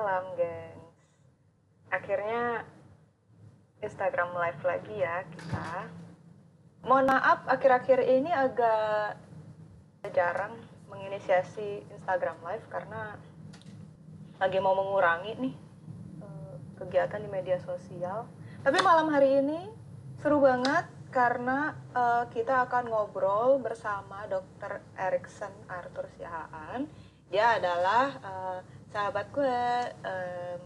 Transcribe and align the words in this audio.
malam, 0.00 0.32
geng. 0.32 0.80
Akhirnya 1.92 2.64
Instagram 3.84 4.32
live 4.32 4.62
lagi 4.64 4.96
ya 4.96 5.28
kita. 5.28 5.92
Mohon 6.88 7.12
maaf, 7.12 7.44
akhir-akhir 7.44 8.00
ini 8.08 8.32
agak 8.32 9.20
jarang 10.16 10.56
menginisiasi 10.88 11.84
Instagram 11.92 12.40
live 12.48 12.64
karena 12.72 13.20
lagi 14.40 14.56
mau 14.64 14.72
mengurangi 14.72 15.36
nih 15.36 15.54
eh, 16.24 16.54
kegiatan 16.80 17.20
di 17.20 17.28
media 17.28 17.60
sosial. 17.60 18.24
Tapi 18.64 18.80
malam 18.80 19.12
hari 19.12 19.44
ini 19.44 19.68
seru 20.16 20.40
banget 20.40 20.88
karena 21.12 21.76
eh, 21.92 22.24
kita 22.32 22.64
akan 22.64 22.88
ngobrol 22.88 23.60
bersama 23.60 24.24
Dr. 24.32 24.80
Erikson 24.96 25.52
Arthur 25.68 26.08
Sihaan. 26.16 26.88
Dia 27.28 27.60
adalah 27.60 28.04
eh, 28.16 28.79
sahabat 28.90 29.26
gue. 29.30 29.62
Em, 30.04 30.60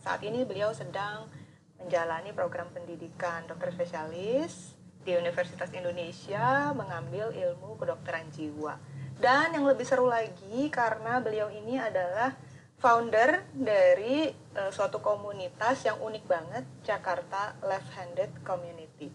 saat 0.00 0.20
ini 0.24 0.42
beliau 0.42 0.72
sedang 0.72 1.28
menjalani 1.76 2.32
program 2.32 2.72
pendidikan 2.72 3.44
dokter 3.44 3.70
spesialis 3.72 4.76
di 5.06 5.14
Universitas 5.14 5.70
Indonesia 5.70 6.74
mengambil 6.74 7.30
ilmu 7.30 7.78
kedokteran 7.78 8.26
jiwa. 8.34 8.74
Dan 9.16 9.54
yang 9.56 9.64
lebih 9.64 9.86
seru 9.86 10.10
lagi 10.10 10.68
karena 10.68 11.22
beliau 11.22 11.48
ini 11.48 11.78
adalah 11.80 12.34
founder 12.76 13.48
dari 13.56 14.28
eh, 14.28 14.70
suatu 14.72 15.00
komunitas 15.00 15.86
yang 15.86 15.96
unik 16.00 16.24
banget, 16.26 16.64
Jakarta 16.84 17.56
Left 17.64 17.88
Handed 17.96 18.32
Community. 18.44 19.08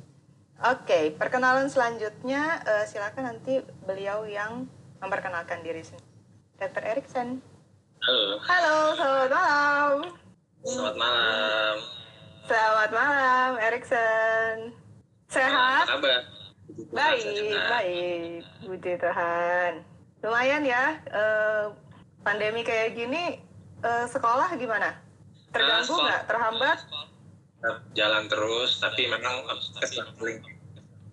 Oke, 0.62 1.14
perkenalan 1.18 1.70
selanjutnya 1.70 2.62
eh, 2.66 2.86
silakan 2.86 3.36
nanti 3.36 3.62
beliau 3.86 4.26
yang 4.26 4.66
memperkenalkan 5.02 5.66
diri 5.66 5.81
sendiri. 5.81 6.09
Dr. 6.62 6.84
Erikson. 6.86 7.50
Halo, 8.02 8.41
Halo, 8.41 8.75
selamat 8.97 9.30
malam. 9.30 9.95
selamat 10.66 10.95
malam. 10.97 11.75
Selamat 12.49 12.89
malam, 12.89 13.49
Erikson. 13.61 14.73
Sehat? 15.30 15.85
Apa 15.85 16.02
kabar? 16.02 16.22
Baik, 16.97 17.53
baik. 17.53 18.41
Puji 18.66 18.97
Tuhan. 18.97 19.85
Lumayan 20.25 20.66
ya, 20.66 20.97
eh, 21.13 21.69
pandemi 22.25 22.66
kayak 22.66 22.97
gini, 22.97 23.38
eh, 23.85 24.05
sekolah 24.09 24.49
gimana? 24.57 24.97
Terganggu 25.53 25.94
sekolah. 25.94 26.02
nggak? 26.02 26.22
Terhambat? 26.25 26.77
Jalan 27.94 28.25
terus, 28.25 28.81
tapi 28.81 29.13
memang 29.13 29.45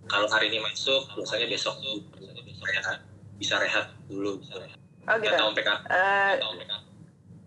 kalau 0.08 0.28
hari 0.32 0.48
ini 0.48 0.64
masuk, 0.64 1.04
biasanya 1.20 1.52
besok 1.52 1.76
rehat. 2.64 3.04
bisa 3.36 3.60
rehat 3.60 3.92
dulu. 4.08 4.40
Bisa 4.40 4.56
rehat. 4.56 4.77
Oh 5.08 5.16
gitu. 5.16 5.32
Nggak 5.32 5.40
tahu 5.40 5.50
PK. 5.56 5.70
Eh, 5.88 6.32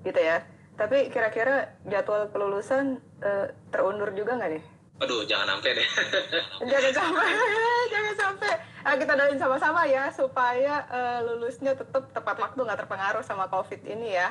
gitu 0.01 0.19
ya. 0.19 0.37
Tapi 0.73 0.97
kira-kira 1.13 1.77
jadwal 1.85 2.25
kelulusan 2.33 2.97
eh, 3.21 3.53
terundur 3.69 4.09
juga 4.17 4.33
nggak 4.41 4.51
nih? 4.57 4.63
Aduh, 5.01 5.25
jangan 5.25 5.57
sampai 5.57 5.81
deh. 5.81 5.87
Jangan 6.71 6.93
sampai, 6.93 7.25
jangan 7.93 8.15
sampai. 8.21 8.53
Ah, 8.85 8.93
kita 8.97 9.13
doain 9.17 9.37
sama-sama 9.41 9.81
ya 9.89 10.13
supaya 10.13 10.85
eh, 10.89 11.19
lulusnya 11.25 11.73
tetap 11.73 12.05
tepat 12.13 12.37
waktu 12.37 12.59
nggak 12.61 12.85
terpengaruh 12.85 13.25
sama 13.25 13.49
COVID 13.49 13.81
ini 13.85 14.13
ya. 14.13 14.29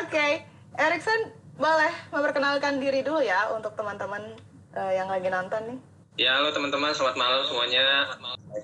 Oke, 0.00 0.44
Erikson 0.80 1.32
boleh 1.60 1.92
memperkenalkan 2.08 2.80
diri 2.80 3.04
dulu 3.04 3.20
ya 3.20 3.52
untuk 3.52 3.76
teman-teman 3.76 4.32
eh, 4.76 4.92
yang 4.96 5.08
lagi 5.12 5.28
nonton 5.28 5.76
nih. 5.76 5.78
ya, 6.18 6.34
halo 6.34 6.50
teman-teman, 6.50 6.90
selamat 6.90 7.14
malam 7.14 7.42
semuanya. 7.46 8.08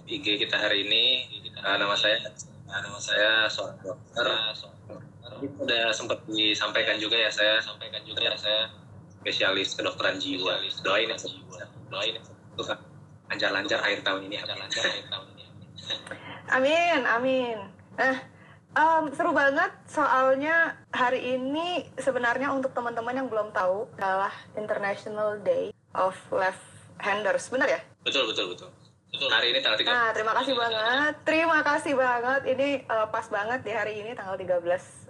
IG 0.09 0.43
kita 0.43 0.57
hari 0.57 0.89
ini, 0.89 1.05
eh, 1.55 1.77
nama 1.77 1.93
saya 1.95 2.19
nama 2.83 2.99
saya 2.99 3.47
seorang 3.47 3.79
dokter. 3.83 4.27
Tadi 5.25 5.47
Udah 5.61 5.93
sempat 5.95 6.19
disampaikan 6.31 6.97
juga 6.99 7.17
ya 7.17 7.31
saya 7.31 7.61
sampaikan 7.63 8.03
juga 8.03 8.33
ya 8.33 8.37
saya 8.37 8.71
spesialis 9.21 9.73
kedokteran 9.79 10.21
jiwa. 10.21 10.61
Doain 10.85 11.09
ya, 11.09 11.19
doain 11.91 12.15
ya. 12.19 12.23
Lancar-lancar 13.31 13.79
akhir 13.81 14.05
tahun 14.05 14.29
ini, 14.29 14.37
lancar 14.45 14.85
akhir 14.85 15.07
tahun 15.09 15.27
ini. 15.33 15.45
Amin, 16.53 17.01
amin. 17.09 17.59
Nah, 17.97 18.17
em, 18.77 19.05
seru 19.17 19.33
banget 19.33 19.73
soalnya 19.89 20.77
hari 20.93 21.41
ini 21.41 21.89
sebenarnya 21.97 22.53
untuk 22.53 22.77
teman-teman 22.77 23.17
yang 23.17 23.29
belum 23.33 23.49
tahu 23.57 23.89
adalah 23.97 24.33
International 24.55 25.41
Day 25.41 25.73
of 25.97 26.15
Left 26.29 26.63
Handers, 27.01 27.49
benar 27.49 27.69
ya? 27.71 27.81
Betul, 28.05 28.29
betul, 28.29 28.53
betul. 28.55 28.71
Betul. 29.15 29.31
Hari 29.31 29.47
ini 29.55 29.59
tanggal 29.63 29.79
3. 29.79 29.87
Nah, 29.87 30.11
terima 30.11 30.33
kasih 30.35 30.55
banget. 30.59 31.15
Terima 31.23 31.59
kasih 31.63 31.95
banget. 31.95 32.43
Ini 32.51 32.69
eh, 32.83 33.07
pas 33.15 33.27
banget 33.31 33.61
di 33.63 33.71
hari 33.71 33.95
ini 34.03 34.11
tanggal 34.19 34.35
13 34.35 34.59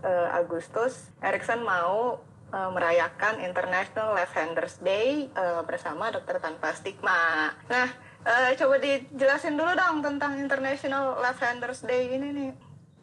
eh, 0.05 0.29
Agustus. 0.37 1.09
Erikson 1.25 1.65
mau 1.65 2.21
eh, 2.53 2.71
merayakan 2.71 3.41
International 3.41 4.13
Left 4.13 4.37
Handers 4.37 4.77
Day 4.85 5.33
eh, 5.33 5.61
bersama 5.65 6.13
Dokter 6.13 6.37
Tanpa 6.37 6.77
Stigma. 6.77 7.49
Nah, 7.73 7.89
eh, 8.29 8.53
coba 8.61 8.77
dijelasin 8.77 9.57
dulu 9.57 9.73
dong 9.73 10.05
tentang 10.05 10.37
International 10.37 11.17
Left 11.25 11.41
Handers 11.41 11.81
Day 11.81 12.13
ini 12.13 12.29
nih. 12.29 12.53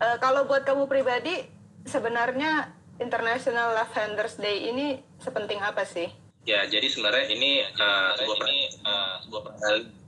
Eh, 0.05 0.17
kalau 0.21 0.45
buat 0.45 0.61
kamu 0.69 0.85
pribadi, 0.85 1.49
sebenarnya 1.89 2.77
International 3.01 3.73
Left 3.73 3.97
Handers 3.97 4.37
Day 4.37 4.69
ini 4.69 5.01
sepenting 5.17 5.57
apa 5.65 5.81
sih? 5.81 6.05
Ya, 6.41 6.65
jadi 6.65 6.89
sebenarnya 6.89 7.29
ini 7.37 7.61
uh, 7.77 8.17
sebuah 8.17 8.37
per, 8.41 8.49
uh, 8.81 9.15
sebuah 9.21 9.41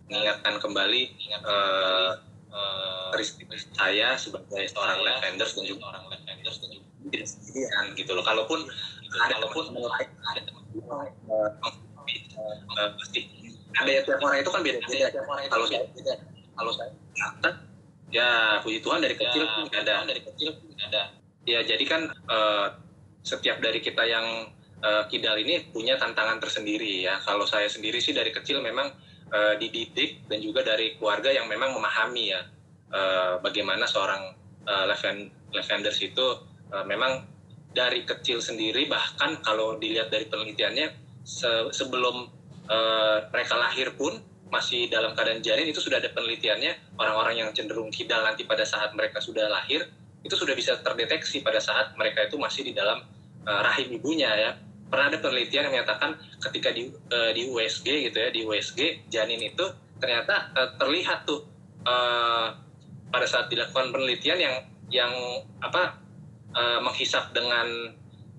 mengingatkan 0.08 0.60
kembali 0.60 1.02
uh, 1.44 2.12
uh, 2.52 3.08
peristiwa 3.16 3.56
saya 3.76 4.16
sebagai 4.20 4.64
seorang 4.72 5.00
left 5.02 5.22
handers 5.24 5.52
dan 5.56 5.64
juga 5.68 5.84
orang 5.96 6.04
left 6.12 6.26
handers 6.28 6.58
dan 6.60 6.70
juga 6.76 6.88
tidak 7.12 7.28
sendirian 7.28 7.86
gitu 7.96 8.12
loh. 8.16 8.24
Kalaupun 8.24 8.60
ada 9.14 9.34
kalaupun 9.38 9.64
lain 9.78 10.10
ada 10.34 10.42
teman 10.44 10.64
uh, 11.30 12.90
pasti 12.98 13.20
ada 13.74 13.90
ya 13.90 14.02
tiap 14.06 14.22
orang 14.22 14.38
itu 14.42 14.52
kan 14.54 14.62
beda-beda. 14.62 15.08
Kalau 15.50 15.66
saya 15.66 15.84
beda, 15.94 16.14
kalau 16.58 16.72
saya 16.74 16.92
ya 18.14 18.62
puji 18.62 18.80
Tuhan 18.86 19.02
dari 19.02 19.18
kecil 19.18 19.44
pun 19.50 19.66
nggak 19.74 19.82
ada 19.90 20.06
dari 20.06 20.22
kecil 20.22 20.50
pun 20.62 20.70
ada. 20.78 21.18
Ya 21.44 21.60
jadi 21.66 21.84
kan 21.84 22.02
uh, 22.30 22.78
setiap 23.26 23.60
dari 23.60 23.82
kita 23.82 24.06
yang 24.06 24.54
uh, 24.86 25.04
kidal 25.10 25.36
ini 25.42 25.66
punya 25.74 25.98
tantangan 25.98 26.38
tersendiri 26.38 27.04
ya. 27.04 27.18
Kalau 27.26 27.50
saya 27.50 27.66
sendiri 27.66 27.98
sih 27.98 28.14
dari 28.14 28.30
kecil 28.30 28.62
memang 28.62 28.94
uh, 29.32 29.56
dididik 29.56 30.26
dan 30.28 30.44
juga 30.44 30.66
dari 30.66 30.98
keluarga 31.00 31.32
yang 31.32 31.48
memang 31.48 31.72
memahami 31.78 32.34
ya 32.34 32.42
uh, 32.92 33.40
bagaimana 33.40 33.88
seorang 33.88 34.34
uh, 34.68 34.86
itu 36.02 36.28
uh, 36.74 36.86
memang 36.88 37.24
dari 37.74 38.06
kecil 38.06 38.42
sendiri 38.42 38.86
bahkan 38.86 39.42
kalau 39.42 39.78
dilihat 39.78 40.14
dari 40.14 40.30
penelitiannya 40.30 40.94
se- 41.26 41.70
sebelum 41.74 42.30
uh, 42.70 43.18
mereka 43.34 43.56
lahir 43.58 43.94
pun 43.98 44.22
masih 44.54 44.86
dalam 44.86 45.18
keadaan 45.18 45.42
janin 45.42 45.66
itu 45.66 45.82
sudah 45.82 45.98
ada 45.98 46.14
penelitiannya 46.14 47.02
orang-orang 47.02 47.42
yang 47.42 47.50
cenderung 47.58 47.90
kidal 47.90 48.22
nanti 48.22 48.46
pada 48.46 48.62
saat 48.62 48.94
mereka 48.94 49.18
sudah 49.18 49.50
lahir 49.50 49.90
itu 50.22 50.36
sudah 50.38 50.54
bisa 50.54 50.78
terdeteksi 50.80 51.42
pada 51.42 51.58
saat 51.58 51.98
mereka 51.98 52.30
itu 52.30 52.38
masih 52.38 52.62
di 52.62 52.78
dalam 52.78 53.02
uh, 53.50 53.62
rahim 53.66 53.98
ibunya 53.98 54.30
ya 54.30 54.52
pernah 54.90 55.10
ada 55.10 55.18
penelitian 55.20 55.70
yang 55.70 55.74
menyatakan 55.80 56.20
ketika 56.50 56.70
di 56.72 56.92
uh, 57.12 57.32
di 57.34 57.50
USG 57.50 57.88
gitu 58.12 58.18
ya 58.18 58.30
di 58.30 58.42
USG 58.46 59.10
janin 59.10 59.42
itu 59.42 59.66
ternyata 59.98 60.54
uh, 60.54 60.70
terlihat 60.78 61.26
tuh 61.26 61.48
uh, 61.88 62.54
pada 63.10 63.26
saat 63.30 63.50
dilakukan 63.50 63.94
penelitian 63.94 64.38
yang 64.38 64.56
yang 64.94 65.14
apa 65.62 65.98
uh, 66.54 66.80
menghisap 66.84 67.34
dengan 67.34 67.96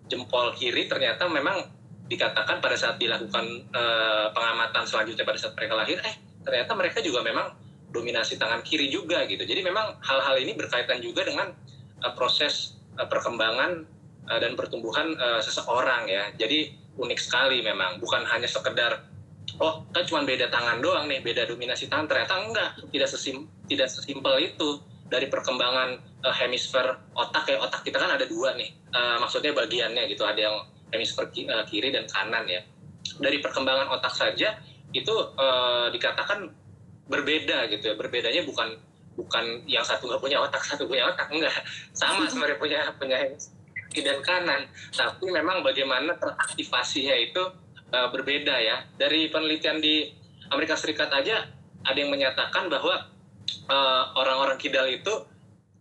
jempol 0.07 0.55
kiri 0.55 0.87
ternyata 0.87 1.27
memang 1.27 1.71
dikatakan 2.05 2.61
pada 2.61 2.77
saat 2.77 3.01
dilakukan 3.01 3.45
uh, 3.73 4.29
pengamatan 4.37 4.85
selanjutnya 4.85 5.25
pada 5.25 5.41
saat 5.41 5.57
mereka 5.57 5.75
lahir 5.81 5.99
eh 6.05 6.15
ternyata 6.45 6.77
mereka 6.77 7.01
juga 7.01 7.25
memang 7.25 7.57
dominasi 7.95 8.35
tangan 8.37 8.67
kiri 8.67 8.91
juga 8.91 9.23
gitu. 9.31 9.47
Jadi 9.47 9.63
memang 9.63 10.03
hal-hal 10.03 10.35
ini 10.43 10.59
berkaitan 10.59 10.99
juga 10.99 11.23
dengan 11.23 11.55
uh, 12.03 12.13
proses 12.19 12.75
uh, 12.99 13.07
perkembangan 13.07 13.87
uh, 14.29 14.39
dan 14.41 14.57
pertumbuhan 14.57 15.13
uh, 15.17 15.41
seseorang 15.41 16.09
ya. 16.09 16.31
Jadi 16.37 16.73
unik 16.95 17.19
sekali 17.19 17.59
memang, 17.61 17.99
bukan 17.99 18.23
hanya 18.29 18.47
sekedar 18.47 19.11
oh 19.63 19.87
kan 19.95 20.03
cuma 20.03 20.27
beda 20.27 20.51
tangan 20.51 20.83
doang 20.83 21.07
nih, 21.07 21.23
beda 21.23 21.47
dominasi 21.47 21.87
tangan. 21.87 22.11
Ternyata 22.11 22.35
enggak, 22.43 22.71
tidak 22.91 23.09
sesim 23.11 23.47
tidak 23.71 23.87
sesimpel 23.87 24.35
itu 24.43 24.83
dari 25.07 25.31
perkembangan 25.31 26.01
uh, 26.27 26.35
hemisfer 26.35 26.99
otak 27.15 27.47
ya. 27.47 27.63
Otak 27.63 27.87
kita 27.87 28.03
kan 28.03 28.15
ada 28.17 28.27
dua 28.27 28.57
nih, 28.59 28.73
uh, 28.91 29.21
maksudnya 29.23 29.55
bagiannya 29.55 30.11
gitu. 30.11 30.27
Ada 30.27 30.41
yang 30.51 30.57
hemisfer 30.91 31.31
ki- 31.31 31.47
uh, 31.47 31.63
kiri 31.71 31.95
dan 31.95 32.09
kanan 32.11 32.49
ya. 32.51 32.63
Dari 33.21 33.39
perkembangan 33.39 33.95
otak 33.95 34.17
saja 34.17 34.59
itu 34.91 35.15
uh, 35.39 35.87
dikatakan 35.93 36.51
berbeda 37.07 37.69
gitu 37.71 37.93
ya. 37.93 37.95
Berbedanya 37.95 38.43
bukan 38.43 38.75
bukan 39.15 39.63
yang 39.71 39.87
satu 39.87 40.11
nggak 40.11 40.19
punya 40.19 40.43
otak, 40.43 40.67
satu 40.67 40.91
punya 40.91 41.07
otak 41.07 41.31
enggak. 41.31 41.55
Sama 41.95 42.27
sebenarnya 42.27 42.59
punya 42.59 42.81
punya 42.99 43.19
kiri 43.95 44.11
dan 44.11 44.21
kanan, 44.21 44.67
tapi 44.91 45.31
memang 45.31 45.63
bagaimana 45.63 46.19
teraktivasinya 46.19 47.15
itu 47.15 47.43
uh, 47.95 48.11
berbeda 48.11 48.59
ya. 48.59 48.83
Dari 48.99 49.31
penelitian 49.31 49.79
di 49.79 50.11
Amerika 50.51 50.75
Serikat 50.75 51.15
aja 51.15 51.47
ada 51.87 51.97
yang 51.97 52.11
menyatakan 52.11 52.67
bahwa 52.67 53.07
uh, 53.71 54.03
orang-orang 54.19 54.59
kidal 54.59 54.91
itu 54.91 55.31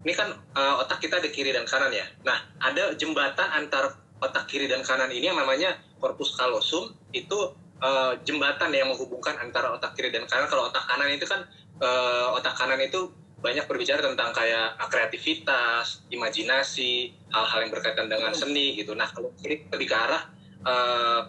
ini 0.03 0.13
kan 0.13 0.35
uh, 0.53 0.83
otak 0.83 0.99
kita 1.01 1.17
ada 1.17 1.29
kiri 1.31 1.55
dan 1.55 1.65
kanan 1.65 1.89
ya. 1.89 2.05
Nah, 2.27 2.37
ada 2.61 2.93
jembatan 2.93 3.49
antar 3.55 3.97
otak 4.19 4.51
kiri 4.51 4.67
dan 4.67 4.83
kanan 4.83 5.09
ini 5.09 5.31
yang 5.31 5.39
namanya 5.39 5.79
corpus 5.97 6.35
callosum 6.35 6.91
itu 7.15 7.55
uh, 7.79 8.13
jembatan 8.27 8.71
yang 8.75 8.91
menghubungkan 8.91 9.39
antara 9.39 9.71
otak 9.71 9.95
kiri 9.95 10.11
dan 10.11 10.27
kanan. 10.27 10.51
Kalau 10.51 10.67
otak 10.67 10.83
kanan 10.85 11.07
itu 11.07 11.23
kan 11.23 11.47
uh, 11.79 12.35
otak 12.35 12.53
kanan 12.59 12.83
itu 12.83 13.09
banyak 13.43 13.67
berbicara 13.67 13.99
tentang 13.99 14.31
kayak 14.31 14.79
kreativitas, 14.87 16.07
imajinasi, 16.07 17.11
hal-hal 17.27 17.59
yang 17.67 17.71
berkaitan 17.75 18.07
dengan 18.07 18.31
seni 18.31 18.79
gitu. 18.79 18.95
Nah 18.95 19.11
kalau 19.11 19.35
kiri 19.35 19.67
lebih 19.67 19.91
ke 19.91 19.95
arah 19.99 20.23
uh, 20.63 21.21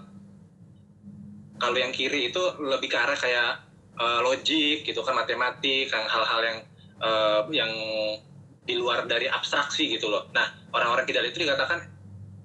kalau 1.59 1.75
yang 1.75 1.91
kiri 1.91 2.31
itu 2.31 2.43
lebih 2.63 2.87
ke 2.87 2.99
arah 2.99 3.19
kayak 3.19 3.67
uh, 3.99 4.23
logik 4.23 4.87
gitu 4.87 5.03
kan 5.03 5.19
matematik, 5.19 5.91
kan 5.91 6.07
hal-hal 6.07 6.41
yang 6.47 6.59
uh, 7.03 7.43
yang 7.51 7.73
di 8.65 8.79
luar 8.79 9.11
dari 9.11 9.27
abstraksi 9.27 9.91
gitu 9.91 10.07
loh. 10.07 10.31
Nah 10.31 10.55
orang-orang 10.71 11.11
kidal 11.11 11.27
itu 11.27 11.43
dikatakan 11.43 11.91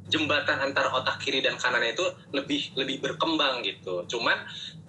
jembatan 0.10 0.58
antara 0.66 0.90
otak 0.90 1.22
kiri 1.22 1.46
dan 1.46 1.62
kanan 1.62 1.86
itu 1.86 2.02
lebih 2.34 2.74
lebih 2.74 3.06
berkembang 3.06 3.62
gitu. 3.62 4.02
Cuman 4.10 4.38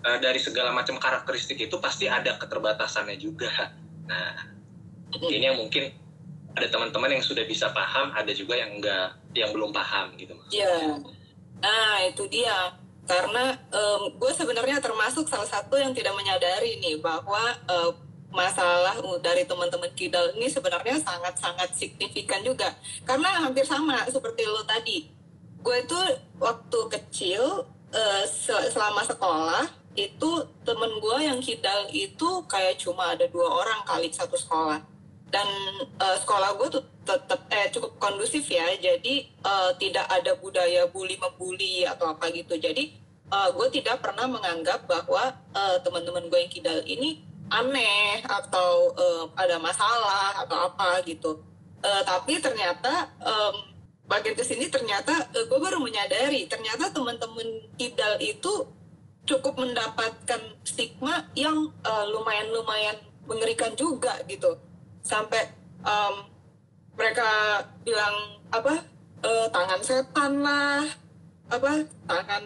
uh, 0.08 0.18
dari 0.24 0.40
segala 0.40 0.72
macam 0.72 0.96
karakteristik 0.96 1.60
itu 1.60 1.76
pasti 1.76 2.08
ada 2.08 2.40
keterbatasannya 2.40 3.20
juga. 3.20 3.76
Nah 4.08 4.59
ini 5.18 5.44
yang 5.50 5.58
mungkin 5.58 5.90
ada 6.54 6.66
teman-teman 6.66 7.18
yang 7.18 7.24
sudah 7.24 7.46
bisa 7.46 7.70
paham, 7.70 8.10
ada 8.14 8.30
juga 8.34 8.58
yang 8.58 8.78
enggak, 8.78 9.14
yang 9.34 9.50
belum 9.54 9.70
paham 9.70 10.14
gitu. 10.18 10.34
Iya. 10.50 10.98
Nah 11.62 11.94
itu 12.06 12.26
dia 12.26 12.74
karena 13.06 13.58
um, 13.74 14.14
gue 14.14 14.32
sebenarnya 14.34 14.78
termasuk 14.78 15.26
salah 15.26 15.46
satu 15.46 15.74
yang 15.74 15.90
tidak 15.90 16.14
menyadari 16.14 16.78
nih 16.78 17.02
bahwa 17.02 17.42
uh, 17.66 17.90
masalah 18.30 18.94
dari 19.18 19.42
teman-teman 19.42 19.90
kidal 19.98 20.30
ini 20.38 20.46
sebenarnya 20.46 21.02
sangat-sangat 21.02 21.74
signifikan 21.74 22.38
juga 22.46 22.70
karena 23.02 23.42
hampir 23.42 23.66
sama 23.66 24.06
seperti 24.06 24.46
lo 24.46 24.62
tadi 24.62 25.10
gue 25.58 25.76
itu 25.82 25.98
waktu 26.38 26.80
kecil 26.94 27.66
uh, 27.90 28.24
selama 28.70 29.02
sekolah 29.02 29.66
itu 29.98 30.30
temen 30.62 31.02
gue 31.02 31.18
yang 31.26 31.42
kidal 31.42 31.90
itu 31.90 32.46
kayak 32.46 32.78
cuma 32.78 33.18
ada 33.18 33.26
dua 33.26 33.50
orang 33.50 33.82
kali 33.82 34.06
satu 34.14 34.38
sekolah 34.38 34.78
dan 35.30 35.46
uh, 36.02 36.16
sekolah 36.18 36.58
gue 36.58 36.68
tuh 36.78 36.84
tetap 37.06 37.46
eh 37.54 37.70
cukup 37.70 37.96
kondusif 38.02 38.44
ya. 38.50 38.66
Jadi 38.76 39.30
uh, 39.46 39.70
tidak 39.78 40.06
ada 40.10 40.34
budaya 40.36 40.90
bully 40.90 41.16
membuli 41.16 41.86
atau 41.86 42.10
apa 42.10 42.28
gitu. 42.34 42.58
Jadi 42.58 42.98
uh, 43.30 43.48
gue 43.54 43.66
tidak 43.70 44.02
pernah 44.02 44.26
menganggap 44.26 44.84
bahwa 44.90 45.30
uh, 45.54 45.78
teman-teman 45.80 46.26
gue 46.26 46.38
yang 46.38 46.52
kidal 46.52 46.78
ini 46.82 47.22
aneh 47.50 48.22
atau 48.26 48.94
uh, 48.94 49.24
ada 49.38 49.56
masalah 49.62 50.42
atau 50.42 50.70
apa 50.70 51.02
gitu. 51.06 51.38
Uh, 51.80 52.02
tapi 52.04 52.36
ternyata 52.42 53.08
um, 53.24 53.54
bagian 54.04 54.36
ke 54.36 54.44
sini 54.44 54.68
ternyata 54.68 55.30
uh, 55.30 55.44
gue 55.46 55.58
baru 55.58 55.78
menyadari 55.78 56.44
ternyata 56.50 56.90
teman-teman 56.90 57.46
kidal 57.78 58.18
itu 58.18 58.66
cukup 59.24 59.62
mendapatkan 59.62 60.42
stigma 60.66 61.28
yang 61.38 61.70
lumayan-lumayan 61.86 62.98
uh, 62.98 63.08
mengerikan 63.30 63.70
juga 63.78 64.18
gitu 64.26 64.58
sampai 65.10 65.50
um, 65.82 66.22
mereka 66.94 67.58
bilang 67.82 68.38
apa 68.54 68.86
uh, 69.26 69.46
tangan 69.50 69.82
setan 69.82 70.38
lah 70.38 70.86
apa 71.50 71.82
tangan 72.06 72.44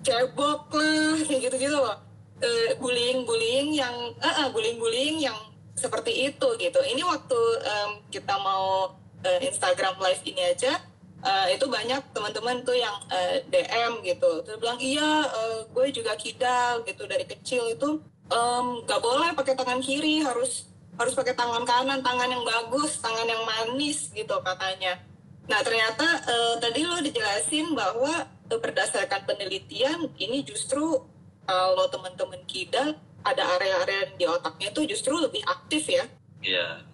cebok 0.00 0.72
lah 0.72 1.20
kayak 1.28 1.52
gitu-gitu 1.52 1.76
loh. 1.76 2.00
Uh, 2.40 2.72
bullying 2.80 3.28
bullying 3.28 3.76
yang 3.76 3.92
uh, 4.16 4.36
uh, 4.40 4.48
bullying 4.48 4.80
bullying 4.80 5.20
yang 5.20 5.36
seperti 5.76 6.32
itu 6.32 6.48
gitu. 6.56 6.80
Ini 6.80 7.04
waktu 7.04 7.40
um, 7.68 7.90
kita 8.08 8.32
mau 8.40 8.96
uh, 8.96 9.38
Instagram 9.44 10.00
live 10.00 10.24
ini 10.24 10.56
aja 10.56 10.80
uh, 11.20 11.46
itu 11.52 11.68
banyak 11.68 12.00
teman-teman 12.16 12.64
tuh 12.64 12.76
yang 12.76 12.96
uh, 13.12 13.36
DM 13.52 14.00
gitu. 14.08 14.40
Terus 14.40 14.56
bilang 14.56 14.80
iya 14.80 15.28
uh, 15.28 15.68
gue 15.68 15.92
juga 15.92 16.16
kidal 16.16 16.80
gitu. 16.88 17.04
Dari 17.04 17.28
kecil 17.28 17.76
itu 17.76 18.00
um, 18.32 18.80
gak 18.88 19.04
boleh 19.04 19.36
pakai 19.36 19.52
tangan 19.52 19.84
kiri 19.84 20.24
harus 20.24 20.69
harus 21.00 21.16
pakai 21.16 21.32
tangan 21.32 21.64
kanan 21.64 22.04
tangan 22.04 22.28
yang 22.28 22.44
bagus 22.44 23.00
tangan 23.00 23.24
yang 23.24 23.40
manis 23.48 24.12
gitu 24.12 24.36
katanya 24.44 25.00
nah 25.48 25.64
ternyata 25.64 26.06
uh, 26.28 26.54
tadi 26.60 26.84
lo 26.84 27.00
dijelasin 27.00 27.72
bahwa 27.72 28.28
uh, 28.28 28.60
berdasarkan 28.60 29.24
penelitian 29.24 30.12
ini 30.20 30.44
justru 30.44 31.00
kalau 31.48 31.86
teman-teman 31.90 32.38
kidal 32.46 32.94
ada 33.24 33.42
area-area 33.58 34.16
di 34.16 34.24
otaknya 34.24 34.72
itu 34.72 34.80
justru 34.96 35.12
lebih 35.18 35.44
aktif 35.44 35.88
ya. 35.92 36.04
Iya, 36.40 36.86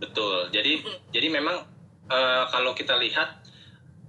betul. 0.00 0.48
Jadi 0.52 0.80
hmm. 0.80 0.98
jadi 1.12 1.28
memang 1.28 1.66
uh, 2.08 2.44
kalau 2.48 2.72
kita 2.72 2.96
lihat 2.96 3.44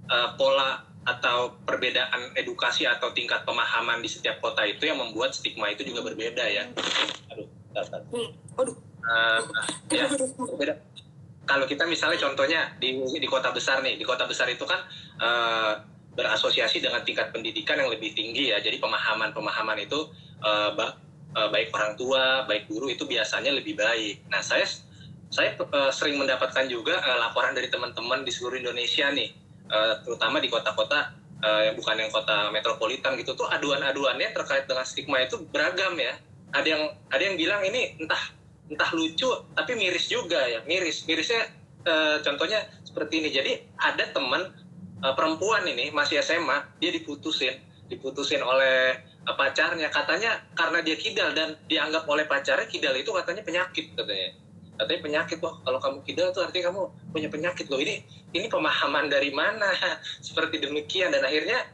uh, 0.08 0.32
pola 0.40 0.86
atau 1.08 1.56
perbedaan 1.64 2.36
edukasi 2.36 2.84
atau 2.84 3.12
tingkat 3.16 3.44
pemahaman 3.48 4.04
di 4.04 4.12
setiap 4.12 4.44
kota 4.44 4.64
itu 4.68 4.84
yang 4.84 5.00
membuat 5.00 5.32
stigma 5.32 5.72
itu 5.72 5.84
juga 5.84 6.04
berbeda 6.04 6.44
ya. 6.44 6.68
Aduh, 7.32 7.48
Hmm. 8.10 8.30
Aduh. 8.58 8.76
Uh, 9.04 9.40
ya, 9.88 10.04
berbeda. 10.36 10.74
Kalau 11.48 11.64
kita 11.64 11.88
misalnya 11.88 12.20
contohnya 12.20 12.76
di 12.76 13.00
di 13.00 13.24
kota 13.24 13.48
besar 13.54 13.80
nih, 13.80 13.96
di 13.96 14.04
kota 14.04 14.28
besar 14.28 14.52
itu 14.52 14.68
kan 14.68 14.84
uh, 15.16 15.80
berasosiasi 16.12 16.84
dengan 16.84 17.00
tingkat 17.06 17.32
pendidikan 17.32 17.80
yang 17.80 17.88
lebih 17.88 18.12
tinggi 18.12 18.52
ya. 18.52 18.60
Jadi 18.60 18.76
pemahaman-pemahaman 18.76 19.80
itu 19.80 20.12
uh, 20.44 20.76
ba 20.76 20.98
uh, 21.38 21.48
baik 21.48 21.72
orang 21.72 21.96
tua, 21.96 22.44
baik 22.44 22.68
guru 22.68 22.92
itu 22.92 23.08
biasanya 23.08 23.54
lebih 23.54 23.80
baik. 23.80 24.28
Nah, 24.28 24.44
saya 24.44 24.68
saya 25.32 25.56
uh, 25.56 25.88
sering 25.88 26.20
mendapatkan 26.20 26.68
juga 26.68 27.00
uh, 27.00 27.16
laporan 27.16 27.56
dari 27.56 27.72
teman-teman 27.72 28.28
di 28.28 28.32
seluruh 28.34 28.60
Indonesia 28.60 29.08
nih, 29.08 29.32
uh, 29.72 30.04
terutama 30.04 30.44
di 30.44 30.52
kota-kota 30.52 31.16
uh, 31.40 31.72
bukan 31.72 31.96
yang 31.96 32.12
kota 32.12 32.52
metropolitan 32.52 33.16
gitu 33.16 33.32
tuh 33.32 33.48
aduan-aduannya 33.48 34.36
terkait 34.36 34.68
dengan 34.68 34.84
stigma 34.84 35.24
itu 35.24 35.40
beragam 35.48 35.96
ya. 35.96 36.12
Ada 36.52 36.68
yang 36.76 36.82
ada 37.08 37.22
yang 37.24 37.36
bilang 37.40 37.60
ini 37.64 37.96
entah 38.00 38.36
entah 38.68 38.90
lucu 38.92 39.28
tapi 39.56 39.72
miris 39.74 40.06
juga 40.12 40.38
ya, 40.44 40.60
miris. 40.68 41.08
Mirisnya 41.08 41.48
uh, 41.88 42.16
contohnya 42.20 42.68
seperti 42.84 43.24
ini. 43.24 43.28
Jadi 43.32 43.52
ada 43.80 44.04
teman 44.12 44.52
uh, 45.02 45.14
perempuan 45.16 45.64
ini 45.64 45.88
masih 45.90 46.20
SMA 46.20 46.78
dia 46.78 46.92
diputusin. 46.92 47.56
Diputusin 47.88 48.44
oleh 48.44 49.00
uh, 49.24 49.34
pacarnya. 49.34 49.88
Katanya 49.88 50.36
karena 50.52 50.84
dia 50.84 50.96
kidal 51.00 51.32
dan 51.32 51.56
dianggap 51.66 52.04
oleh 52.06 52.28
pacarnya 52.28 52.68
kidal 52.68 52.92
itu 52.94 53.08
katanya 53.10 53.42
penyakit 53.42 53.96
katanya. 53.96 54.30
Katanya 54.78 55.00
penyakit. 55.02 55.38
Wah 55.40 55.56
kalau 55.64 55.80
kamu 55.80 55.98
kidal 56.04 56.28
itu 56.30 56.40
artinya 56.44 56.64
kamu 56.70 56.82
punya 57.10 57.28
penyakit 57.32 57.66
loh. 57.72 57.80
Ini 57.80 58.04
ini 58.36 58.46
pemahaman 58.52 59.08
dari 59.08 59.32
mana? 59.32 59.72
Seperti 60.26 60.60
demikian. 60.60 61.10
Dan 61.10 61.24
akhirnya 61.24 61.64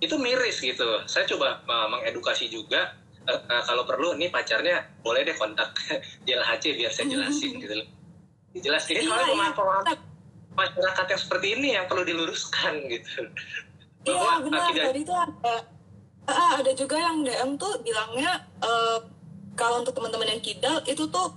itu 0.00 0.16
miris 0.16 0.64
gitu. 0.64 1.04
Saya 1.04 1.28
coba 1.28 1.60
mengedukasi 1.66 2.48
juga 2.48 2.94
uh, 3.28 3.62
kalau 3.68 3.84
perlu 3.84 4.16
nih 4.16 4.32
pacarnya 4.32 4.88
boleh 5.04 5.22
deh 5.22 5.36
kontak 5.36 5.76
JLHC 6.26 6.74
biar 6.80 6.92
saya 6.92 7.06
jelasin 7.12 7.60
gitu 7.60 7.74
loh 7.84 7.88
dijelasin 8.56 8.94
iya, 8.96 9.02
iya. 9.04 9.52
pemahaman 9.52 9.98
masyarakat 10.58 11.06
yang 11.06 11.20
seperti 11.20 11.46
ini 11.54 11.68
yang 11.78 11.86
perlu 11.86 12.02
diluruskan 12.02 12.82
gitu. 12.92 13.30
Iya 14.08 14.42
benar. 14.42 14.74
Tadi 14.74 15.00
itu 15.06 15.14
ada 15.14 15.54
uh, 16.26 16.52
ada 16.58 16.72
juga 16.74 16.96
yang 16.98 17.22
DM 17.22 17.54
tuh 17.54 17.78
bilangnya 17.86 18.42
uh, 18.64 18.98
kalau 19.54 19.82
untuk 19.82 19.94
teman-teman 19.94 20.34
yang 20.34 20.42
kidal 20.42 20.82
itu 20.86 21.06
tuh 21.06 21.30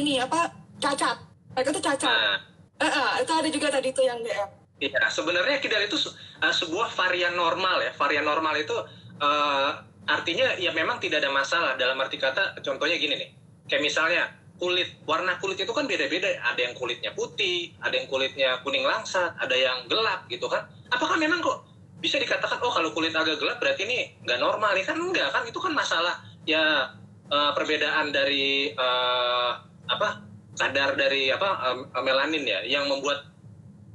ini 0.00 0.16
apa 0.22 0.54
cacat. 0.80 1.20
Mereka 1.52 1.70
tuh 1.76 1.84
cacat. 1.84 2.08
Nah. 2.08 2.38
Uh, 2.80 2.86
uh, 2.88 3.10
itu 3.20 3.32
ada 3.36 3.48
juga 3.52 3.68
tadi 3.68 3.92
tuh 3.92 4.08
yang 4.08 4.16
DM. 4.24 4.48
Iya, 4.80 5.12
sebenarnya 5.12 5.60
kidal 5.60 5.84
itu 5.84 6.00
uh, 6.40 6.54
sebuah 6.54 6.96
varian 6.96 7.36
normal 7.36 7.84
ya. 7.84 7.92
Varian 8.00 8.24
normal 8.24 8.56
itu 8.56 8.72
uh, 9.20 9.70
artinya 10.08 10.56
ya 10.56 10.70
memang 10.72 11.02
tidak 11.02 11.24
ada 11.24 11.30
masalah. 11.32 11.76
Dalam 11.76 11.98
arti 12.00 12.16
kata 12.16 12.60
contohnya 12.64 12.96
gini 12.96 13.14
nih. 13.18 13.30
Kayak 13.68 13.82
misalnya 13.84 14.22
kulit. 14.60 14.92
Warna 15.08 15.40
kulit 15.40 15.60
itu 15.60 15.72
kan 15.72 15.88
beda-beda. 15.88 16.28
Ada 16.52 16.70
yang 16.70 16.74
kulitnya 16.76 17.10
putih 17.16 17.72
ada 17.80 17.96
yang 17.96 18.06
kulitnya 18.06 18.60
kuning 18.60 18.84
langsat 18.84 19.32
ada 19.40 19.56
yang 19.56 19.88
gelap 19.88 20.28
gitu 20.28 20.46
kan. 20.46 20.68
Apakah 20.92 21.16
memang 21.16 21.40
kok 21.40 21.64
bisa 22.00 22.16
dikatakan 22.16 22.60
oh 22.64 22.72
kalau 22.72 22.92
kulit 22.96 23.12
agak 23.12 23.36
gelap 23.36 23.60
berarti 23.60 23.84
ini 23.84 24.16
nggak 24.24 24.40
normal 24.40 24.72
ya 24.76 24.84
kan 24.84 24.96
enggak 25.00 25.28
kan? 25.32 25.42
Itu 25.48 25.58
kan 25.58 25.72
masalah 25.72 26.20
ya 26.44 26.92
uh, 27.32 27.50
perbedaan 27.56 28.12
dari 28.12 28.72
uh, 28.76 29.52
apa 29.88 30.28
kadar 30.60 30.98
dari 30.98 31.32
apa 31.32 31.48
uh, 31.72 32.02
melanin 32.04 32.44
ya 32.44 32.60
yang 32.66 32.84
membuat 32.90 33.30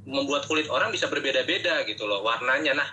membuat 0.06 0.46
kulit 0.46 0.70
orang 0.70 0.94
bisa 0.94 1.10
berbeda-beda 1.10 1.82
gitu 1.86 2.06
loh 2.06 2.22
warnanya. 2.26 2.74
Nah 2.74 2.88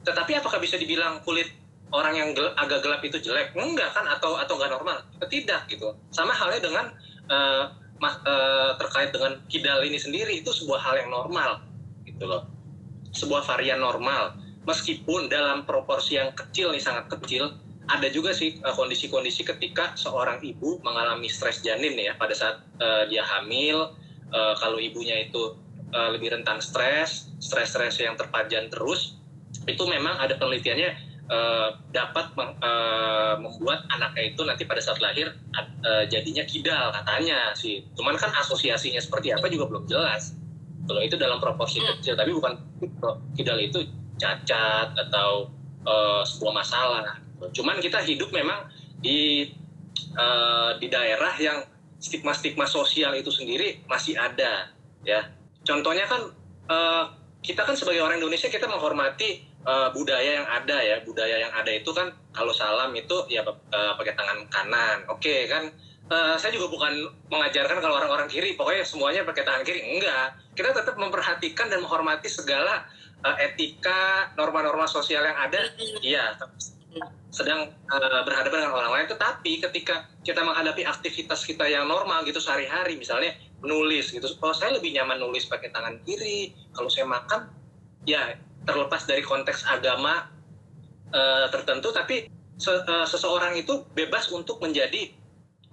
tetapi 0.00 0.40
apakah 0.40 0.56
bisa 0.60 0.80
dibilang 0.80 1.20
kulit 1.24 1.52
orang 1.90 2.14
yang 2.16 2.30
gelap, 2.34 2.54
agak 2.58 2.80
gelap 2.82 3.02
itu 3.02 3.18
jelek? 3.18 3.54
Enggak 3.54 3.90
kan? 3.94 4.06
Atau 4.06 4.38
atau 4.38 4.54
enggak 4.58 4.72
normal? 4.74 4.98
Tidak 5.22 5.60
gitu. 5.70 5.94
Sama 6.14 6.34
halnya 6.34 6.62
dengan 6.62 6.86
uh, 7.30 7.64
uh, 8.02 8.70
terkait 8.78 9.10
dengan 9.10 9.38
kidal 9.50 9.82
ini 9.84 9.98
sendiri 9.98 10.40
itu 10.40 10.50
sebuah 10.50 10.80
hal 10.80 10.94
yang 11.06 11.10
normal 11.10 11.62
gitu 12.06 12.24
loh. 12.26 12.46
Sebuah 13.14 13.42
varian 13.46 13.82
normal. 13.82 14.38
Meskipun 14.64 15.32
dalam 15.32 15.66
proporsi 15.66 16.20
yang 16.20 16.30
kecil 16.36 16.70
nih 16.70 16.82
sangat 16.82 17.10
kecil 17.10 17.50
ada 17.90 18.06
juga 18.06 18.30
sih 18.30 18.62
eh, 18.62 18.74
kondisi-kondisi 18.76 19.42
uh, 19.42 19.46
ketika 19.56 19.98
seorang 19.98 20.38
ibu 20.46 20.78
mengalami 20.86 21.26
stres 21.26 21.58
janin 21.58 21.98
ya 21.98 22.14
pada 22.14 22.30
saat 22.30 22.62
uh, 22.78 23.02
dia 23.10 23.26
hamil 23.26 23.90
uh, 24.30 24.54
kalau 24.62 24.78
ibunya 24.78 25.26
itu 25.26 25.58
uh, 25.90 26.08
lebih 26.14 26.30
rentan 26.30 26.62
stres, 26.62 27.34
stres-stres 27.42 27.98
yang 27.98 28.14
terpajan 28.14 28.70
terus, 28.70 29.18
itu 29.66 29.82
memang 29.90 30.18
ada 30.22 30.38
penelitiannya 30.38 31.09
Uh, 31.30 31.78
dapat 31.94 32.34
uh, 32.34 33.38
membuat 33.38 33.86
anaknya 33.94 34.34
itu 34.34 34.42
nanti 34.42 34.66
pada 34.66 34.82
saat 34.82 34.98
lahir 34.98 35.30
uh, 35.54 36.02
jadinya 36.10 36.42
kidal 36.42 36.90
katanya 36.90 37.54
sih. 37.54 37.86
Cuman 37.94 38.18
kan 38.18 38.34
asosiasinya 38.34 38.98
seperti 38.98 39.30
apa 39.30 39.46
juga 39.46 39.70
belum 39.70 39.86
jelas. 39.86 40.34
Kalau 40.90 40.98
itu 40.98 41.14
dalam 41.14 41.38
proporsi 41.38 41.78
hmm. 41.78 42.02
kecil, 42.02 42.18
tapi 42.18 42.34
bukan 42.34 42.58
kidal 43.38 43.62
itu 43.62 43.78
cacat 44.18 44.90
atau 45.06 45.54
uh, 45.86 46.26
sebuah 46.26 46.66
masalah. 46.66 47.22
Cuman 47.54 47.78
kita 47.78 48.02
hidup 48.02 48.34
memang 48.34 48.66
di 48.98 49.54
uh, 50.18 50.74
di 50.82 50.90
daerah 50.90 51.38
yang 51.38 51.62
stigma-stigma 52.02 52.66
sosial 52.66 53.14
itu 53.14 53.30
sendiri 53.30 53.86
masih 53.86 54.18
ada 54.18 54.74
ya. 55.06 55.30
Contohnya 55.62 56.10
kan 56.10 56.26
uh, 56.66 57.04
kita 57.38 57.62
kan 57.62 57.78
sebagai 57.78 58.02
orang 58.02 58.18
Indonesia 58.18 58.50
kita 58.50 58.66
menghormati 58.66 59.49
uh, 59.66 59.88
budaya 59.92 60.40
yang 60.42 60.48
ada 60.48 60.76
ya 60.80 60.96
budaya 61.04 61.36
yang 61.48 61.52
ada 61.52 61.70
itu 61.72 61.90
kan 61.92 62.12
kalau 62.32 62.54
salam 62.54 62.94
itu 62.96 63.26
ya 63.28 63.44
uh, 63.44 63.92
pakai 63.98 64.14
tangan 64.16 64.46
kanan. 64.48 64.98
Oke 65.10 65.28
okay, 65.28 65.40
kan 65.50 65.68
uh, 66.08 66.34
saya 66.38 66.54
juga 66.54 66.70
bukan 66.72 66.92
mengajarkan 67.28 67.78
kalau 67.82 68.00
orang-orang 68.00 68.28
kiri 68.30 68.56
pokoknya 68.56 68.84
semuanya 68.86 69.22
pakai 69.26 69.42
tangan 69.44 69.62
kiri. 69.66 69.80
Enggak 69.98 70.38
kita 70.56 70.70
tetap 70.72 70.96
memperhatikan 70.96 71.68
dan 71.68 71.84
menghormati 71.84 72.28
segala 72.28 72.86
uh, 73.24 73.36
etika 73.40 74.32
norma-norma 74.36 74.88
sosial 74.88 75.24
yang 75.24 75.36
ada. 75.36 75.60
Iya 76.00 76.38
sedang 77.30 77.70
uh, 77.70 78.22
berhadapan 78.26 78.66
dengan 78.66 78.74
orang 78.74 78.92
lain. 78.98 79.06
Tetapi 79.06 79.52
ketika 79.70 80.10
kita 80.26 80.42
menghadapi 80.42 80.82
aktivitas 80.82 81.46
kita 81.46 81.62
yang 81.70 81.86
normal 81.86 82.26
gitu 82.26 82.42
sehari-hari 82.42 82.98
misalnya 82.98 83.38
menulis 83.62 84.10
gitu. 84.10 84.26
Oh 84.42 84.50
saya 84.50 84.74
lebih 84.76 84.90
nyaman 84.96 85.22
nulis 85.22 85.46
pakai 85.46 85.70
tangan 85.70 86.02
kiri. 86.02 86.52
Kalau 86.74 86.90
saya 86.90 87.06
makan 87.06 87.46
ya 88.08 88.34
terlepas 88.64 89.08
dari 89.08 89.24
konteks 89.24 89.64
agama 89.68 90.28
uh, 91.12 91.46
tertentu 91.48 91.90
tapi 91.90 92.28
se 92.60 92.70
uh, 92.70 93.08
seseorang 93.08 93.56
itu 93.56 93.88
bebas 93.96 94.28
untuk 94.28 94.60
menjadi 94.60 95.08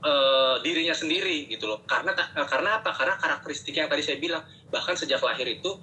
uh, 0.04 0.56
dirinya 0.64 0.96
sendiri 0.96 1.52
gitu 1.52 1.68
loh. 1.68 1.84
Karena 1.84 2.16
karena 2.48 2.80
apa? 2.80 2.96
Karena 2.96 3.20
karakteristik 3.20 3.76
yang 3.76 3.92
tadi 3.92 4.04
saya 4.04 4.18
bilang. 4.18 4.44
Bahkan 4.68 4.96
sejak 5.00 5.24
lahir 5.24 5.48
itu 5.48 5.80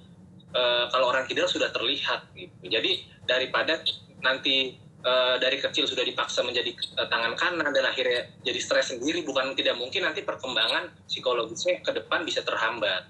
uh, 0.57 0.89
kalau 0.89 1.13
orang 1.13 1.29
kidal 1.29 1.49
sudah 1.49 1.69
terlihat 1.73 2.31
gitu. 2.37 2.53
Jadi 2.69 3.05
daripada 3.29 3.81
nanti 4.25 4.81
uh, 5.05 5.37
dari 5.37 5.61
kecil 5.61 5.85
sudah 5.85 6.05
dipaksa 6.05 6.41
menjadi 6.41 6.73
uh, 7.01 7.09
tangan 7.09 7.37
kanan 7.37 7.71
dan 7.73 7.85
akhirnya 7.85 8.29
jadi 8.45 8.61
stres 8.61 8.93
sendiri 8.93 9.25
bukan 9.25 9.53
tidak 9.57 9.77
mungkin 9.77 10.09
nanti 10.09 10.25
perkembangan 10.25 10.93
psikologisnya 11.09 11.85
ke 11.85 11.93
depan 11.93 12.25
bisa 12.25 12.41
terhambat 12.41 13.09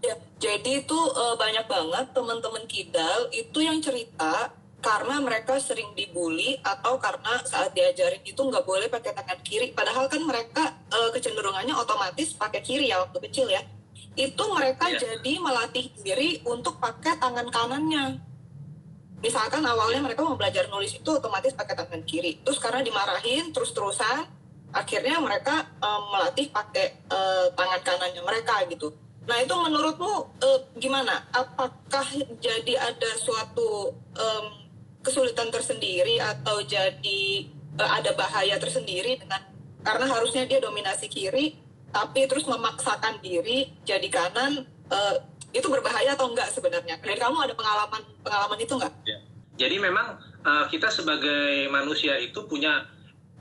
Ya, 0.00 0.16
jadi 0.40 0.80
itu 0.80 0.96
uh, 0.96 1.36
banyak 1.36 1.68
banget 1.68 2.06
teman-teman 2.16 2.64
kidal 2.64 3.28
itu 3.36 3.60
yang 3.60 3.76
cerita 3.84 4.48
karena 4.80 5.20
mereka 5.20 5.60
sering 5.60 5.92
dibully 5.92 6.56
atau 6.64 6.96
karena 6.96 7.36
saat 7.44 7.76
diajarin 7.76 8.24
itu 8.24 8.40
nggak 8.40 8.64
boleh 8.64 8.88
pakai 8.88 9.12
tangan 9.12 9.36
kiri. 9.44 9.76
Padahal 9.76 10.08
kan 10.08 10.24
mereka 10.24 10.72
uh, 10.88 11.12
kecenderungannya 11.12 11.76
otomatis 11.76 12.32
pakai 12.32 12.64
kiri 12.64 12.88
ya 12.88 13.04
waktu 13.04 13.20
kecil 13.28 13.46
ya. 13.52 13.60
Itu 14.16 14.48
mereka 14.56 14.88
yeah. 14.88 15.00
jadi 15.04 15.32
melatih 15.36 15.92
diri 16.00 16.40
untuk 16.48 16.80
pakai 16.80 17.20
tangan 17.20 17.52
kanannya. 17.52 18.24
Misalkan 19.20 19.60
awalnya 19.68 20.00
mereka 20.00 20.24
mau 20.24 20.32
belajar 20.32 20.64
nulis 20.72 20.96
itu 20.96 21.10
otomatis 21.12 21.52
pakai 21.52 21.76
tangan 21.76 22.00
kiri. 22.08 22.40
Terus 22.40 22.56
karena 22.56 22.80
dimarahin 22.80 23.52
terus-terusan, 23.52 24.24
akhirnya 24.72 25.20
mereka 25.20 25.68
um, 25.84 26.08
melatih 26.08 26.48
pakai 26.48 27.04
uh, 27.12 27.52
tangan 27.52 27.80
kanannya 27.84 28.22
mereka 28.24 28.64
gitu 28.72 28.96
Nah 29.28 29.36
itu 29.40 29.52
menurutmu 29.52 30.14
uh, 30.40 30.60
gimana? 30.80 31.24
Apakah 31.32 32.06
jadi 32.40 32.74
ada 32.80 33.10
suatu 33.20 33.94
kesulitan 35.00 35.48
tersendiri 35.48 36.20
atau 36.20 36.60
jadi 36.60 37.48
uh, 37.80 37.90
ada 38.00 38.12
bahaya 38.12 38.60
tersendiri 38.60 39.16
dengan 39.16 39.40
karena 39.80 40.06
harusnya 40.08 40.44
dia 40.44 40.60
dominasi 40.60 41.08
kiri 41.08 41.56
tapi 41.90 42.28
terus 42.28 42.44
memaksakan 42.46 43.18
diri 43.24 43.72
jadi 43.82 44.06
kanan 44.12 44.68
uh, 44.92 45.16
itu 45.50 45.66
berbahaya 45.66 46.14
atau 46.14 46.30
enggak 46.30 46.46
sebenarnya? 46.52 47.00
Dari 47.02 47.18
kamu 47.18 47.36
ada 47.42 47.54
pengalaman 47.56 48.02
pengalaman 48.22 48.58
itu 48.62 48.72
enggak? 48.78 48.94
Ya. 49.02 49.18
Jadi 49.58 49.76
memang 49.82 50.16
uh, 50.46 50.64
kita 50.70 50.88
sebagai 50.88 51.66
manusia 51.68 52.14
itu 52.22 52.46
punya 52.46 52.86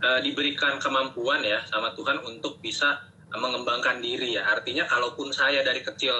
uh, 0.01 0.19
diberikan 0.19 0.81
kemampuan 0.81 1.45
ya 1.45 1.62
sama 1.69 1.93
Tuhan 1.93 2.24
untuk 2.25 2.57
bisa 2.59 2.98
mengembangkan 3.33 4.01
diri 4.01 4.38
ya. 4.38 4.45
Artinya 4.50 4.89
kalaupun 4.89 5.29
saya 5.29 5.62
dari 5.62 5.86
kecil 5.86 6.13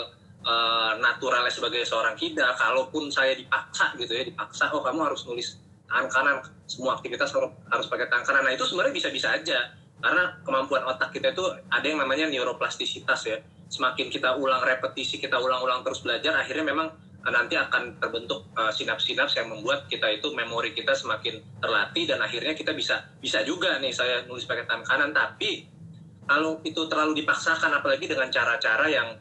uh, 0.46 0.94
naturalnya 1.02 1.50
sebagai 1.50 1.82
seorang 1.82 2.14
kida, 2.14 2.54
kalaupun 2.54 3.10
saya 3.10 3.34
dipaksa 3.34 3.98
gitu 3.98 4.14
ya, 4.14 4.24
dipaksa, 4.30 4.70
oh 4.76 4.86
kamu 4.86 5.10
harus 5.10 5.26
nulis 5.26 5.58
tangan 5.90 6.06
kanan, 6.12 6.38
semua 6.70 7.02
aktivitas 7.02 7.34
harus 7.34 7.88
pakai 7.90 8.06
tangan 8.14 8.26
kanan. 8.26 8.44
Nah 8.46 8.54
itu 8.54 8.66
sebenarnya 8.68 8.94
bisa-bisa 8.94 9.34
aja. 9.34 9.74
Karena 10.00 10.32
kemampuan 10.48 10.86
otak 10.88 11.12
kita 11.12 11.36
itu 11.36 11.44
ada 11.68 11.84
yang 11.84 12.00
namanya 12.00 12.30
neuroplastisitas 12.32 13.20
ya. 13.26 13.38
Semakin 13.70 14.08
kita 14.10 14.38
ulang 14.40 14.64
repetisi, 14.64 15.20
kita 15.20 15.38
ulang-ulang 15.38 15.86
terus 15.86 16.02
belajar, 16.02 16.40
akhirnya 16.40 16.66
memang 16.72 16.90
nanti 17.28 17.60
akan 17.60 18.00
terbentuk 18.00 18.48
uh, 18.56 18.72
sinaps-sinaps 18.72 19.36
yang 19.36 19.52
membuat 19.52 19.92
kita 19.92 20.08
itu 20.08 20.32
memori 20.32 20.72
kita 20.72 20.96
semakin 20.96 21.44
terlatih 21.60 22.08
dan 22.08 22.24
akhirnya 22.24 22.56
kita 22.56 22.72
bisa 22.72 23.12
bisa 23.20 23.44
juga 23.44 23.76
nih 23.84 23.92
saya 23.92 24.24
nulis 24.24 24.48
pakai 24.48 24.64
tangan 24.64 24.88
kanan 24.88 25.12
tapi 25.12 25.68
kalau 26.30 26.62
itu 26.62 26.86
terlalu 26.86 27.26
dipaksakan 27.26 27.74
apalagi 27.82 28.06
dengan 28.06 28.30
cara-cara 28.30 28.86
yang 28.86 29.18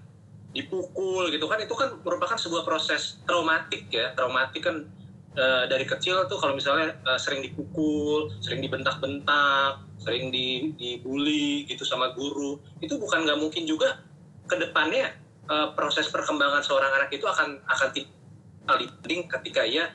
dipukul 0.52 1.32
gitu 1.32 1.48
kan 1.48 1.56
itu 1.56 1.72
kan 1.72 1.96
merupakan 2.04 2.36
sebuah 2.36 2.68
proses 2.68 3.24
traumatik 3.24 3.88
ya. 3.88 4.12
Traumatik 4.12 4.60
kan 4.60 4.84
e, 5.32 5.44
dari 5.72 5.88
kecil 5.88 6.28
tuh 6.28 6.36
kalau 6.36 6.52
misalnya 6.52 6.92
e, 7.00 7.16
sering 7.16 7.40
dipukul 7.40 8.28
sering 8.44 8.60
dibentak-bentak 8.60 9.80
sering 9.96 10.28
di, 10.28 10.76
dibully 10.76 11.64
gitu 11.64 11.82
sama 11.88 12.12
guru 12.12 12.60
itu 12.84 13.00
bukan 13.00 13.24
nggak 13.24 13.40
mungkin 13.40 13.64
juga 13.64 14.04
ke 14.44 14.60
depannya 14.60 15.16
e, 15.48 15.54
proses 15.72 16.12
perkembangan 16.12 16.60
seorang 16.60 16.92
anak 16.92 17.08
itu 17.08 17.24
akan 17.24 17.56
akan 17.72 17.88
dibanding 17.96 19.32
ketika 19.32 19.64
ia 19.64 19.88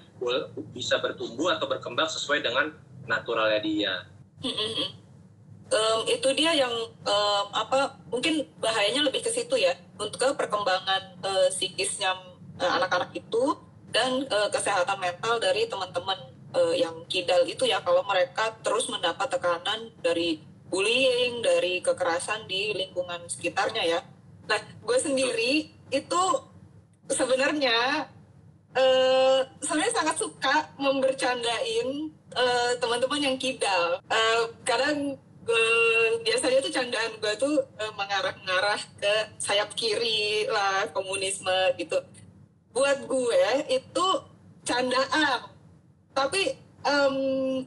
bisa 0.73 0.97
bertumbuh 0.97 1.53
atau 1.53 1.69
berkembang 1.69 2.09
sesuai 2.09 2.41
dengan 2.41 2.73
naturalnya 3.05 3.61
dia 3.61 3.93
um, 5.73 5.99
itu 6.05 6.29
dia 6.37 6.53
yang 6.53 6.71
um, 7.03 7.45
apa 7.49 7.97
mungkin 8.13 8.45
bahayanya 8.61 9.09
lebih 9.09 9.25
ke 9.25 9.33
situ 9.33 9.57
ya 9.57 9.73
untuk 9.97 10.21
ke 10.21 10.29
perkembangan 10.37 11.17
uh, 11.25 11.49
psikisnya 11.49 12.13
uh, 12.61 12.71
anak-anak 12.77 13.09
itu 13.17 13.57
dan 13.89 14.25
uh, 14.29 14.49
kesehatan 14.53 15.01
mental 15.01 15.41
dari 15.41 15.65
teman-teman 15.65 16.17
uh, 16.53 16.73
yang 16.73 16.93
kidal 17.09 17.41
itu 17.45 17.65
ya. 17.65 17.81
Kalau 17.81 18.05
mereka 18.05 18.53
terus 18.61 18.89
mendapat 18.89 19.29
tekanan 19.29 19.93
dari 20.01 20.53
bullying 20.73 21.45
dari 21.45 21.85
kekerasan 21.85 22.49
di 22.49 22.73
lingkungan 22.73 23.29
sekitarnya 23.29 23.85
ya 23.85 24.01
nah 24.49 24.57
gue 24.57 24.97
sendiri 24.97 25.69
itu 25.93 26.23
sebenarnya 27.13 28.09
uh, 28.73 29.39
sebenarnya 29.61 29.93
sangat 29.93 30.17
suka 30.17 30.73
membercandain 30.81 32.09
uh, 32.33 32.73
teman-teman 32.81 33.21
yang 33.21 33.37
kidal 33.37 34.01
uh, 34.01 34.41
kadang 34.65 35.13
uh, 35.45 36.09
biasanya 36.25 36.59
tuh 36.65 36.73
candaan 36.73 37.13
gue 37.21 37.33
tuh 37.37 37.55
uh, 37.77 37.93
mengarah-ngarah 37.93 38.81
ke 38.97 39.13
sayap 39.37 39.71
kiri 39.77 40.49
lah 40.49 40.89
komunisme 40.89 41.53
gitu 41.77 42.01
buat 42.73 42.97
gue 43.05 43.69
itu 43.69 44.07
candaan 44.65 45.53
tapi 46.17 46.63
um, 46.83 47.17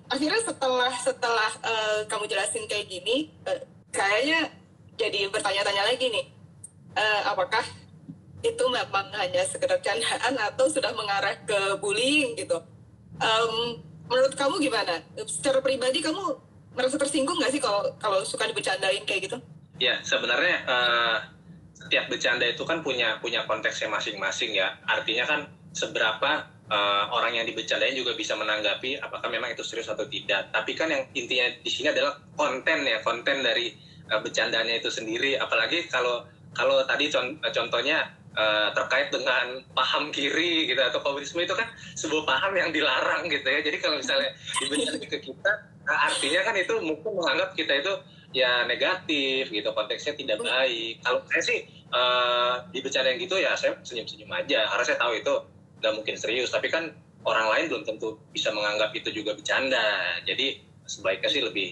akhirnya 0.08 0.40
setelah 0.44 0.92
setelah 1.00 1.50
uh, 1.64 2.00
kamu 2.06 2.24
jelasin 2.28 2.64
kayak 2.68 2.86
gini 2.88 3.32
uh, 3.48 3.60
kayaknya 3.90 4.52
jadi 4.96 5.28
bertanya-tanya 5.28 5.82
lagi 5.92 6.06
nih 6.08 6.26
uh, 6.96 7.20
apakah 7.32 7.64
itu 8.44 8.64
memang 8.68 9.10
hanya 9.16 9.42
sekedar 9.48 9.80
candaan 9.80 10.36
atau 10.38 10.68
sudah 10.70 10.92
mengarah 10.94 11.34
ke 11.42 11.58
bullying 11.80 12.36
gitu 12.36 12.60
um, 13.18 13.80
menurut 14.06 14.32
kamu 14.36 14.60
gimana 14.62 15.02
secara 15.26 15.58
pribadi 15.58 15.98
kamu 16.04 16.36
merasa 16.76 17.00
tersinggung 17.00 17.40
nggak 17.40 17.52
sih 17.56 17.60
kalau 17.60 17.88
kalau 17.96 18.20
suka 18.22 18.44
dibecandain 18.44 19.02
kayak 19.08 19.32
gitu? 19.32 19.36
Ya 19.80 19.96
sebenarnya 20.04 20.60
uh, 20.68 21.16
setiap 21.72 22.12
bercanda 22.12 22.44
itu 22.44 22.60
kan 22.68 22.84
punya 22.84 23.16
punya 23.24 23.35
konteksnya 23.46 23.88
masing-masing 23.88 24.52
ya. 24.54 24.76
Artinya 24.84 25.24
kan 25.24 25.40
seberapa 25.72 26.46
uh, 26.68 27.04
orang 27.14 27.38
yang 27.40 27.46
dibecandain 27.48 27.94
juga 27.96 28.12
bisa 28.18 28.34
menanggapi 28.34 29.00
apakah 29.00 29.30
memang 29.32 29.54
itu 29.54 29.64
serius 29.64 29.88
atau 29.88 30.04
tidak. 30.06 30.50
Tapi 30.52 30.74
kan 30.74 30.90
yang 30.92 31.06
intinya 31.14 31.46
di 31.62 31.70
sini 31.70 31.90
adalah 31.90 32.18
konten 32.36 32.84
ya, 32.84 33.00
konten 33.00 33.40
dari 33.40 33.72
uh, 34.10 34.20
bercandanya 34.20 34.76
itu 34.76 34.90
sendiri. 34.90 35.38
Apalagi 35.38 35.88
kalau 35.88 36.26
kalau 36.52 36.82
tadi 36.88 37.08
contohnya 37.52 38.10
uh, 38.34 38.72
terkait 38.72 39.12
dengan 39.14 39.60
paham 39.72 40.08
kiri 40.10 40.68
gitu 40.68 40.80
atau 40.80 41.00
komunisme 41.04 41.40
itu 41.40 41.52
kan 41.52 41.68
sebuah 41.94 42.24
paham 42.24 42.52
yang 42.58 42.70
dilarang 42.74 43.30
gitu 43.30 43.46
ya. 43.46 43.60
Jadi 43.62 43.76
kalau 43.78 43.96
misalnya 44.02 44.34
dibecandain 44.60 45.08
ke 45.08 45.18
kita 45.22 45.76
Nah, 45.86 46.10
artinya 46.10 46.40
kan 46.42 46.54
itu 46.58 46.74
mungkin 46.82 47.14
menganggap 47.14 47.54
kita 47.54 47.72
itu 47.78 47.92
ya 48.34 48.66
negatif 48.66 49.48
gitu 49.48 49.70
konteksnya 49.70 50.18
tidak 50.18 50.42
baik 50.42 50.98
kalau 51.00 51.22
saya 51.30 51.42
sih 51.46 51.58
di 52.74 52.78
bercanda 52.82 53.08
yang 53.14 53.20
gitu 53.22 53.36
ya 53.38 53.52
saya 53.54 53.78
senyum-senyum 53.80 54.28
aja 54.32 54.66
karena 54.68 54.84
saya 54.84 54.98
tahu 54.98 55.12
itu 55.16 55.34
nggak 55.80 55.92
mungkin 55.94 56.14
serius 56.18 56.50
tapi 56.50 56.66
kan 56.68 56.92
orang 57.26 57.46
lain 57.50 57.64
belum 57.72 57.82
tentu 57.86 58.18
bisa 58.34 58.50
menganggap 58.50 58.94
itu 58.94 59.10
juga 59.10 59.34
bercanda 59.34 60.18
jadi 60.26 60.60
sebaiknya 60.86 61.30
sih 61.30 61.42
lebih 61.42 61.68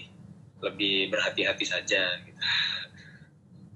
lebih 0.63 1.11
berhati-hati 1.11 1.65
saja 1.67 2.03
gitu. 2.23 2.39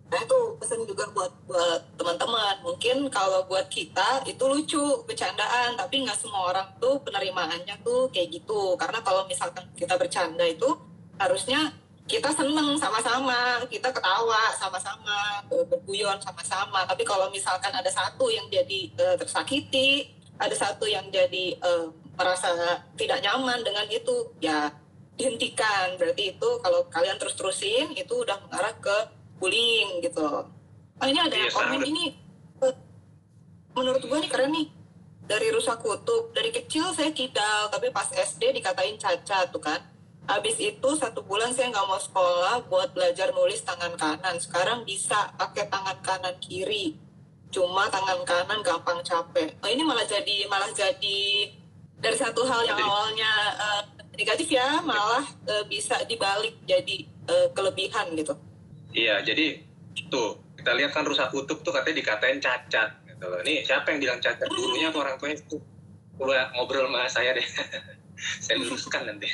Nah 0.10 0.20
itu 0.26 0.40
pesan 0.58 0.90
juga 0.90 1.06
buat 1.14 1.30
buat 1.46 1.82
teman-teman. 1.94 2.66
Mungkin 2.66 3.14
kalau 3.14 3.46
buat 3.46 3.70
kita 3.70 4.26
itu 4.26 4.42
lucu, 4.42 5.06
bercandaan, 5.06 5.78
tapi 5.78 6.02
nggak 6.02 6.18
semua 6.18 6.50
orang 6.50 6.68
tuh 6.82 6.98
penerimaannya 7.06 7.78
tuh 7.86 8.10
kayak 8.10 8.42
gitu. 8.42 8.74
Karena 8.74 9.06
kalau 9.06 9.30
misalkan 9.30 9.70
kita 9.78 9.94
bercanda 10.02 10.42
itu 10.50 10.66
harusnya 11.22 11.78
kita 12.10 12.34
seneng 12.34 12.74
sama-sama, 12.82 13.62
kita 13.70 13.94
ketawa 13.94 14.50
sama-sama, 14.58 15.46
berguyon 15.70 16.18
sama-sama. 16.18 16.82
Tapi 16.90 17.06
kalau 17.06 17.30
misalkan 17.30 17.70
ada 17.70 17.88
satu 17.94 18.34
yang 18.34 18.50
jadi 18.50 18.90
uh, 18.98 19.16
tersakiti, 19.16 20.10
ada 20.42 20.58
satu 20.58 20.90
yang 20.90 21.06
jadi 21.14 21.54
uh, 21.62 21.94
merasa 22.18 22.82
tidak 22.98 23.22
nyaman 23.22 23.62
dengan 23.62 23.86
itu, 23.86 24.34
ya 24.42 24.74
dihentikan. 25.14 25.94
Berarti 26.02 26.34
itu 26.34 26.50
kalau 26.66 26.90
kalian 26.90 27.22
terus-terusin 27.22 27.94
itu 27.94 28.26
udah 28.26 28.42
mengarah 28.50 28.74
ke 28.82 29.20
bullying 29.40 30.04
gitu 30.04 30.22
oh 31.00 31.08
ini 31.08 31.20
ada 31.20 31.34
yang 31.34 31.50
komen 31.50 31.82
ini 31.88 32.06
menurut 33.74 34.04
gue 34.04 34.18
nih 34.20 34.30
keren 34.30 34.52
nih 34.52 34.68
dari 35.24 35.48
rusak 35.56 35.80
kutub 35.80 36.36
dari 36.36 36.52
kecil 36.52 36.92
saya 36.92 37.16
kidal 37.16 37.72
tapi 37.72 37.88
pas 37.96 38.12
SD 38.12 38.60
dikatain 38.60 39.00
cacat 39.00 39.48
tuh 39.50 39.64
kan 39.64 39.80
habis 40.30 40.62
itu 40.62 40.90
satu 40.94 41.26
bulan 41.26 41.50
saya 41.50 41.74
nggak 41.74 41.88
mau 41.90 41.98
sekolah 41.98 42.70
buat 42.70 42.94
belajar 42.94 43.34
nulis 43.34 43.66
tangan 43.66 43.98
kanan 43.98 44.38
sekarang 44.38 44.86
bisa 44.86 45.34
pakai 45.34 45.66
tangan 45.68 45.98
kanan 46.06 46.38
kiri 46.38 46.94
cuma 47.50 47.90
tangan 47.90 48.22
kanan 48.30 48.62
gampang 48.62 49.02
capek 49.02 49.58
oh, 49.66 49.70
ini 49.70 49.82
malah 49.82 50.06
jadi 50.06 50.46
malah 50.46 50.70
jadi 50.70 51.50
dari 51.98 52.16
satu 52.16 52.46
hal 52.46 52.62
yang 52.62 52.78
awalnya 52.78 53.32
uh, 53.58 53.82
negatif 54.14 54.54
ya 54.54 54.78
malah 54.86 55.26
uh, 55.50 55.66
bisa 55.66 55.98
dibalik 56.06 56.54
jadi 56.70 57.10
uh, 57.26 57.50
kelebihan 57.58 58.14
gitu 58.14 58.38
Iya, 58.90 59.22
jadi 59.22 59.62
tuh 60.10 60.42
kita 60.58 60.74
lihat 60.74 60.92
kan 60.92 61.06
rusak 61.06 61.30
kutub 61.30 61.62
tuh 61.62 61.70
katanya 61.70 62.02
dikatain 62.02 62.42
cacat 62.42 62.90
gitu 63.06 63.26
loh. 63.30 63.40
Ini 63.46 63.62
siapa 63.62 63.94
yang 63.94 64.00
bilang 64.02 64.20
cacat? 64.20 64.50
Gurunya 64.50 64.90
atau 64.90 65.06
orang 65.06 65.16
tuanya 65.22 65.38
itu? 65.38 65.62
Coba 66.18 66.50
ngobrol 66.58 66.90
sama 66.90 67.06
saya 67.06 67.38
deh. 67.38 67.46
saya 68.46 68.56
luruskan 68.60 69.06
nanti. 69.06 69.30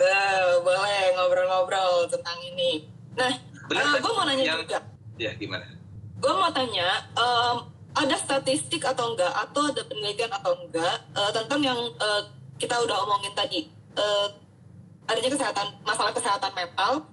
Uh, 0.00 0.60
boleh 0.66 1.00
ngobrol-ngobrol 1.16 2.10
tentang 2.10 2.38
ini. 2.42 2.90
Nah, 3.14 3.30
uh, 3.70 3.96
gue 3.98 4.12
mau 4.12 4.24
nanya 4.26 4.44
yang, 4.44 4.60
juga. 4.66 4.78
Ya, 5.20 5.30
gimana? 5.38 5.66
Gue 6.20 6.32
mau 6.34 6.50
tanya, 6.50 7.06
um, 7.16 7.70
ada 7.94 8.16
statistik 8.18 8.82
atau 8.82 9.14
enggak, 9.14 9.30
atau 9.30 9.70
ada 9.70 9.82
penelitian 9.86 10.30
atau 10.30 10.52
enggak 10.58 10.96
uh, 11.14 11.30
tentang 11.30 11.60
yang 11.62 11.80
uh, 11.98 12.22
kita 12.58 12.76
udah 12.76 12.96
omongin 13.06 13.32
tadi, 13.32 13.70
uh, 13.96 14.28
adanya 15.06 15.30
kesehatan, 15.32 15.66
masalah 15.82 16.12
kesehatan 16.12 16.52
mental 16.52 17.06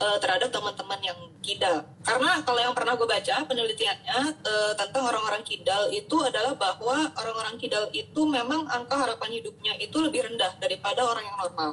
uh, 0.00 0.16
terhadap 0.20 0.48
teman-teman 0.48 1.00
yang 1.00 1.18
kidal. 1.42 1.82
Karena 2.06 2.38
kalau 2.46 2.60
yang 2.62 2.72
pernah 2.72 2.94
gue 2.94 3.04
baca 3.04 3.34
penelitiannya 3.44 4.18
uh, 4.46 4.72
tentang 4.78 5.04
orang-orang 5.10 5.42
kidal 5.42 5.90
itu 5.90 6.16
adalah 6.22 6.54
bahwa 6.54 7.10
orang-orang 7.18 7.58
kidal 7.58 7.90
itu 7.90 8.20
memang 8.22 8.64
angka 8.70 8.94
harapan 8.94 9.42
hidupnya 9.42 9.74
itu 9.82 9.98
lebih 9.98 10.22
rendah 10.22 10.54
daripada 10.62 11.02
orang 11.02 11.26
yang 11.26 11.38
normal. 11.42 11.70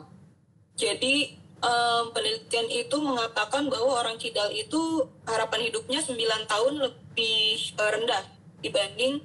Jadi 0.74 1.38
um, 1.62 2.10
penelitian 2.12 2.68
itu 2.68 2.98
mengatakan 2.98 3.70
bahwa 3.70 4.02
orang 4.02 4.18
kidal 4.18 4.50
itu 4.50 5.06
harapan 5.30 5.70
hidupnya 5.70 6.00
9 6.02 6.18
tahun 6.50 6.74
lebih 6.82 7.78
uh, 7.78 7.90
rendah 7.94 8.24
dibanding 8.60 9.22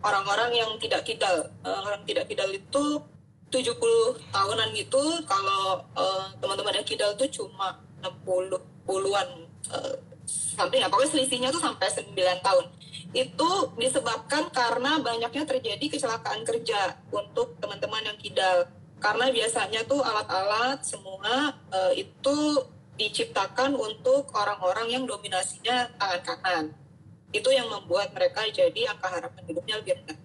orang-orang 0.00 0.54
yang 0.54 0.70
tidak 0.78 1.02
kidal. 1.04 1.50
Uh, 1.66 1.82
orang 1.82 2.06
tidak 2.06 2.30
kidal 2.30 2.48
itu 2.54 3.02
70 3.48 3.72
tahunan 4.28 4.68
gitu 4.76 5.02
kalau 5.24 5.80
uh, 5.96 6.28
teman-teman 6.36 6.78
yang 6.78 6.86
kidal 6.86 7.16
itu 7.16 7.42
cuma 7.42 7.80
60 8.04 8.60
puluhan 8.84 9.47
uh, 9.70 9.94
sampai 10.28 10.82
ya 10.82 10.90
selisihnya 10.90 11.48
tuh 11.54 11.62
sampai 11.62 11.86
9 11.88 12.14
tahun 12.44 12.64
itu 13.16 13.50
disebabkan 13.80 14.52
karena 14.52 15.00
banyaknya 15.00 15.48
terjadi 15.48 15.80
kecelakaan 15.80 16.44
kerja 16.44 16.98
untuk 17.08 17.56
teman-teman 17.56 18.04
yang 18.04 18.18
kidal 18.20 18.68
karena 18.98 19.30
biasanya 19.30 19.80
tuh 19.86 20.02
alat-alat 20.02 20.82
semua 20.84 21.56
uh, 21.72 21.92
itu 21.94 22.36
diciptakan 22.98 23.78
untuk 23.78 24.28
orang-orang 24.34 24.90
yang 24.90 25.04
dominasinya 25.06 25.86
tangan 25.96 26.20
kanan 26.26 26.64
itu 27.30 27.48
yang 27.52 27.70
membuat 27.70 28.10
mereka 28.12 28.42
jadi 28.50 28.90
angka 28.90 29.08
harapan 29.08 29.42
hidupnya 29.46 29.74
lebih 29.78 30.00
rendah. 30.00 30.18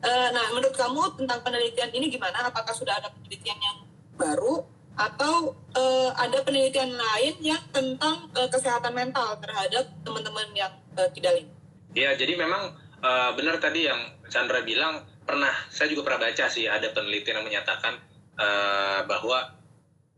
Uh, 0.00 0.28
nah, 0.34 0.46
menurut 0.50 0.74
kamu 0.74 1.02
tentang 1.14 1.40
penelitian 1.46 1.90
ini 1.94 2.10
gimana? 2.10 2.50
Apakah 2.50 2.74
sudah 2.74 2.98
ada 2.98 3.12
penelitian 3.12 3.58
yang 3.60 3.76
baru 4.18 4.66
atau 5.00 5.56
uh, 5.72 6.10
ada 6.12 6.44
penelitian 6.44 6.92
lain 6.92 7.34
yang 7.40 7.62
tentang 7.72 8.28
uh, 8.36 8.48
kesehatan 8.52 8.92
mental 8.92 9.40
terhadap 9.40 9.88
teman-teman 10.04 10.44
yang 10.52 10.72
uh, 11.00 11.08
tidak 11.16 11.40
ini? 11.40 11.52
Ya, 11.96 12.12
jadi 12.12 12.36
memang 12.36 12.76
uh, 13.00 13.32
benar 13.32 13.56
tadi 13.56 13.88
yang 13.88 13.96
Chandra 14.28 14.60
bilang 14.60 15.08
pernah 15.24 15.50
saya 15.72 15.88
juga 15.88 16.04
pernah 16.12 16.28
baca 16.28 16.44
sih 16.52 16.68
ada 16.68 16.92
penelitian 16.92 17.40
yang 17.40 17.46
menyatakan 17.48 17.96
uh, 18.36 19.00
bahwa 19.08 19.56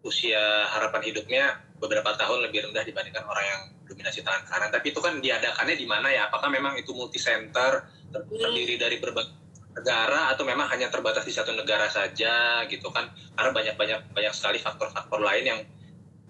usia 0.03 0.66
harapan 0.66 1.14
hidupnya 1.14 1.62
beberapa 1.79 2.18
tahun 2.18 2.51
lebih 2.51 2.66
rendah 2.66 2.83
dibandingkan 2.83 3.23
orang 3.23 3.47
yang 3.47 3.62
dominasi 3.87 4.27
tangan 4.27 4.42
kanan. 4.51 4.71
Tapi 4.75 4.90
itu 4.90 4.99
kan 4.99 5.23
diadakannya 5.23 5.77
di 5.79 5.87
mana 5.87 6.11
ya? 6.11 6.27
Apakah 6.27 6.51
memang 6.51 6.75
itu 6.75 6.90
multi 6.90 7.23
center 7.23 7.87
terdiri 8.11 8.77
dari 8.77 8.99
berbagai 8.99 9.52
negara 9.72 10.32
atau 10.32 10.44
memang 10.44 10.68
hanya 10.68 10.92
terbatas 10.92 11.24
di 11.24 11.32
satu 11.32 11.56
negara 11.56 11.88
saja 11.88 12.64
gitu 12.68 12.92
kan? 12.92 13.08
Karena 13.35 13.50
banyak 13.50 13.74
banyak 13.76 14.00
banyak 14.12 14.32
sekali 14.37 14.61
faktor-faktor 14.61 15.20
lain 15.20 15.44
yang 15.44 15.61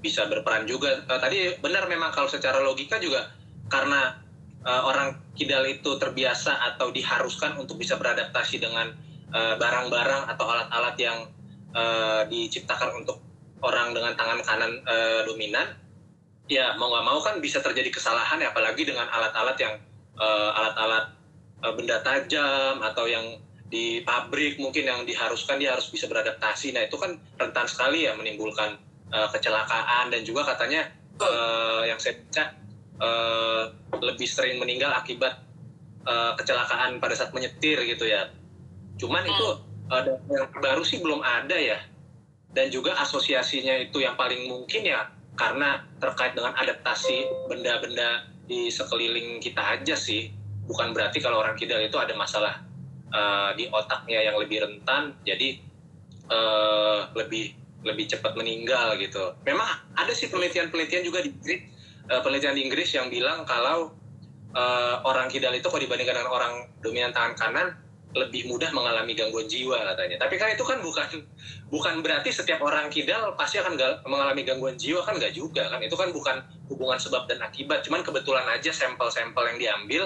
bisa 0.03 0.27
berperan 0.27 0.67
juga. 0.67 1.07
Uh, 1.07 1.19
tadi 1.23 1.55
benar 1.63 1.87
memang 1.87 2.11
kalau 2.11 2.27
secara 2.27 2.59
logika 2.63 2.99
juga 2.99 3.31
karena 3.71 4.23
uh, 4.67 4.83
orang 4.91 5.19
kidal 5.39 5.63
itu 5.67 5.97
terbiasa 5.97 6.75
atau 6.75 6.91
diharuskan 6.91 7.57
untuk 7.57 7.79
bisa 7.81 7.97
beradaptasi 7.97 8.61
dengan 8.61 8.93
eh, 9.33 9.55
barang-barang 9.57 10.29
uh, 10.29 10.33
atau 10.37 10.45
alat-alat 10.45 10.97
yang 11.01 11.19
uh, 11.73 12.23
diciptakan 12.29 13.01
untuk 13.01 13.25
orang 13.65 13.97
dengan 13.97 14.13
tangan 14.13 14.45
kanan 14.45 14.73
uh, 14.85 15.25
dominan 15.25 15.73
ya 16.53 16.77
mau 16.77 16.93
nggak 16.93 17.07
mau 17.07 17.19
kan 17.25 17.41
bisa 17.41 17.65
terjadi 17.65 17.89
kesalahan 17.89 18.37
ya 18.45 18.53
apalagi 18.53 18.85
dengan 18.85 19.09
alat-alat 19.09 19.57
yang 19.57 19.75
alat-alat 20.53 21.09
uh, 21.09 21.22
benda 21.71 22.03
tajam 22.03 22.83
atau 22.83 23.07
yang 23.07 23.39
di 23.73 24.05
pabrik 24.05 24.61
mungkin 24.61 24.85
yang 24.85 25.01
diharuskan 25.09 25.57
dia 25.57 25.73
harus 25.73 25.89
bisa 25.89 26.05
beradaptasi. 26.05 26.77
Nah 26.77 26.85
itu 26.85 27.01
kan 27.01 27.17
rentan 27.41 27.65
sekali 27.65 28.05
ya 28.05 28.13
menimbulkan 28.13 28.77
uh, 29.09 29.29
kecelakaan 29.33 30.13
dan 30.13 30.21
juga 30.29 30.53
katanya 30.53 30.93
uh, 31.23 31.81
yang 31.89 31.97
saya 31.97 32.21
baca 32.21 32.45
uh, 33.01 33.63
lebih 34.05 34.29
sering 34.29 34.61
meninggal 34.61 34.93
akibat 34.93 35.41
uh, 36.05 36.37
kecelakaan 36.37 37.01
pada 37.01 37.17
saat 37.17 37.33
menyetir 37.33 37.81
gitu 37.89 38.05
ya. 38.05 38.29
Cuman 39.01 39.25
itu 39.25 39.47
uh, 39.89 40.05
yang 40.29 40.53
baru 40.61 40.85
sih 40.85 41.01
belum 41.01 41.25
ada 41.25 41.57
ya. 41.57 41.81
Dan 42.53 42.69
juga 42.69 42.93
asosiasinya 43.01 43.81
itu 43.81 44.05
yang 44.05 44.13
paling 44.21 44.45
mungkin 44.53 44.85
ya 44.85 45.09
karena 45.41 45.89
terkait 45.97 46.37
dengan 46.37 46.53
adaptasi 46.61 47.49
benda-benda 47.49 48.29
di 48.45 48.69
sekeliling 48.69 49.41
kita 49.41 49.81
aja 49.81 49.97
sih 49.97 50.42
bukan 50.67 50.95
berarti 50.95 51.19
kalau 51.19 51.43
orang 51.43 51.59
kidal 51.59 51.83
itu 51.83 51.99
ada 51.99 52.15
masalah 52.15 52.63
uh, 53.11 53.51
di 53.59 53.67
otaknya 53.71 54.33
yang 54.33 54.37
lebih 54.39 54.63
rentan 54.63 55.15
jadi 55.27 55.59
uh, 56.31 57.11
lebih 57.19 57.55
lebih 57.83 58.07
cepat 58.07 58.39
meninggal 58.39 58.95
gitu. 58.99 59.35
Memang 59.43 59.67
ada 59.99 60.15
sih 60.15 60.31
penelitian-penelitian 60.31 61.03
juga 61.03 61.19
di 61.27 61.35
Inggris, 61.35 61.61
uh, 62.11 62.23
penelitian 62.23 62.55
di 62.55 62.63
Inggris 62.63 62.89
yang 62.95 63.11
bilang 63.11 63.43
kalau 63.43 63.91
uh, 64.55 64.97
orang 65.03 65.27
kidal 65.27 65.51
itu 65.53 65.67
kalau 65.67 65.83
dibandingkan 65.83 66.23
dengan 66.23 66.31
orang 66.31 66.71
dominan 66.79 67.11
tangan 67.11 67.35
kanan 67.35 67.69
lebih 68.13 68.45
mudah 68.45 68.69
mengalami 68.77 69.17
gangguan 69.17 69.49
jiwa 69.49 69.81
katanya. 69.93 70.21
Tapi 70.21 70.37
kan 70.37 70.53
itu 70.53 70.65
kan 70.65 70.79
bukan 70.85 71.09
bukan 71.73 71.95
berarti 72.05 72.29
setiap 72.29 72.61
orang 72.61 72.93
kidal 72.93 73.33
pasti 73.41 73.57
akan 73.57 73.77
mengalami 74.05 74.45
gangguan 74.45 74.77
jiwa 74.77 75.01
kan 75.01 75.17
nggak 75.17 75.33
juga 75.33 75.73
kan. 75.73 75.81
Itu 75.81 75.97
kan 75.97 76.13
bukan 76.13 76.45
hubungan 76.69 77.01
sebab 77.01 77.25
dan 77.25 77.41
akibat. 77.41 77.81
Cuman 77.85 78.05
kebetulan 78.05 78.45
aja 78.53 78.69
sampel-sampel 78.69 79.57
yang 79.57 79.59
diambil 79.59 80.03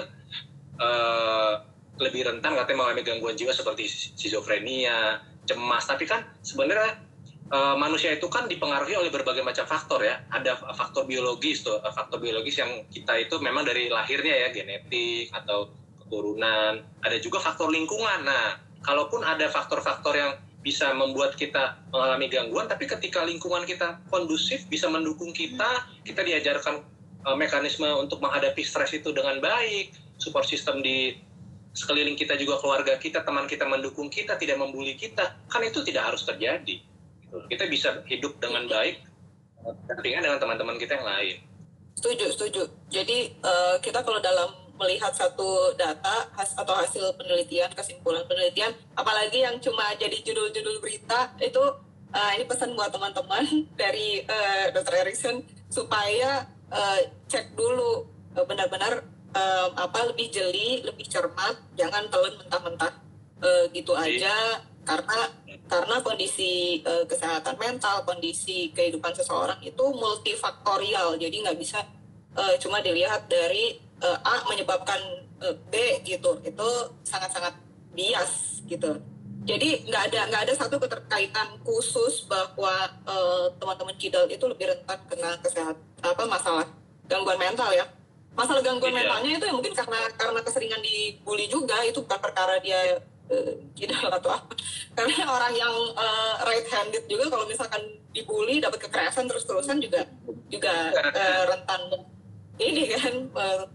uh, 0.79 1.59
lebih 1.99 2.23
rentan 2.23 2.55
katanya 2.55 2.77
mengalami 2.79 3.03
gangguan 3.03 3.35
jiwa 3.35 3.51
seperti 3.51 3.91
skizofrenia, 4.15 5.19
cemas. 5.43 5.83
Tapi 5.83 6.07
kan 6.07 6.23
sebenarnya 6.39 7.03
uh, 7.51 7.75
manusia 7.75 8.15
itu 8.15 8.31
kan 8.31 8.47
dipengaruhi 8.47 8.95
oleh 8.95 9.11
berbagai 9.11 9.43
macam 9.43 9.67
faktor 9.67 9.99
ya. 9.99 10.23
Ada 10.31 10.55
faktor 10.79 11.03
biologis 11.03 11.67
tuh, 11.67 11.83
faktor 11.91 12.23
biologis 12.23 12.55
yang 12.55 12.87
kita 12.87 13.19
itu 13.19 13.35
memang 13.43 13.67
dari 13.67 13.91
lahirnya 13.91 14.47
ya 14.47 14.55
genetik 14.55 15.27
atau 15.35 15.86
keturunan. 16.07 16.81
Ada 17.03 17.19
juga 17.19 17.43
faktor 17.43 17.67
lingkungan. 17.69 18.23
Nah, 18.23 18.63
kalaupun 18.81 19.21
ada 19.27 19.51
faktor-faktor 19.51 20.15
yang 20.15 20.33
bisa 20.67 20.91
membuat 20.91 21.39
kita 21.39 21.79
mengalami 21.95 22.27
gangguan 22.27 22.67
tapi 22.67 22.91
ketika 22.91 23.23
lingkungan 23.23 23.63
kita 23.63 24.03
kondusif 24.11 24.67
bisa 24.67 24.91
mendukung 24.91 25.31
kita 25.31 25.87
kita 26.03 26.27
diajarkan 26.27 26.83
uh, 27.23 27.37
mekanisme 27.39 27.87
untuk 27.95 28.19
menghadapi 28.19 28.67
stres 28.67 28.91
itu 28.91 29.15
dengan 29.15 29.39
baik 29.39 29.95
support 30.19 30.43
system 30.43 30.83
di 30.83 31.15
sekeliling 31.71 32.19
kita 32.19 32.35
juga 32.35 32.59
keluarga 32.59 32.99
kita 32.99 33.23
teman 33.23 33.47
kita 33.47 33.63
mendukung 33.63 34.11
kita 34.11 34.35
tidak 34.35 34.59
membuli 34.59 34.99
kita 34.99 35.39
kan 35.47 35.63
itu 35.63 35.87
tidak 35.87 36.11
harus 36.11 36.27
terjadi 36.27 36.83
gitu. 36.83 37.37
kita 37.47 37.63
bisa 37.71 38.03
hidup 38.03 38.35
dengan 38.43 38.67
baik 38.67 39.07
dengan 40.03 40.27
dengan 40.27 40.39
teman-teman 40.41 40.75
kita 40.75 40.99
yang 40.99 41.07
lain 41.07 41.35
setuju 41.95 42.27
setuju 42.35 42.61
jadi 42.91 43.31
uh, 43.39 43.79
kita 43.79 44.03
kalau 44.03 44.19
dalam 44.19 44.66
melihat 44.77 45.11
satu 45.13 45.73
data 45.75 46.29
has, 46.37 46.53
atau 46.53 46.73
hasil 46.77 47.13
penelitian, 47.17 47.69
kesimpulan 47.73 48.23
penelitian, 48.29 48.73
apalagi 48.93 49.43
yang 49.43 49.57
cuma 49.57 49.93
jadi 49.97 50.15
judul-judul 50.21 50.79
berita 50.79 51.33
itu 51.41 51.61
uh, 52.13 52.31
ini 52.37 52.45
pesan 52.45 52.77
buat 52.77 52.93
teman-teman 52.93 53.43
dari 53.81 54.23
uh, 54.23 54.71
Dr. 54.71 54.93
Erikson 55.03 55.43
supaya 55.67 56.45
uh, 56.71 56.99
cek 57.27 57.57
dulu 57.57 58.07
uh, 58.37 58.45
benar-benar 58.45 59.03
uh, 59.35 59.67
apa 59.75 60.13
lebih 60.13 60.31
jeli, 60.31 60.85
lebih 60.85 61.05
cermat, 61.09 61.57
jangan 61.75 62.07
telan 62.07 62.33
mentah-mentah 62.39 62.93
uh, 63.43 63.63
gitu 63.73 63.93
aja 63.97 64.61
karena 64.87 65.19
karena 65.67 65.99
kondisi 65.99 66.79
uh, 66.87 67.03
kesehatan 67.03 67.59
mental, 67.59 68.07
kondisi 68.07 68.71
kehidupan 68.71 69.11
seseorang 69.11 69.59
itu 69.59 69.83
multifaktorial, 69.91 71.19
jadi 71.19 71.43
nggak 71.43 71.59
bisa 71.59 71.83
uh, 72.39 72.55
cuma 72.55 72.79
dilihat 72.79 73.27
dari 73.27 73.86
uh, 74.03 74.17
A 74.21 74.45
menyebabkan 74.49 74.99
uh, 75.41 75.55
B 75.69 76.01
gitu. 76.05 76.41
Itu 76.43 76.67
sangat-sangat 77.05 77.53
bias 77.93 78.61
gitu. 78.69 79.01
Jadi 79.47 79.87
nggak 79.87 80.03
ada 80.11 80.19
nggak 80.27 80.41
ada 80.43 80.53
satu 80.59 80.75
keterkaitan 80.75 81.55
khusus 81.63 82.27
bahwa 82.27 82.91
uh, 83.07 83.47
teman-teman 83.55 83.95
kidal 83.95 84.27
itu 84.27 84.43
lebih 84.43 84.75
rentan 84.75 84.99
kena 85.07 85.39
kesehatan 85.39 85.79
apa 86.03 86.23
masalah 86.27 86.67
gangguan 87.07 87.39
mental 87.39 87.71
ya. 87.71 87.87
Masalah 88.35 88.59
gangguan 88.59 88.91
iya. 88.91 89.07
mentalnya 89.07 89.31
itu 89.39 89.45
ya 89.47 89.53
mungkin 89.55 89.73
karena 89.73 89.99
karena 90.19 90.39
keseringan 90.43 90.83
dibully 90.83 91.47
juga 91.47 91.79
itu 91.87 92.03
bukan 92.03 92.19
perkara 92.19 92.59
dia 92.59 92.99
uh, 93.31 93.51
kidal 93.71 94.11
atau 94.11 94.35
apa. 94.35 94.51
Karena 94.97 95.29
orang 95.29 95.53
yang 95.55 95.75
uh, 95.95 96.43
right 96.43 96.67
handed 96.67 97.07
juga 97.07 97.31
kalau 97.31 97.45
misalkan 97.47 97.79
dibully 98.11 98.59
dapat 98.59 98.83
kekerasan 98.83 99.29
terus-terusan 99.31 99.79
juga 99.79 100.09
juga 100.51 100.91
uh, 100.91 101.43
rentan 101.55 101.81
ini 102.57 102.89
kan 102.89 103.13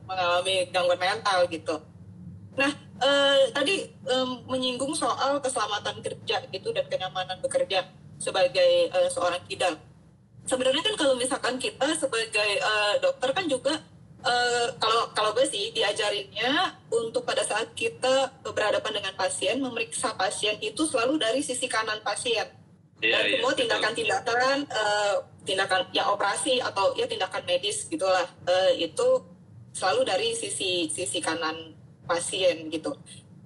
mengalami 0.06 0.66
gangguan 0.74 0.98
mental 0.98 1.46
gitu. 1.46 1.76
Nah, 2.58 2.68
eh, 3.00 3.48
tadi 3.54 3.88
eh, 3.88 4.28
menyinggung 4.44 4.92
soal 4.92 5.40
keselamatan 5.40 6.04
kerja 6.04 6.44
gitu 6.52 6.68
dan 6.74 6.84
kenyamanan 6.90 7.40
bekerja 7.40 7.88
sebagai 8.20 8.92
eh, 8.92 9.08
seorang 9.08 9.40
kidal. 9.48 9.78
Sebenarnya 10.44 10.82
kan 10.82 10.94
kalau 10.98 11.14
misalkan 11.16 11.56
kita 11.56 11.94
sebagai 11.96 12.50
eh, 12.60 12.94
dokter 13.00 13.30
kan 13.32 13.46
juga 13.48 13.80
eh, 14.26 14.68
kalau 14.76 15.08
kalau 15.16 15.30
gue 15.32 15.46
sih 15.48 15.72
diajarinnya 15.72 16.76
untuk 16.92 17.24
pada 17.24 17.40
saat 17.46 17.72
kita 17.72 18.30
berhadapan 18.44 19.00
dengan 19.00 19.14
pasien 19.16 19.58
memeriksa 19.58 20.12
pasien 20.14 20.58
itu 20.60 20.84
selalu 20.84 21.16
dari 21.16 21.40
sisi 21.40 21.66
kanan 21.66 22.04
pasien 22.04 22.46
yeah, 23.02 23.18
dan 23.18 23.22
iya, 23.26 23.32
semua 23.38 23.52
tindakan-tindakan 23.58 24.56
uh, 24.70 25.16
tindakan 25.42 25.90
ya 25.90 26.06
operasi 26.10 26.62
atau 26.62 26.94
ya 26.94 27.06
tindakan 27.06 27.42
medis 27.46 27.86
gitulah. 27.90 28.26
Uh, 28.46 28.72
itu 28.78 29.22
selalu 29.72 30.06
dari 30.06 30.28
sisi 30.36 30.86
sisi 30.88 31.18
kanan 31.18 31.74
pasien 32.06 32.68
gitu. 32.70 32.94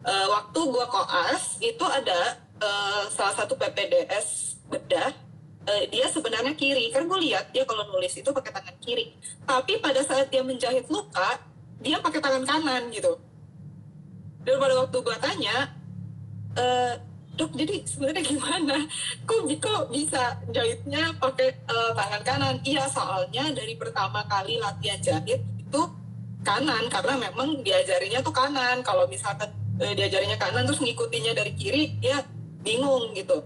Uh, 0.07 0.27
waktu 0.31 0.61
gua 0.71 0.87
koas 0.87 1.59
itu 1.59 1.83
ada 1.83 2.39
uh, 2.63 3.05
salah 3.11 3.35
satu 3.35 3.57
PPDS 3.59 4.59
bedah. 4.69 5.13
Uh, 5.67 5.83
dia 5.91 6.07
sebenarnya 6.07 6.55
kiri. 6.55 6.95
Kan 6.95 7.11
gue 7.11 7.19
lihat 7.27 7.51
dia 7.51 7.67
kalau 7.67 7.91
nulis 7.91 8.15
itu 8.15 8.31
pakai 8.31 8.55
tangan 8.55 8.77
kiri. 8.79 9.19
Tapi 9.43 9.83
pada 9.83 9.99
saat 10.07 10.31
dia 10.31 10.47
menjahit 10.47 10.87
luka 10.87 11.43
dia 11.83 11.99
pakai 12.01 12.21
tangan 12.23 12.45
kanan 12.47 12.89
gitu. 12.95 13.19
Dan 14.47 14.63
pada 14.63 14.75
waktu 14.79 14.97
gue 15.03 15.17
tanya 15.19 15.75
uh, 16.55 16.95
dok 17.37 17.53
jadi 17.53 17.85
sebenarnya 17.85 18.25
gimana? 18.25 18.77
Kok 19.29 19.40
kok 19.61 19.83
bisa 19.92 20.40
jahitnya 20.51 21.12
pakai 21.20 21.53
uh, 21.68 21.92
tangan 21.92 22.22
kanan? 22.25 22.57
Iya 22.64 22.88
soalnya 22.88 23.53
dari 23.53 23.77
pertama 23.77 24.25
kali 24.25 24.57
latihan 24.57 24.99
jahit 25.05 25.44
itu 25.44 25.83
kanan 26.40 26.88
karena 26.88 27.14
memang 27.29 27.61
diajarinya 27.61 28.25
tuh 28.25 28.33
kanan. 28.33 28.81
Kalau 28.81 29.05
misalkan 29.07 29.53
uh, 29.79 29.92
diajarinya 29.92 30.40
kanan 30.40 30.64
terus 30.64 30.81
ngikutinya 30.81 31.37
dari 31.37 31.53
kiri 31.53 32.01
ya 32.01 32.25
bingung 32.64 33.12
gitu. 33.12 33.44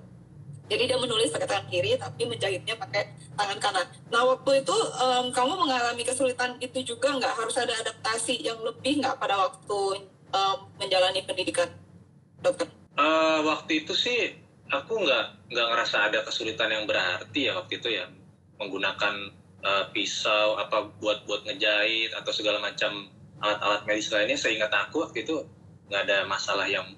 Jadi 0.70 0.86
dia 0.86 0.98
menulis 1.02 1.34
pakai 1.34 1.50
tangan 1.50 1.66
kiri 1.66 1.98
tapi 1.98 2.22
menjahitnya 2.30 2.78
pakai 2.78 3.10
tangan 3.34 3.58
kanan. 3.58 3.86
Nah 4.14 4.22
waktu 4.22 4.62
itu 4.62 4.76
um, 5.02 5.34
kamu 5.34 5.66
mengalami 5.66 6.06
kesulitan 6.06 6.54
itu 6.62 6.94
juga 6.94 7.10
nggak? 7.10 7.34
Harus 7.34 7.58
ada 7.58 7.74
adaptasi 7.74 8.38
yang 8.38 8.62
lebih 8.62 9.02
nggak 9.02 9.18
pada 9.18 9.34
waktu 9.34 10.06
um, 10.30 10.58
menjalani 10.78 11.26
pendidikan 11.26 11.66
dokter? 12.38 12.70
Uh, 13.00 13.40
waktu 13.48 13.80
itu 13.84 13.96
sih 13.96 14.36
aku 14.68 15.00
nggak 15.00 15.48
nggak 15.48 15.66
ngerasa 15.72 16.12
ada 16.12 16.20
kesulitan 16.20 16.68
yang 16.68 16.84
berarti 16.84 17.48
ya 17.48 17.56
waktu 17.56 17.80
itu 17.80 17.88
ya. 17.96 18.04
Menggunakan 18.60 19.32
uh, 19.64 19.84
pisau 19.96 20.60
apa 20.60 20.92
buat 21.00 21.24
buat 21.24 21.48
ngejahit 21.48 22.12
atau 22.12 22.28
segala 22.28 22.60
macam 22.60 23.08
alat-alat 23.40 23.88
medis 23.88 24.12
lainnya 24.12 24.36
seingat 24.36 24.68
aku 24.68 25.00
waktu 25.00 25.24
itu 25.24 25.48
nggak 25.88 26.02
ada 26.04 26.28
masalah 26.28 26.68
yang 26.68 26.92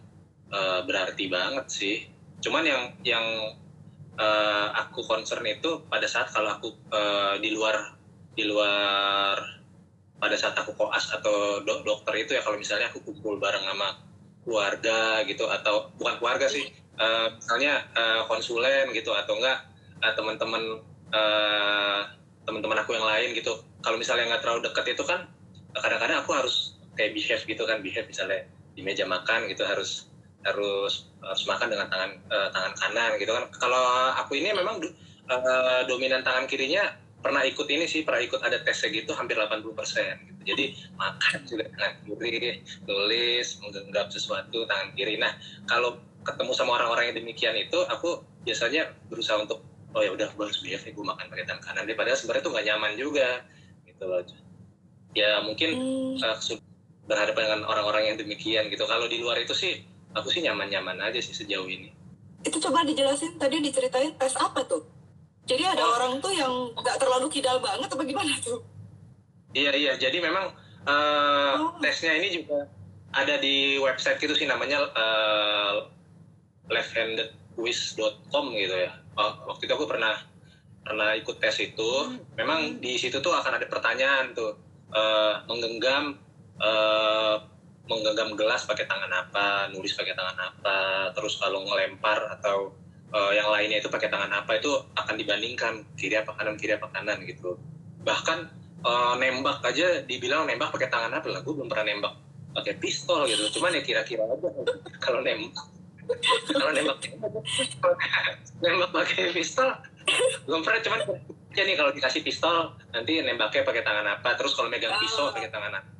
uh, 0.51 0.83
berarti 0.83 1.31
banget 1.31 1.67
sih. 1.71 1.97
Cuman 2.43 2.67
yang 2.67 2.83
yang 3.07 3.27
uh, 4.19 4.69
aku 4.75 5.07
concern 5.07 5.47
itu 5.47 5.87
pada 5.87 6.11
saat 6.11 6.35
kalau 6.35 6.51
aku 6.51 6.75
uh, 6.91 7.38
di 7.38 7.55
luar 7.55 7.95
di 8.35 8.49
luar 8.49 9.38
pada 10.19 10.37
saat 10.38 10.55
aku 10.59 10.75
koas 10.75 11.11
atau 11.15 11.62
do 11.62 11.83
dokter 11.83 12.27
itu 12.27 12.35
ya 12.35 12.43
kalau 12.43 12.59
misalnya 12.59 12.91
aku 12.91 13.03
kumpul 13.03 13.38
bareng 13.38 13.62
sama 13.67 14.12
keluarga 14.42 15.22
gitu 15.24 15.46
atau 15.46 15.90
bukan 15.96 16.18
keluarga 16.18 16.46
sih 16.50 16.66
uh, 16.98 17.35
misalnya 17.38 17.87
uh, 17.94 18.22
konsulen 18.26 18.90
gitu 18.90 19.14
atau 19.14 19.38
enggak 19.38 19.64
uh, 20.02 20.12
teman-teman 20.18 20.83
uh, 21.14 22.00
teman-teman 22.42 22.78
aku 22.83 22.98
yang 22.98 23.07
lain 23.07 23.38
gitu 23.38 23.62
kalau 23.83 23.96
misalnya 23.98 24.35
nggak 24.35 24.42
terlalu 24.42 24.61
dekat 24.66 24.87
itu 24.98 25.05
kan 25.07 25.31
kadang-kadang 25.78 26.20
aku 26.26 26.35
harus 26.35 26.76
kayak 26.98 27.14
behave 27.14 27.42
gitu 27.46 27.62
kan 27.64 27.78
behave 27.81 28.07
misalnya 28.11 28.44
di 28.74 28.83
meja 28.83 29.07
makan 29.07 29.46
gitu 29.46 29.62
harus 29.62 30.11
harus 30.42 31.07
harus 31.22 31.42
makan 31.46 31.70
dengan 31.70 31.87
tangan 31.87 32.11
uh, 32.35 32.48
tangan 32.50 32.72
kanan 32.74 33.11
gitu 33.22 33.31
kan 33.31 33.44
kalau 33.55 34.11
aku 34.18 34.42
ini 34.42 34.50
memang 34.50 34.83
uh, 35.31 35.83
dominan 35.87 36.26
tangan 36.26 36.50
kirinya 36.50 36.90
pernah 37.22 37.46
ikut 37.46 37.68
ini 37.70 37.87
sih 37.87 38.02
pernah 38.02 38.18
ikut 38.26 38.42
ada 38.42 38.59
tesnya 38.66 38.90
gitu 38.90 39.14
hampir 39.14 39.38
80 39.38 39.78
persen. 39.78 40.32
Jadi 40.42 40.76
makan 40.98 41.46
juga 41.46 41.64
tangan 41.74 41.94
kiri 42.05 42.62
tulis 42.85 43.48
menggenggam 43.62 44.07
sesuatu 44.11 44.66
tangan 44.66 44.90
kiri 44.94 45.16
nah 45.16 45.33
kalau 45.66 45.98
ketemu 46.22 46.52
sama 46.55 46.78
orang-orang 46.78 47.11
yang 47.11 47.16
demikian 47.22 47.55
itu 47.59 47.78
aku 47.90 48.22
biasanya 48.46 48.94
berusaha 49.11 49.42
untuk 49.42 49.62
oh 49.92 50.00
ya 50.00 50.11
udah 50.14 50.28
gue 50.33 50.44
harus 50.44 50.61
biasa 50.62 50.94
gue 50.94 51.05
makan 51.05 51.26
pakai 51.28 51.44
tangan 51.44 51.62
kanan. 51.62 51.83
Daripada 51.85 52.16
sebenarnya 52.16 52.42
itu 52.42 52.50
nggak 52.50 52.66
nyaman 52.70 52.92
juga 52.96 53.28
gitu 53.85 54.05
loh. 54.09 54.22
Ya 55.12 55.44
mungkin 55.44 55.70
hmm. 55.76 56.24
uh, 56.24 56.59
berhadapan 57.05 57.42
dengan 57.44 57.62
orang-orang 57.68 58.02
yang 58.14 58.16
demikian 58.16 58.72
gitu. 58.72 58.85
Kalau 58.88 59.05
di 59.11 59.20
luar 59.20 59.37
itu 59.42 59.52
sih 59.52 59.85
aku 60.16 60.33
sih 60.33 60.40
nyaman-nyaman 60.44 60.96
aja 61.02 61.20
sih 61.20 61.37
sejauh 61.37 61.68
ini. 61.68 61.92
Itu 62.42 62.59
coba 62.59 62.83
dijelasin 62.83 63.37
tadi 63.38 63.61
diceritain 63.61 64.16
tes 64.16 64.35
apa 64.38 64.64
tuh? 64.64 64.83
Jadi 65.42 65.66
ada 65.66 65.83
oh. 65.83 65.90
orang 65.98 66.12
tuh 66.22 66.33
yang 66.33 66.70
nggak 66.78 66.96
terlalu 67.02 67.26
kidal 67.28 67.59
banget 67.59 67.90
apa 67.90 68.02
gimana 68.07 68.33
tuh? 68.40 68.62
Iya 69.53 69.73
iya, 69.77 69.93
jadi 70.01 70.17
memang 70.21 70.53
uh, 70.88 71.55
oh. 71.61 71.73
tesnya 71.85 72.17
ini 72.17 72.41
juga 72.41 72.69
ada 73.12 73.37
di 73.37 73.77
website 73.77 74.17
gitu 74.17 74.33
sih 74.33 74.49
namanya 74.49 74.88
uh, 74.97 75.93
lefthandedquiz.com 76.73 78.45
gitu 78.57 78.77
ya. 78.77 78.93
Oh, 79.21 79.33
waktu 79.53 79.69
itu 79.69 79.73
aku 79.77 79.85
pernah 79.85 80.17
pernah 80.83 81.12
ikut 81.15 81.37
tes 81.37 81.61
itu. 81.61 81.91
Hmm. 82.09 82.17
Memang 82.41 82.81
di 82.81 82.97
situ 82.97 83.21
tuh 83.21 83.37
akan 83.37 83.61
ada 83.61 83.67
pertanyaan 83.69 84.33
tuh 84.33 84.57
uh, 84.97 85.45
menggenggam 85.45 86.17
uh, 86.57 87.37
menggenggam 87.85 88.33
gelas 88.38 88.65
pakai 88.65 88.88
tangan 88.88 89.12
apa, 89.12 89.69
nulis 89.69 89.93
pakai 89.93 90.17
tangan 90.17 90.38
apa, 90.38 90.79
terus 91.12 91.37
kalau 91.37 91.61
ngelempar 91.69 92.41
atau 92.41 92.73
uh, 93.12 93.33
yang 93.37 93.53
lainnya 93.53 93.85
itu 93.85 93.93
pakai 93.93 94.09
tangan 94.09 94.33
apa 94.33 94.57
itu 94.57 94.73
akan 94.97 95.15
dibandingkan 95.21 95.85
kiri 95.95 96.17
apa 96.19 96.33
kanan 96.35 96.57
kiri 96.57 96.81
apa 96.81 96.88
kanan 96.91 97.21
gitu 97.29 97.61
bahkan 98.03 98.51
uh, 98.83 99.14
nembak 99.18 99.62
aja 99.64 100.03
dibilang 100.05 100.47
nembak 100.47 100.75
pakai 100.75 100.90
tangan 100.90 101.14
apa 101.14 101.27
lah 101.31 101.40
gue 101.40 101.55
belum 101.55 101.71
pernah 101.71 101.87
nembak 101.88 102.14
pakai 102.53 102.77
pistol 102.79 103.25
gitu. 103.27 103.59
Cuman 103.59 103.73
ya 103.73 103.83
kira-kira 103.83 104.29
aja 104.29 104.49
kalau 105.05 105.25
nembak. 105.25 105.66
Kalau 106.53 106.73
nembak 106.75 106.99
nembak 108.61 108.90
pakai 108.92 109.33
pistol 109.33 109.68
belum 110.45 110.61
pernah. 110.62 110.81
Cuman 110.85 111.01
ya 111.53 111.62
nih 111.64 111.77
kalau 111.77 111.90
dikasih 111.95 112.21
pistol 112.25 112.77
nanti 112.92 113.23
nembaknya 113.25 113.64
pakai 113.64 113.83
tangan 113.83 114.07
apa. 114.07 114.37
Terus 114.37 114.53
kalau 114.55 114.68
megang 114.68 114.95
pisau 115.01 115.33
pakai 115.33 115.51
tangan 115.51 115.81
apa. 115.81 115.90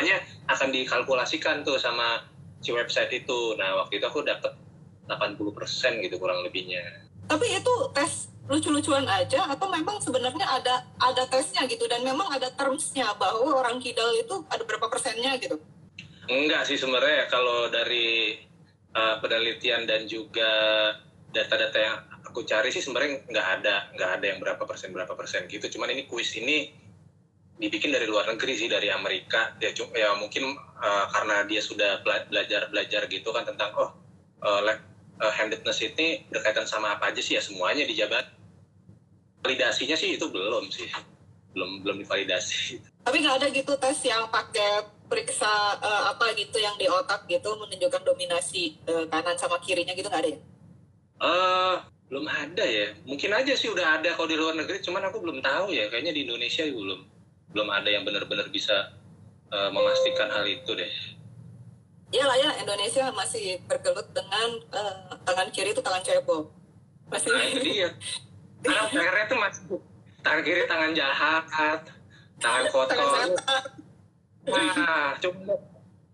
Hanya 0.00 0.18
akan 0.48 0.68
dikalkulasikan 0.72 1.62
tuh 1.62 1.76
sama 1.76 2.24
si 2.62 2.70
website 2.70 3.12
itu. 3.12 3.58
Nah 3.58 3.82
waktu 3.82 4.00
itu 4.00 4.06
aku 4.08 4.24
dapet 4.24 4.54
80% 5.10 6.04
gitu 6.06 6.16
kurang 6.16 6.46
lebihnya. 6.46 7.10
Tapi 7.26 7.46
itu 7.58 7.74
tes 7.94 8.31
lucu-lucuan 8.52 9.08
aja 9.08 9.48
atau 9.48 9.72
memang 9.72 9.96
sebenarnya 9.96 10.44
ada 10.44 10.84
ada 11.00 11.24
tesnya 11.24 11.64
gitu 11.64 11.88
dan 11.88 12.04
memang 12.04 12.28
ada 12.28 12.52
termsnya 12.52 13.08
bahwa 13.16 13.64
orang 13.64 13.80
kidal 13.80 14.12
itu 14.12 14.44
ada 14.52 14.60
berapa 14.68 14.92
persennya 14.92 15.40
gitu? 15.40 15.56
Enggak 16.28 16.68
sih 16.68 16.76
sebenarnya 16.76 17.32
kalau 17.32 17.72
dari 17.72 18.36
uh, 18.92 19.16
penelitian 19.24 19.88
dan 19.88 20.04
juga 20.04 20.52
data-data 21.32 21.78
yang 21.80 21.96
aku 22.28 22.44
cari 22.44 22.68
sih 22.68 22.84
sebenarnya 22.84 23.24
nggak 23.24 23.46
ada 23.60 23.88
nggak 23.96 24.10
ada 24.20 24.26
yang 24.28 24.38
berapa 24.44 24.62
persen 24.68 24.92
berapa 24.92 25.16
persen 25.16 25.48
gitu. 25.48 25.72
Cuman 25.72 25.88
ini 25.96 26.04
kuis 26.04 26.36
ini 26.36 26.76
dibikin 27.56 27.88
dari 27.88 28.04
luar 28.04 28.28
negeri 28.28 28.52
sih 28.52 28.68
dari 28.68 28.92
Amerika 28.92 29.56
ya, 29.64 29.72
ya 29.72 30.12
mungkin 30.20 30.52
uh, 30.76 31.06
karena 31.08 31.48
dia 31.48 31.64
sudah 31.64 32.04
belajar 32.04 32.68
belajar 32.68 33.08
gitu 33.08 33.32
kan 33.32 33.48
tentang 33.48 33.72
oh 33.80 33.90
uh, 34.42 34.60
handedness 35.30 35.78
ini 35.86 36.26
berkaitan 36.26 36.66
sama 36.66 36.98
apa 36.98 37.14
aja 37.14 37.22
sih 37.22 37.38
ya 37.38 37.42
semuanya 37.42 37.86
dijabat 37.86 38.41
validasinya 39.42 39.96
sih 39.98 40.16
itu 40.16 40.26
belum 40.30 40.70
sih 40.70 40.88
belum 41.52 41.84
belum 41.84 41.96
divalidasi 42.06 42.80
tapi 43.02 43.16
nggak 43.20 43.36
ada 43.42 43.46
gitu 43.50 43.72
tes 43.76 43.98
yang 44.06 44.30
pakai 44.30 44.86
periksa 45.10 45.76
uh, 45.82 46.02
apa 46.14 46.32
gitu 46.38 46.56
yang 46.56 46.78
di 46.80 46.88
otak 46.88 47.28
gitu 47.28 47.52
menunjukkan 47.58 48.00
dominasi 48.06 48.80
uh, 48.88 49.04
kanan 49.12 49.36
sama 49.36 49.60
kirinya 49.60 49.92
gitu 49.92 50.08
nggak 50.08 50.22
ada 50.24 50.30
ya? 50.32 50.40
Uh, 51.22 51.74
belum 52.08 52.24
ada 52.24 52.64
ya 52.64 52.96
mungkin 53.04 53.30
aja 53.36 53.52
sih 53.52 53.68
udah 53.68 54.00
ada 54.00 54.16
kalau 54.16 54.28
di 54.30 54.36
luar 54.40 54.56
negeri 54.56 54.80
cuman 54.80 55.12
aku 55.12 55.20
belum 55.20 55.38
tahu 55.44 55.74
ya 55.74 55.92
kayaknya 55.92 56.16
di 56.16 56.24
Indonesia 56.24 56.64
belum 56.64 57.00
belum 57.52 57.68
ada 57.68 57.88
yang 57.92 58.08
benar-benar 58.08 58.48
bisa 58.48 58.96
uh, 59.52 59.68
memastikan 59.68 60.32
hal 60.32 60.48
itu 60.48 60.72
deh. 60.72 60.92
Iya 62.12 62.24
lah 62.28 62.36
ya 62.36 62.50
Indonesia 62.60 63.08
masih 63.12 63.60
bergelut 63.68 64.08
dengan 64.12 64.48
uh, 64.72 65.16
tangan 65.24 65.48
kiri 65.52 65.72
itu 65.76 65.80
tangan 65.84 66.04
cebol. 66.04 66.48
Masih. 67.08 67.28
Nah, 67.28 67.44
itu 67.48 67.60
dia. 67.60 67.88
Karena 68.62 68.82
PR 68.88 69.16
itu 69.26 69.36
masih 69.36 69.62
tangan 70.22 70.40
kiri 70.46 70.62
tangan 70.70 70.90
jahat, 70.94 71.44
tangan 72.38 72.64
kotor. 72.70 72.98
Nah, 74.42 75.14
coba 75.18 75.54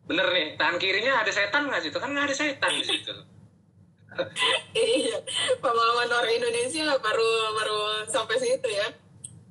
bener 0.08 0.26
nih, 0.32 0.46
tangan 0.56 0.76
kirinya 0.80 1.20
ada 1.20 1.32
setan 1.32 1.68
nggak 1.68 1.80
sih? 1.84 1.88
Itu 1.92 2.00
kan 2.00 2.12
nggak 2.12 2.26
ada 2.32 2.36
setan 2.36 2.72
di 2.72 2.84
situ. 2.84 3.12
iya, 4.74 5.18
pengalaman 5.62 6.10
orang 6.10 6.32
Indonesia 6.32 6.96
baru 6.98 7.30
baru 7.54 7.80
sampai 8.08 8.36
situ 8.40 8.68
ya. 8.72 8.88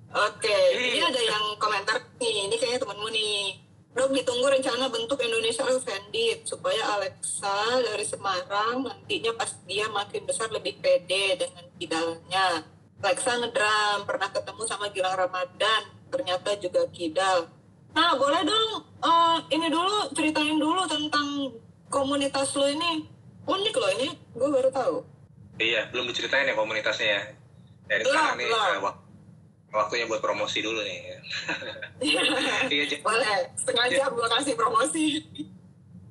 Oke, 0.08 0.58
ini 0.74 1.04
ada 1.04 1.22
yang 1.22 1.56
komentar 1.62 2.00
nih, 2.18 2.50
ini 2.50 2.56
kayaknya 2.58 2.82
temenmu 2.82 3.08
nih. 3.14 3.68
Dok, 3.98 4.14
ditunggu 4.14 4.46
rencana 4.46 4.94
bentuk 4.94 5.18
Indonesia 5.26 5.66
Offended 5.66 6.46
supaya 6.46 6.98
Alexa 6.98 7.82
dari 7.82 8.06
Semarang 8.06 8.86
nantinya 8.86 9.34
pas 9.34 9.58
dia 9.66 9.90
makin 9.90 10.22
besar 10.22 10.54
lebih 10.54 10.78
pede 10.78 11.42
dengan 11.42 11.66
kidalnya. 11.82 12.62
Alexa 12.98 13.38
ngedram, 13.38 14.10
pernah 14.10 14.30
ketemu 14.34 14.64
sama 14.66 14.90
Gilang 14.90 15.14
Ramadan, 15.14 15.82
ternyata 16.10 16.58
juga 16.58 16.82
kidal. 16.90 17.46
Nah, 17.94 18.18
boleh 18.18 18.42
dong, 18.42 18.84
uh, 19.06 19.38
ini 19.54 19.70
dulu 19.70 20.10
ceritain 20.18 20.58
dulu 20.58 20.82
tentang 20.90 21.54
komunitas 21.94 22.58
lo 22.58 22.66
ini. 22.66 23.06
Unik 23.48 23.76
loh 23.80 23.92
ini, 24.02 24.10
gue 24.36 24.50
baru 24.50 24.70
tahu. 24.74 24.96
Iya, 25.62 25.88
belum 25.94 26.10
diceritain 26.12 26.50
ya 26.50 26.58
komunitasnya 26.58 27.08
ya. 27.08 27.22
Dari 27.88 28.04
sekarang 28.04 28.38
nih, 28.44 28.50
uh, 28.52 28.92
waktunya 29.72 30.06
buat 30.10 30.20
promosi 30.20 30.60
dulu 30.60 30.82
nih. 30.84 31.00
iya, 32.12 32.22
Boleh, 33.00 33.50
setengah 33.56 33.86
jam 33.94 34.10
gue 34.12 34.28
kasih 34.36 34.54
promosi. 34.58 35.06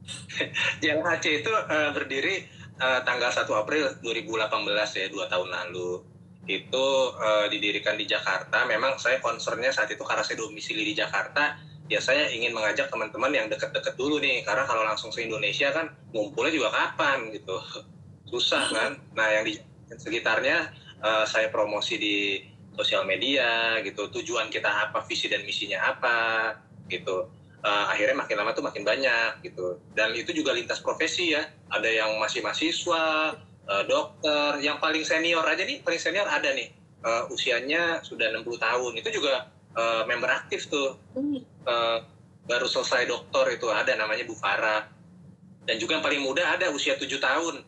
Jalan 0.82 1.02
HC 1.02 1.44
itu 1.44 1.50
uh, 1.50 1.90
berdiri 1.92 2.46
uh, 2.78 3.02
tanggal 3.02 3.28
1 3.28 3.42
April 3.42 3.84
2018 4.00 5.02
ya, 5.02 5.06
dua 5.10 5.26
tahun 5.26 5.50
lalu. 5.50 6.15
Itu 6.46 6.86
uh, 7.18 7.46
didirikan 7.50 7.98
di 7.98 8.06
Jakarta. 8.06 8.64
Memang 8.64 8.96
saya 8.96 9.18
concernnya 9.18 9.74
saat 9.74 9.90
itu 9.90 10.02
karena 10.06 10.22
saya 10.22 10.38
domisili 10.40 10.86
di 10.86 10.94
Jakarta, 10.94 11.58
ya 11.90 11.98
saya 11.98 12.30
ingin 12.30 12.54
mengajak 12.54 12.90
teman-teman 12.90 13.34
yang 13.34 13.46
deket-deket 13.50 13.94
dulu 13.98 14.22
nih. 14.22 14.46
Karena 14.46 14.64
kalau 14.64 14.86
langsung 14.86 15.10
se 15.10 15.26
Indonesia 15.26 15.74
kan 15.74 15.90
ngumpulnya 16.14 16.54
juga 16.54 16.68
kapan 16.72 17.34
gitu. 17.34 17.58
Susah 18.30 18.66
kan. 18.70 18.98
Nah 19.14 19.28
yang 19.30 19.44
di 19.46 19.58
sekitarnya 19.90 20.70
uh, 21.02 21.24
saya 21.26 21.50
promosi 21.50 21.94
di 21.98 22.16
sosial 22.76 23.08
media 23.08 23.80
gitu 23.80 24.12
tujuan 24.12 24.52
kita 24.52 24.68
apa 24.68 25.00
visi 25.08 25.32
dan 25.32 25.42
misinya 25.48 25.96
apa 25.96 26.18
gitu 26.92 27.24
uh, 27.64 27.84
akhirnya 27.90 28.20
makin 28.20 28.36
lama 28.36 28.52
tuh 28.52 28.62
makin 28.62 28.84
banyak 28.84 29.40
gitu 29.42 29.80
dan 29.96 30.12
itu 30.12 30.36
juga 30.36 30.52
lintas 30.52 30.84
profesi 30.84 31.32
ya 31.32 31.48
ada 31.72 31.88
yang 31.88 32.20
masih 32.20 32.44
mahasiswa 32.44 33.34
uh, 33.66 33.84
dokter 33.86 34.62
yang 34.62 34.78
paling 34.78 35.02
senior 35.02 35.42
aja 35.42 35.62
nih 35.66 35.82
paling 35.82 36.00
senior 36.00 36.26
ada 36.26 36.50
nih. 36.54 36.70
Uh, 37.06 37.30
usianya 37.30 38.02
sudah 38.02 38.34
60 38.34 38.58
tahun. 38.58 38.92
Itu 38.98 39.08
juga 39.14 39.46
uh, 39.78 40.02
member 40.10 40.30
aktif 40.30 40.66
tuh. 40.66 40.98
Uh, 41.66 42.02
baru 42.46 42.66
selesai 42.66 43.06
dokter 43.10 43.58
itu 43.58 43.66
ada 43.70 43.94
namanya 43.94 44.26
Bu 44.26 44.34
Farah. 44.34 44.90
Dan 45.66 45.82
juga 45.82 45.98
yang 45.98 46.04
paling 46.06 46.22
muda 46.22 46.46
ada 46.46 46.70
usia 46.70 46.98
7 46.98 47.06
tahun. 47.18 47.62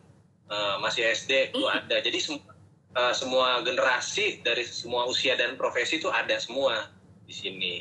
Uh, 0.49 0.75
masih 0.81 1.05
SD 1.07 1.53
itu 1.53 1.61
ada. 1.69 2.01
Jadi 2.01 2.17
semua 2.19 2.51
uh, 2.97 3.13
semua 3.13 3.61
generasi 3.61 4.41
dari 4.41 4.65
semua 4.65 5.05
usia 5.05 5.37
dan 5.37 5.53
profesi 5.59 6.01
itu 6.01 6.09
ada 6.09 6.35
semua 6.41 6.89
di 7.23 7.35
sini. 7.35 7.75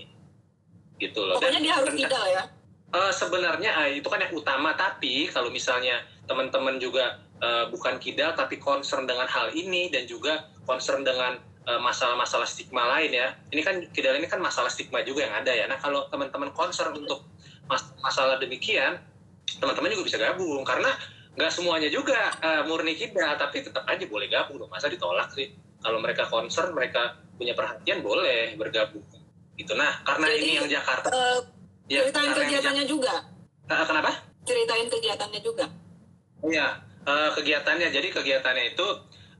Gitu 0.98 1.18
loh. 1.18 1.38
Pokoknya 1.38 1.59
dan, 1.59 1.64
dia 1.64 1.74
harus 1.74 1.94
tidak 1.94 2.24
ya? 2.28 2.42
Uh, 2.88 3.12
sebenarnya 3.12 3.70
uh, 3.72 3.88
itu 3.88 4.07
kan 4.07 4.20
yang 4.20 4.35
utama. 4.35 4.76
Tapi 4.76 5.33
kalau 5.33 5.48
misalnya 5.48 6.04
teman-teman 6.28 6.76
juga 6.76 7.24
uh, 7.42 7.64
bukan 7.70 7.98
kidal 8.03 8.35
tapi 8.35 8.59
concern 8.59 9.07
dengan 9.07 9.27
hal 9.27 9.51
ini 9.55 9.90
dan 9.90 10.07
juga 10.07 10.46
concern 10.66 11.03
dengan 11.03 11.38
masalah-masalah 11.68 12.48
stigma 12.48 12.81
lain 12.96 13.12
ya. 13.12 13.37
Ini 13.53 13.61
kan 13.61 13.77
kidal 13.92 14.16
ini 14.16 14.24
kan 14.24 14.40
masalah 14.40 14.72
stigma 14.72 15.05
juga 15.05 15.29
yang 15.29 15.37
ada 15.37 15.53
ya. 15.53 15.68
Nah 15.68 15.77
kalau 15.77 16.09
teman-teman 16.09 16.48
concern 16.57 16.96
untuk 16.96 17.29
mas 17.68 17.85
masalah 18.01 18.40
demikian, 18.40 18.96
teman-teman 19.61 19.92
juga 19.92 20.09
bisa 20.09 20.16
gabung. 20.16 20.64
Karena 20.64 20.88
nggak 21.37 21.53
semuanya 21.53 21.92
juga 21.92 22.33
uh, 22.40 22.64
murni 22.64 22.96
kita 22.96 23.37
tapi 23.37 23.61
tetap 23.61 23.85
aja 23.85 24.01
boleh 24.09 24.33
gabung 24.33 24.57
dong. 24.57 24.72
Masa 24.72 24.88
ditolak 24.88 25.29
sih? 25.37 25.53
Kalau 25.85 26.01
mereka 26.01 26.24
concern 26.33 26.72
mereka 26.72 27.20
punya 27.37 27.53
perhatian 27.53 28.01
boleh 28.01 28.57
bergabung. 28.57 29.05
Gitu. 29.61 29.77
Nah 29.77 30.01
karena 30.09 30.24
Jadi, 30.33 30.40
ini 30.40 30.51
yang 30.57 30.68
Jakarta 30.72 31.12
uh, 31.12 31.44
ya, 31.85 32.01
ceritain 32.09 32.33
kegiatannya 32.33 32.85
juga. 32.88 33.29
Uh, 33.68 33.85
kenapa? 33.85 34.24
Ceritain 34.48 34.88
kegiatannya 34.88 35.40
juga. 35.44 35.68
Iya 36.48 36.88
uh, 37.06 37.30
kegiatannya 37.37 37.92
jadi 37.92 38.08
kegiatannya 38.11 38.74
itu 38.74 38.87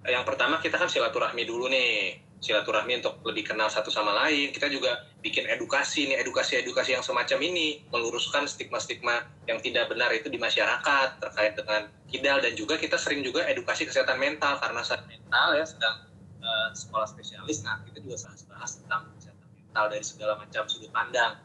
yang 0.07 0.23
pertama 0.23 0.63
kita 0.63 0.79
kan 0.79 0.87
silaturahmi 0.87 1.43
dulu 1.43 1.67
nih 1.67 2.23
silaturahmi 2.39 3.03
untuk 3.03 3.19
lebih 3.27 3.51
kenal 3.51 3.67
satu 3.67 3.91
sama 3.91 4.15
lain. 4.25 4.55
Kita 4.55 4.71
juga 4.71 5.07
bikin 5.19 5.51
edukasi 5.51 6.07
nih, 6.07 6.23
edukasi-edukasi 6.23 6.95
yang 6.95 7.03
semacam 7.03 7.39
ini, 7.43 7.83
meluruskan 7.91 8.47
stigma-stigma 8.47 9.27
yang 9.51 9.59
tidak 9.59 9.91
benar 9.91 10.15
itu 10.15 10.31
di 10.31 10.39
masyarakat 10.39 11.19
terkait 11.19 11.59
dengan 11.59 11.91
kidal 12.07 12.39
dan 12.39 12.55
juga 12.55 12.79
kita 12.79 12.95
sering 12.95 13.27
juga 13.27 13.45
edukasi 13.51 13.85
kesehatan 13.85 14.17
mental 14.23 14.57
karena 14.63 14.81
saat 14.87 15.03
mental 15.11 15.59
ya 15.59 15.67
sedang 15.67 16.07
uh, 16.39 16.71
sekolah 16.71 17.11
spesialis. 17.11 17.67
Nah 17.67 17.83
kita 17.91 17.99
juga 17.99 18.17
bahas 18.55 18.71
tentang 18.79 19.11
kesehatan 19.19 19.49
mental 19.51 19.85
dari 19.91 20.05
segala 20.07 20.39
macam 20.39 20.63
sudut 20.71 20.91
pandang. 20.95 21.43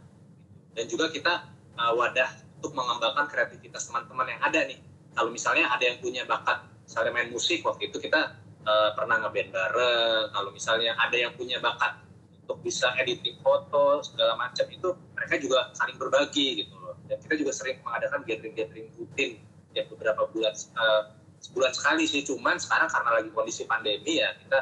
Dan 0.74 0.86
juga 0.90 1.10
kita 1.10 1.50
uh, 1.78 1.94
wadah 1.98 2.30
untuk 2.62 2.74
mengembangkan 2.78 3.26
kreativitas 3.30 3.90
teman-teman 3.90 4.30
yang 4.30 4.42
ada 4.46 4.62
nih. 4.70 4.80
Kalau 5.14 5.30
misalnya 5.30 5.70
ada 5.70 5.84
yang 5.86 5.98
punya 6.02 6.26
bakat, 6.26 6.66
misalnya 6.86 7.12
main 7.14 7.30
musik, 7.30 7.62
waktu 7.64 7.90
itu 7.90 7.98
kita 8.02 8.38
uh, 8.66 8.90
pernah 8.98 9.22
ngeband 9.24 9.50
bareng. 9.54 10.24
Kalau 10.34 10.50
misalnya 10.52 10.98
ada 10.98 11.16
yang 11.16 11.34
punya 11.38 11.62
bakat 11.62 12.02
untuk 12.44 12.60
bisa 12.60 12.92
editing 13.00 13.40
foto 13.40 14.04
segala 14.04 14.36
macam 14.36 14.68
itu 14.68 14.92
mereka 15.16 15.40
juga 15.40 15.72
saling 15.72 15.96
berbagi 15.96 16.66
gitu 16.66 16.76
loh. 16.82 17.00
Dan 17.08 17.18
kita 17.24 17.40
juga 17.40 17.52
sering 17.56 17.80
mengadakan 17.86 18.26
gathering-gathering 18.28 18.92
rutin 19.00 19.40
ya 19.72 19.88
beberapa 19.88 20.28
bulan 20.30 20.54
uh, 20.76 21.16
sebulan 21.40 21.72
sekali 21.72 22.04
sih. 22.04 22.22
Cuman 22.28 22.60
sekarang 22.60 22.92
karena 22.92 23.10
lagi 23.22 23.30
kondisi 23.32 23.64
pandemi 23.64 24.20
ya 24.20 24.36
kita 24.44 24.60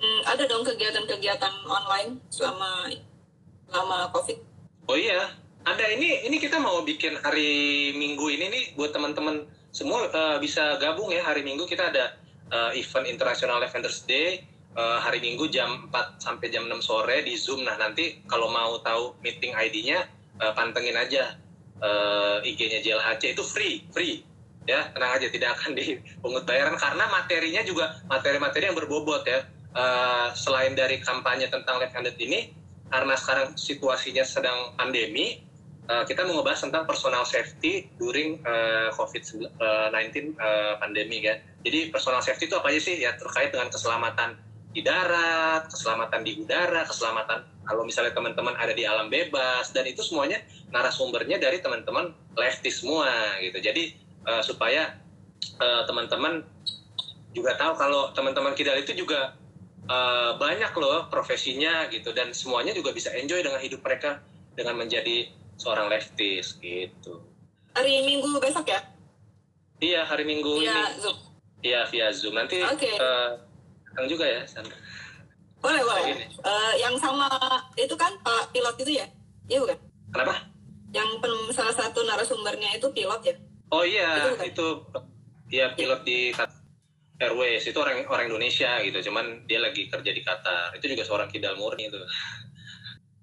hmm, 0.00 0.20
ada 0.26 0.42
dong 0.48 0.64
kegiatan-kegiatan 0.64 1.54
online 1.68 2.18
selama 2.32 2.88
selama 3.70 3.98
covid? 4.16 4.38
Oh 4.90 4.98
iya. 4.98 5.30
Ada. 5.60 5.92
Ini 5.92 6.24
ini 6.26 6.40
kita 6.40 6.56
mau 6.56 6.80
bikin 6.82 7.20
hari 7.20 7.92
minggu 7.92 8.26
ini 8.32 8.46
nih 8.48 8.64
buat 8.80 8.96
teman-teman 8.96 9.44
semua 9.70 10.10
uh, 10.10 10.36
bisa 10.42 10.78
gabung 10.82 11.14
ya 11.14 11.22
hari 11.22 11.46
minggu 11.46 11.66
kita 11.66 11.94
ada 11.94 12.18
uh, 12.50 12.70
event 12.74 13.06
International 13.06 13.62
Lavenders 13.62 14.02
Day 14.04 14.42
uh, 14.76 14.98
hari 15.02 15.18
Minggu 15.22 15.50
jam 15.50 15.88
4 15.90 16.20
sampai 16.20 16.52
jam 16.52 16.66
6 16.66 16.84
sore 16.84 17.22
di 17.24 17.34
Zoom. 17.34 17.64
Nah, 17.66 17.78
nanti 17.78 18.22
kalau 18.26 18.50
mau 18.50 18.78
tahu 18.82 19.18
meeting 19.24 19.54
ID-nya 19.56 20.06
uh, 20.38 20.52
pantengin 20.54 20.94
aja 20.94 21.38
uh, 21.80 22.38
IG-nya 22.44 22.82
JLHC 22.84 23.34
itu 23.34 23.42
free, 23.42 23.86
free. 23.90 24.22
Ya, 24.68 24.92
tenang 24.92 25.16
aja 25.18 25.26
tidak 25.32 25.56
akan 25.58 25.74
dipungut 25.78 26.44
bayaran 26.44 26.76
karena 26.76 27.04
materinya 27.08 27.62
juga 27.64 27.98
materi-materi 28.06 28.70
yang 28.70 28.76
berbobot 28.76 29.24
ya. 29.26 29.46
Uh, 29.70 30.34
selain 30.34 30.74
dari 30.74 30.98
kampanye 30.98 31.46
tentang 31.46 31.78
left-handed 31.78 32.18
ini 32.18 32.50
karena 32.90 33.14
sekarang 33.14 33.54
situasinya 33.54 34.26
sedang 34.26 34.74
pandemi 34.74 35.46
uh, 35.90 36.04
kita 36.06 36.22
mau 36.22 36.38
ngebahas 36.38 36.62
tentang 36.62 36.86
personal 36.86 37.26
safety 37.26 37.90
during 37.98 38.38
uh, 38.46 38.94
COVID-19 38.94 39.50
uh, 40.38 40.78
pandemi 40.78 41.18
kan. 41.26 41.42
Jadi 41.66 41.90
personal 41.90 42.22
safety 42.22 42.46
itu 42.46 42.54
apa 42.54 42.70
aja 42.70 42.80
sih? 42.80 42.96
Ya 43.02 43.18
terkait 43.18 43.50
dengan 43.50 43.66
keselamatan 43.68 44.38
di 44.70 44.86
darat, 44.86 45.66
keselamatan 45.66 46.22
di 46.22 46.46
udara, 46.46 46.86
keselamatan 46.86 47.42
kalau 47.66 47.82
misalnya 47.82 48.14
teman-teman 48.14 48.54
ada 48.54 48.70
di 48.70 48.86
alam 48.86 49.10
bebas 49.10 49.74
dan 49.74 49.82
itu 49.86 49.98
semuanya 50.06 50.38
narasumbernya 50.70 51.42
dari 51.42 51.58
teman-teman 51.58 52.14
lefty 52.38 52.70
semua 52.70 53.10
gitu. 53.42 53.58
Jadi 53.58 53.98
uh, 54.30 54.42
supaya 54.46 54.94
uh, 55.58 55.82
teman-teman 55.90 56.46
juga 57.34 57.58
tahu 57.58 57.74
kalau 57.78 58.10
teman-teman 58.14 58.54
kita 58.54 58.74
itu 58.78 58.94
juga 58.94 59.34
uh, 59.90 60.38
banyak 60.38 60.70
loh 60.78 61.06
profesinya 61.10 61.86
gitu 61.90 62.10
dan 62.14 62.30
semuanya 62.34 62.74
juga 62.74 62.90
bisa 62.94 63.10
enjoy 63.14 63.42
dengan 63.42 63.58
hidup 63.62 63.82
mereka 63.82 64.22
dengan 64.54 64.78
menjadi 64.82 65.30
seorang 65.60 65.92
lefties 65.92 66.56
gitu. 66.64 67.20
Hari 67.76 68.00
Minggu 68.08 68.40
besok 68.40 68.64
ya? 68.72 68.80
Iya 69.76 70.08
hari 70.08 70.24
Minggu 70.24 70.56
via 70.56 70.72
ini. 70.72 71.04
Zoom. 71.04 71.16
Iya 71.60 71.80
via 71.92 72.08
Zoom 72.16 72.34
nanti. 72.40 72.64
Okay. 72.64 72.96
Uh, 72.96 74.08
juga 74.08 74.24
ya 74.24 74.40
Sandra. 74.48 74.72
Boleh 75.60 75.84
boleh. 75.84 76.16
Uh, 76.40 76.72
yang 76.80 76.96
sama 76.96 77.28
itu 77.76 77.92
kan 77.92 78.16
Pak 78.24 78.56
pilot 78.56 78.76
itu 78.80 79.04
ya? 79.04 79.06
Iya 79.52 79.60
bukan? 79.68 79.78
Kenapa? 80.16 80.34
Yang 80.90 81.10
pen, 81.20 81.32
salah 81.52 81.74
satu 81.76 82.00
narasumbernya 82.08 82.80
itu 82.80 82.88
pilot 82.96 83.20
ya? 83.28 83.34
Oh 83.70 83.84
iya 83.84 84.34
itu, 84.40 84.56
itu 84.56 84.66
ya 85.52 85.76
pilot 85.76 86.00
di 86.02 86.32
Airways 87.20 87.68
itu 87.68 87.76
orang 87.76 88.08
orang 88.08 88.32
Indonesia 88.32 88.80
gitu, 88.80 89.12
cuman 89.12 89.44
dia 89.44 89.60
lagi 89.60 89.86
kerja 89.92 90.10
di 90.10 90.24
Qatar. 90.24 90.72
Itu 90.72 90.88
juga 90.88 91.04
seorang 91.04 91.28
kidal 91.28 91.60
murni 91.60 91.92
itu. 91.92 92.00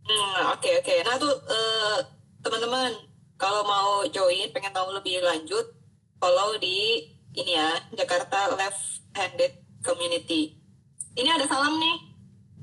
Hmm, 0.07 0.53
oke 0.53 0.61
okay, 0.61 0.73
oke. 0.79 0.85
Okay. 0.85 0.97
Nah 1.03 1.17
tuh 1.17 1.33
uh, 1.33 1.99
teman-teman 2.47 2.95
kalau 3.35 3.61
mau 3.67 4.01
join, 4.07 4.49
pengen 4.55 4.71
tahu 4.71 4.95
lebih 4.95 5.19
lanjut, 5.19 5.67
follow 6.17 6.55
di 6.57 7.05
ini 7.37 7.53
ya 7.53 7.75
Jakarta 7.93 8.55
Left 8.55 9.03
Handed 9.13 9.61
Community. 9.83 10.57
Ini 11.13 11.29
ada 11.37 11.45
salam 11.45 11.77
nih, 11.77 11.97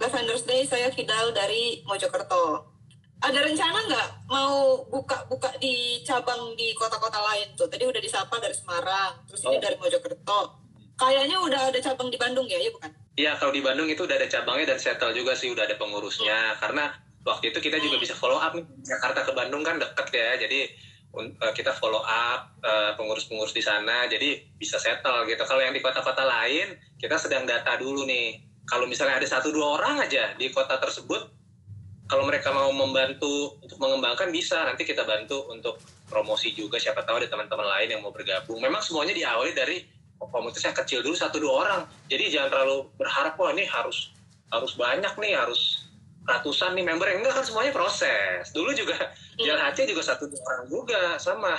Left 0.01 0.17
Handers 0.17 0.49
Day. 0.49 0.67
Saya 0.67 0.91
Kidal 0.91 1.31
dari 1.31 1.85
Mojokerto. 1.87 2.75
Ada 3.23 3.45
rencana 3.45 3.87
nggak 3.87 4.09
mau 4.27 4.83
buka-buka 4.91 5.55
di 5.63 6.03
cabang 6.03 6.57
di 6.59 6.75
kota-kota 6.75 7.21
lain 7.21 7.55
tuh? 7.55 7.69
Tadi 7.69 7.85
udah 7.87 8.01
disapa 8.03 8.41
dari 8.43 8.57
Semarang, 8.57 9.21
terus 9.29 9.47
oh. 9.47 9.53
ini 9.53 9.63
dari 9.63 9.77
Mojokerto 9.79 10.65
Kayaknya 10.95 11.43
udah 11.43 11.61
ada 11.75 11.79
cabang 11.83 12.07
di 12.07 12.15
Bandung 12.15 12.47
ya, 12.47 12.55
ya 12.55 12.71
bukan? 12.71 12.91
Iya, 13.19 13.33
kalau 13.39 13.51
di 13.51 13.63
Bandung 13.63 13.91
itu 13.91 14.07
udah 14.07 14.15
ada 14.15 14.31
cabangnya 14.31 14.75
dan 14.75 14.79
settle 14.79 15.11
juga 15.11 15.35
sih, 15.35 15.51
udah 15.51 15.67
ada 15.67 15.75
pengurusnya. 15.75 16.55
Hmm. 16.55 16.59
Karena 16.63 16.85
waktu 17.25 17.51
itu 17.51 17.59
kita 17.61 17.81
juga 17.81 17.97
bisa 17.99 18.15
follow 18.17 18.39
up 18.39 18.53
nih, 18.55 18.65
Jakarta 18.85 19.25
ke 19.25 19.33
Bandung 19.33 19.65
kan 19.65 19.81
deket 19.81 20.09
ya, 20.13 20.31
jadi 20.39 20.71
uh, 21.17 21.53
kita 21.57 21.73
follow 21.77 22.05
up 22.05 22.53
uh, 22.63 22.93
pengurus-pengurus 23.01 23.57
di 23.57 23.65
sana, 23.65 24.07
jadi 24.07 24.45
bisa 24.61 24.77
settle 24.77 25.25
gitu. 25.27 25.41
Kalau 25.45 25.61
yang 25.65 25.73
di 25.73 25.81
kota-kota 25.81 26.23
lain, 26.23 26.77
kita 27.01 27.17
sedang 27.17 27.49
data 27.49 27.81
dulu 27.81 28.05
nih. 28.05 28.45
Kalau 28.65 28.89
misalnya 28.89 29.21
ada 29.21 29.29
satu 29.29 29.53
dua 29.53 29.77
orang 29.77 30.09
aja 30.09 30.33
di 30.41 30.49
kota 30.49 30.81
tersebut, 30.81 31.29
kalau 32.09 32.25
mereka 32.25 32.49
mau 32.53 32.73
membantu 32.73 33.61
untuk 33.61 33.77
mengembangkan 33.77 34.33
bisa, 34.33 34.65
nanti 34.65 34.89
kita 34.89 35.05
bantu 35.05 35.53
untuk 35.53 35.81
promosi 36.09 36.57
juga. 36.57 36.81
Siapa 36.81 37.05
tahu 37.05 37.21
ada 37.21 37.29
teman-teman 37.29 37.69
lain 37.77 37.89
yang 37.93 38.01
mau 38.01 38.13
bergabung. 38.13 38.61
Memang 38.65 38.81
semuanya 38.81 39.13
diawali 39.13 39.53
dari 39.53 39.85
komunitasnya 40.19 40.73
kecil 40.73 41.05
dulu 41.05 41.17
satu 41.17 41.37
dua 41.41 41.53
orang 41.67 41.81
jadi 42.09 42.31
jangan 42.31 42.51
terlalu 42.53 42.89
berharap 42.97 43.35
wah 43.37 43.51
ini 43.53 43.67
harus 43.67 44.15
harus 44.53 44.73
banyak 44.79 45.11
nih 45.19 45.33
harus 45.35 45.84
ratusan 46.25 46.73
nih 46.77 46.85
member 46.85 47.07
yang 47.09 47.21
enggak 47.21 47.41
kan 47.41 47.45
semuanya 47.45 47.73
proses. 47.73 48.51
Dulu 48.53 48.73
juga 48.73 49.13
jalan 49.41 49.61
HC 49.71 49.93
juga 49.93 50.03
satu 50.03 50.25
orang 50.29 50.65
juga 50.69 51.03
sama. 51.21 51.55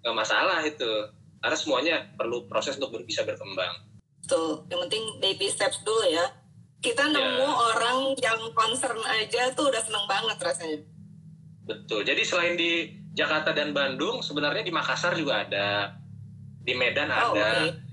Nggak 0.00 0.16
masalah 0.16 0.60
itu. 0.64 0.92
Karena 1.40 1.56
semuanya 1.56 1.96
perlu 2.16 2.44
proses 2.48 2.76
untuk 2.76 2.96
bisa 3.04 3.24
berkembang. 3.24 3.88
Tuh 4.28 4.64
yang 4.68 4.84
penting 4.88 5.20
baby 5.20 5.48
steps 5.48 5.80
dulu 5.84 6.04
ya. 6.08 6.32
Kita 6.80 7.08
ya. 7.08 7.12
nemu 7.12 7.44
ya. 7.44 7.60
orang 7.76 7.98
yang 8.16 8.40
concern 8.56 9.00
aja 9.04 9.52
tuh 9.52 9.68
udah 9.68 9.82
seneng 9.84 10.04
banget 10.08 10.36
rasanya. 10.40 10.80
Betul. 11.68 12.04
Jadi 12.08 12.22
selain 12.24 12.56
di 12.56 12.88
Jakarta 13.12 13.52
dan 13.52 13.76
Bandung 13.76 14.24
sebenarnya 14.24 14.64
di 14.64 14.72
Makassar 14.72 15.12
juga 15.16 15.44
ada. 15.44 15.96
Di 16.60 16.72
Medan 16.76 17.08
oh, 17.12 17.36
ada. 17.36 17.68
okay 17.68 17.90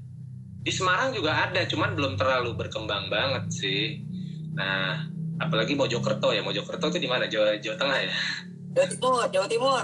di 0.67 0.75
Semarang 0.75 1.15
juga 1.15 1.47
ada 1.47 1.63
cuman 1.63 1.95
belum 1.95 2.19
terlalu 2.19 2.51
berkembang 2.59 3.07
banget 3.07 3.47
sih. 3.55 4.03
Nah 4.51 5.07
apalagi 5.37 5.73
Mojokerto 5.77 6.33
ya 6.33 6.41
Mojokerto 6.41 6.85
itu 6.89 6.99
di 7.01 7.09
mana? 7.09 7.29
Jawa 7.29 7.57
Jawa 7.61 7.75
Tengah 7.77 7.99
ya? 8.01 8.11
Jawa 8.73 8.87
Timur 8.89 9.23
Jawa 9.29 9.47
Timur. 9.49 9.83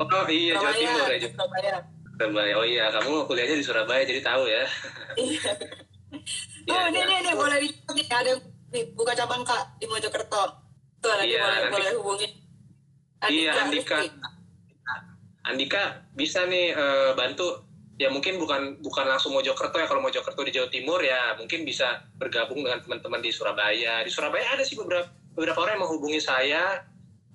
Oh 0.00 0.26
iya 0.30 0.54
Jawa 0.56 0.72
Timur 0.74 1.08
ya 1.10 1.18
Surabaya. 1.30 1.76
Surabaya. 2.16 2.52
Oh 2.58 2.66
iya 2.66 2.84
kamu 2.92 3.12
kuliahnya 3.28 3.56
di 3.58 3.64
Surabaya 3.64 4.02
jadi 4.04 4.20
tahu 4.22 4.44
ya. 4.46 4.64
Iya. 5.16 5.52
Oh 6.10 6.74
ya, 6.74 6.90
ini, 6.90 7.00
ini 7.06 7.14
ini 7.22 7.32
boleh 7.38 7.58
di 7.62 8.04
ada 8.10 8.34
buka 8.98 9.14
cabang 9.14 9.46
kak 9.46 9.78
di 9.78 9.86
Mojokerto. 9.86 10.42
Tuh 11.00 11.10
lagi 11.16 11.32
iya, 11.32 11.42
boleh 11.42 11.56
nanti, 11.56 11.74
boleh 11.74 11.90
hubungi. 12.02 12.28
Andika, 13.22 13.30
iya 13.30 13.52
Andika. 13.62 13.96
Andika 15.46 15.82
bisa 16.12 16.44
nih 16.50 16.74
uh, 16.74 17.14
bantu 17.14 17.69
ya 18.00 18.08
mungkin 18.08 18.40
bukan 18.40 18.80
bukan 18.80 19.04
langsung 19.04 19.36
Mojokerto 19.36 19.76
ya. 19.76 19.84
Kalau 19.84 20.00
Mojokerto 20.00 20.40
di 20.40 20.56
Jawa 20.56 20.72
Timur 20.72 21.04
ya 21.04 21.36
mungkin 21.36 21.68
bisa 21.68 22.00
bergabung 22.16 22.64
dengan 22.64 22.80
teman-teman 22.80 23.20
di 23.20 23.28
Surabaya. 23.28 24.00
Di 24.00 24.08
Surabaya 24.08 24.56
ada 24.56 24.64
sih 24.64 24.72
beberapa 24.72 25.12
beberapa 25.36 25.60
orang 25.60 25.76
yang 25.76 25.84
menghubungi 25.84 26.16
saya. 26.16 26.80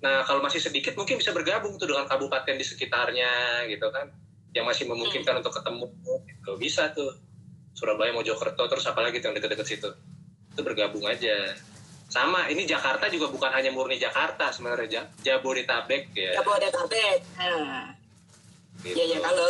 Nah 0.02 0.26
kalau 0.26 0.42
masih 0.42 0.58
sedikit 0.58 0.98
mungkin 0.98 1.22
bisa 1.22 1.30
bergabung 1.30 1.78
tuh 1.78 1.86
dengan 1.86 2.10
kabupaten 2.10 2.58
di 2.58 2.66
sekitarnya 2.66 3.62
gitu 3.70 3.86
kan. 3.94 4.10
Yang 4.50 4.66
masih 4.74 4.84
memungkinkan 4.90 5.38
hmm. 5.38 5.40
untuk 5.46 5.54
ketemu 5.54 5.86
gitu. 6.26 6.50
Bisa 6.58 6.90
tuh. 6.90 7.14
Surabaya 7.76 8.08
Mojokerto 8.08 8.64
terus 8.72 8.88
apalagi 8.88 9.20
tuh 9.20 9.30
yang 9.30 9.36
dekat-dekat 9.36 9.68
situ. 9.68 9.90
Itu 10.50 10.64
bergabung 10.64 11.04
aja. 11.06 11.52
Sama 12.08 12.48
ini 12.48 12.64
Jakarta 12.64 13.06
juga 13.12 13.28
bukan 13.28 13.52
hanya 13.52 13.68
murni 13.68 14.00
Jakarta 14.00 14.48
sebenarnya. 14.48 15.12
Jabodetabek 15.20 16.10
ya. 16.16 16.40
Jabodetabek. 16.40 17.20
Nah 17.36 18.05
Iya 18.84 19.04
iya 19.14 19.18
kalau 19.24 19.48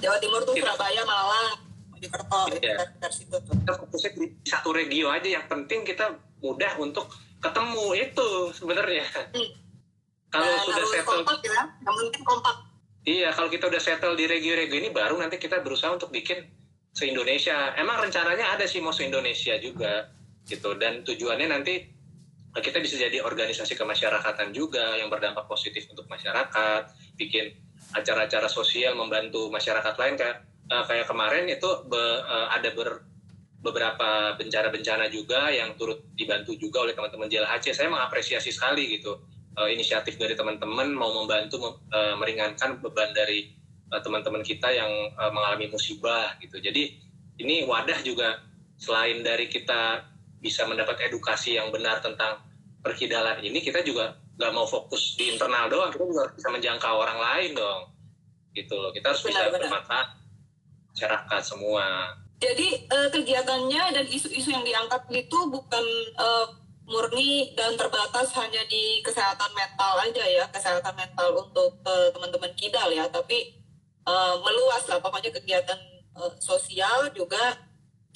Jawa 0.00 0.16
Timur 0.20 0.40
tuh 0.44 0.54
Surabaya 0.58 1.02
Malang 1.06 1.70
Mojokerto 1.94 2.40
iya. 2.60 2.76
dari 2.96 3.14
situ 3.14 3.36
tuh. 3.44 3.54
Kita 3.56 3.72
fokusnya 3.76 4.10
di 4.16 4.26
satu 4.48 4.72
regio 4.72 5.12
aja 5.12 5.28
yang 5.28 5.44
penting 5.48 5.84
kita 5.84 6.16
mudah 6.40 6.80
untuk 6.80 7.12
ketemu 7.40 7.86
itu 7.96 8.28
sebenarnya. 8.56 9.04
Hmm. 9.36 9.50
Kalau 10.30 10.46
nah, 10.46 10.62
sudah 10.62 10.84
settle 10.88 11.20
kompak 11.26 11.38
ya, 11.42 11.62
penting 11.82 12.24
kompak. 12.24 12.56
Iya, 13.02 13.28
kalau 13.32 13.48
kita 13.48 13.66
udah 13.66 13.82
settle 13.82 14.14
di 14.14 14.28
regio-regio 14.28 14.76
ini 14.76 14.90
baru 14.92 15.18
nanti 15.18 15.40
kita 15.40 15.64
berusaha 15.64 15.90
untuk 15.96 16.12
bikin 16.12 16.46
se-Indonesia. 16.94 17.74
Emang 17.74 18.00
rencananya 18.00 18.54
ada 18.54 18.64
sih 18.68 18.78
mau 18.78 18.94
se-Indonesia 18.94 19.58
juga 19.58 20.12
gitu 20.46 20.76
dan 20.78 21.02
tujuannya 21.04 21.48
nanti 21.50 21.74
kita 22.58 22.82
bisa 22.82 22.98
jadi 22.98 23.22
organisasi 23.22 23.78
kemasyarakatan 23.78 24.50
juga 24.50 24.98
yang 24.98 25.06
berdampak 25.06 25.46
positif 25.46 25.86
untuk 25.86 26.10
masyarakat, 26.10 26.90
bikin 27.14 27.54
acara-acara 27.94 28.46
sosial 28.46 28.94
membantu 28.94 29.50
masyarakat 29.50 29.94
lain 29.98 30.14
kayak 30.14 30.36
uh, 30.70 30.84
kayak 30.86 31.06
kemarin 31.10 31.50
itu 31.50 31.70
be, 31.90 31.98
uh, 31.98 32.48
ada 32.54 32.70
ber, 32.74 33.02
beberapa 33.60 34.34
bencana-bencana 34.40 35.12
juga 35.12 35.50
yang 35.52 35.76
turut 35.76 36.00
dibantu 36.16 36.56
juga 36.56 36.86
oleh 36.86 36.94
teman-teman 36.96 37.28
JLHC. 37.28 37.76
Saya 37.76 37.88
mengapresiasi 37.92 38.50
sekali 38.54 39.00
gitu 39.00 39.20
uh, 39.58 39.68
inisiatif 39.68 40.16
dari 40.16 40.38
teman-teman 40.38 40.94
mau 40.94 41.10
membantu 41.12 41.82
uh, 41.90 42.14
meringankan 42.16 42.78
beban 42.80 43.12
dari 43.12 43.52
teman-teman 43.90 44.40
uh, 44.40 44.46
kita 44.46 44.70
yang 44.70 44.90
uh, 45.18 45.32
mengalami 45.34 45.66
musibah 45.68 46.38
gitu. 46.38 46.62
Jadi 46.62 46.94
ini 47.42 47.66
wadah 47.66 48.00
juga 48.06 48.44
selain 48.80 49.20
dari 49.20 49.50
kita 49.50 50.08
bisa 50.40 50.64
mendapat 50.64 51.04
edukasi 51.04 51.60
yang 51.60 51.68
benar 51.68 52.00
tentang 52.00 52.40
perkidalan 52.80 53.44
ini, 53.44 53.60
kita 53.60 53.84
juga 53.84 54.16
nggak 54.40 54.56
mau 54.56 54.64
fokus 54.64 55.20
di 55.20 55.36
internal 55.36 55.68
doang 55.68 55.92
kita 55.92 56.00
juga 56.00 56.24
harus 56.24 56.34
bisa 56.40 56.48
menjangkau 56.48 56.96
orang 56.96 57.20
lain 57.20 57.50
dong. 57.52 57.80
Gitu 58.56 58.72
loh 58.72 58.88
kita 58.88 59.12
harus 59.12 59.20
benar, 59.20 59.52
bisa 59.52 59.60
bermanfaat 59.60 60.08
masyarakat 60.96 61.42
semua. 61.44 62.16
Jadi 62.40 62.88
uh, 62.88 63.08
kegiatannya 63.12 63.82
dan 64.00 64.06
isu-isu 64.08 64.48
yang 64.48 64.64
diangkat 64.64 65.04
itu 65.12 65.38
bukan 65.52 65.84
uh, 66.16 66.48
murni 66.88 67.52
dan 67.52 67.76
terbatas 67.76 68.32
hanya 68.40 68.64
di 68.64 69.04
kesehatan 69.04 69.52
mental 69.52 70.00
aja 70.00 70.24
ya 70.24 70.48
kesehatan 70.48 70.96
mental 70.96 71.36
untuk 71.36 71.76
uh, 71.84 72.08
teman-teman 72.10 72.50
kidal 72.56 72.88
ya 72.88 73.04
tapi 73.12 73.60
uh, 74.08 74.40
meluas 74.40 74.88
lah. 74.88 75.04
Pokoknya 75.04 75.36
kegiatan 75.36 75.76
uh, 76.16 76.32
sosial 76.40 77.12
juga 77.12 77.60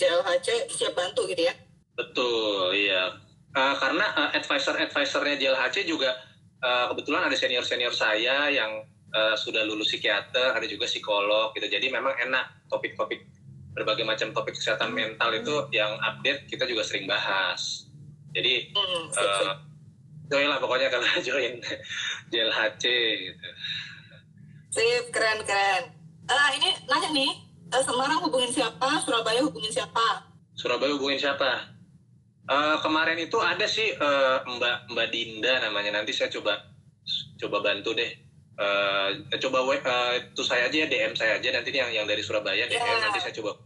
JLHC 0.01 0.73
siap 0.73 0.97
bantu 0.97 1.29
gitu 1.29 1.45
ya. 1.45 1.55
Betul 1.95 2.73
iya 2.75 3.24
uh, 3.55 3.75
karena 3.79 4.07
uh, 4.19 4.31
advisor-advisornya 4.35 5.39
JLHC 5.39 5.87
juga 5.87 6.19
uh, 6.61 6.91
kebetulan 6.93 7.31
ada 7.31 7.37
senior-senior 7.39 7.95
saya 7.95 8.51
yang 8.51 8.83
uh, 9.15 9.35
sudah 9.39 9.63
lulus 9.65 9.95
psikiater, 9.95 10.55
ada 10.55 10.67
juga 10.67 10.91
psikolog 10.91 11.55
gitu. 11.55 11.71
Jadi 11.71 11.89
memang 11.89 12.15
enak 12.19 12.69
topik-topik 12.69 13.25
berbagai 13.75 14.07
macam 14.07 14.31
topik 14.31 14.55
kesehatan 14.55 14.95
mental 14.95 15.35
itu 15.35 15.67
yang 15.75 15.99
update 16.03 16.47
kita 16.47 16.67
juga 16.67 16.87
sering 16.87 17.11
bahas. 17.11 17.91
Jadi 18.35 18.71
uh, 18.75 19.59
join 20.31 20.51
lah 20.51 20.59
pokoknya 20.59 20.91
kalau 20.91 21.07
join 21.27 21.59
JLHC 22.31 22.85
gitu. 23.31 23.49
Sip, 24.75 25.05
keren 25.15 25.43
keren. 25.47 25.95
Ah 26.27 26.51
ini 26.57 26.75
nanya 26.91 27.11
nih, 27.15 27.31
uh, 27.71 27.83
Semarang 27.83 28.19
hubungin 28.27 28.51
siapa, 28.51 28.99
Surabaya 29.03 29.43
hubungin 29.43 29.71
siapa? 29.71 30.27
Surabaya 30.55 30.95
hubungin 30.95 31.19
siapa? 31.19 31.74
Uh, 32.45 32.77
kemarin 32.85 33.17
itu 33.17 33.41
ada 33.41 33.65
sih 33.65 33.97
uh, 33.97 34.45
Mbak 34.45 34.93
Mbak 34.93 35.09
Dinda 35.09 35.65
namanya. 35.65 35.97
Nanti 35.97 36.13
saya 36.13 36.29
coba 36.29 36.61
coba 37.41 37.65
bantu 37.65 37.97
deh. 37.97 38.13
Uh, 38.55 39.25
coba 39.41 39.65
uh, 39.65 40.15
itu 40.21 40.43
saya 40.45 40.69
aja 40.69 40.85
ya 40.85 40.87
DM 40.87 41.17
saya 41.19 41.43
aja 41.43 41.49
nanti 41.51 41.75
yang 41.75 41.91
yang 41.91 42.07
dari 42.07 42.23
Surabaya 42.23 42.71
DM 42.71 42.79
yeah. 42.79 43.03
nanti 43.03 43.19
saya 43.19 43.35
coba 43.35 43.59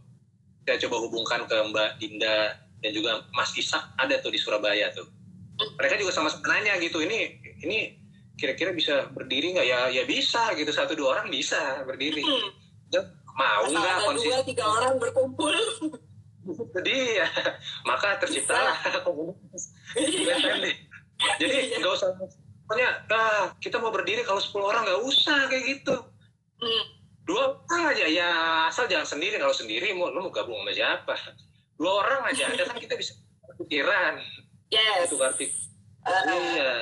saya 0.65 0.81
coba 0.81 0.97
hubungkan 1.05 1.45
ke 1.45 1.57
Mbak 1.69 1.89
Dinda 2.01 2.57
dan 2.79 2.91
juga 2.95 3.11
Mas 3.35 3.51
Isak 3.59 3.83
ada 3.99 4.15
tuh 4.23 4.31
di 4.31 4.39
Surabaya 4.39 4.89
tuh. 4.95 5.05
Mereka 5.75 5.99
juga 5.99 6.15
sama-sama 6.15 6.55
nanya 6.55 6.79
gitu. 6.79 7.03
Ini 7.03 7.19
ini 7.67 7.77
kira-kira 8.39 8.71
bisa 8.71 9.11
berdiri 9.11 9.59
nggak 9.59 9.67
ya? 9.67 9.79
Ya 9.91 10.03
bisa 10.07 10.55
gitu 10.55 10.71
satu 10.71 10.95
dua 10.95 11.19
orang 11.19 11.27
bisa 11.27 11.83
berdiri. 11.83 12.23
Dan 12.87 13.11
mau 13.35 13.67
nggak 13.67 14.07
konsisten? 14.07 14.39
Dua 14.39 14.47
tiga 14.47 14.65
orang 14.71 14.93
berkumpul. 15.03 15.55
Jadi 16.47 16.95
ya, 17.19 17.27
maka 17.89 18.17
terciptalah 18.23 18.79
komunitas. 19.05 19.75
Jadi 21.39 21.57
nggak 21.77 21.93
usah 21.93 22.15
pokoknya 22.69 22.89
ah, 23.11 23.49
kita 23.57 23.81
mau 23.81 23.89
berdiri 23.89 24.21
kalau 24.23 24.37
10 24.37 24.55
orang 24.61 24.81
nggak 24.85 25.01
usah 25.03 25.49
kayak 25.51 25.63
gitu. 25.77 25.95
Hmm. 26.59 26.83
Dua 27.29 27.61
orang 27.69 27.93
aja 27.93 28.05
ya 28.09 28.29
asal 28.69 28.89
jangan 28.89 29.05
sendiri 29.05 29.37
kalau 29.37 29.53
sendiri 29.53 29.93
mau 29.93 30.09
lu 30.09 30.25
mau 30.25 30.33
gabung 30.33 30.65
sama 30.65 30.73
siapa? 30.73 31.13
Dua 31.77 32.01
orang 32.01 32.29
aja 32.33 32.49
ada 32.49 32.65
kan 32.65 32.77
kita 32.81 32.97
bisa 32.97 33.17
pikiran. 33.61 34.17
Yes. 34.73 35.09
Itu 35.09 35.21
arti. 35.21 35.49
Uh, 36.05 36.23
iya. 36.25 36.73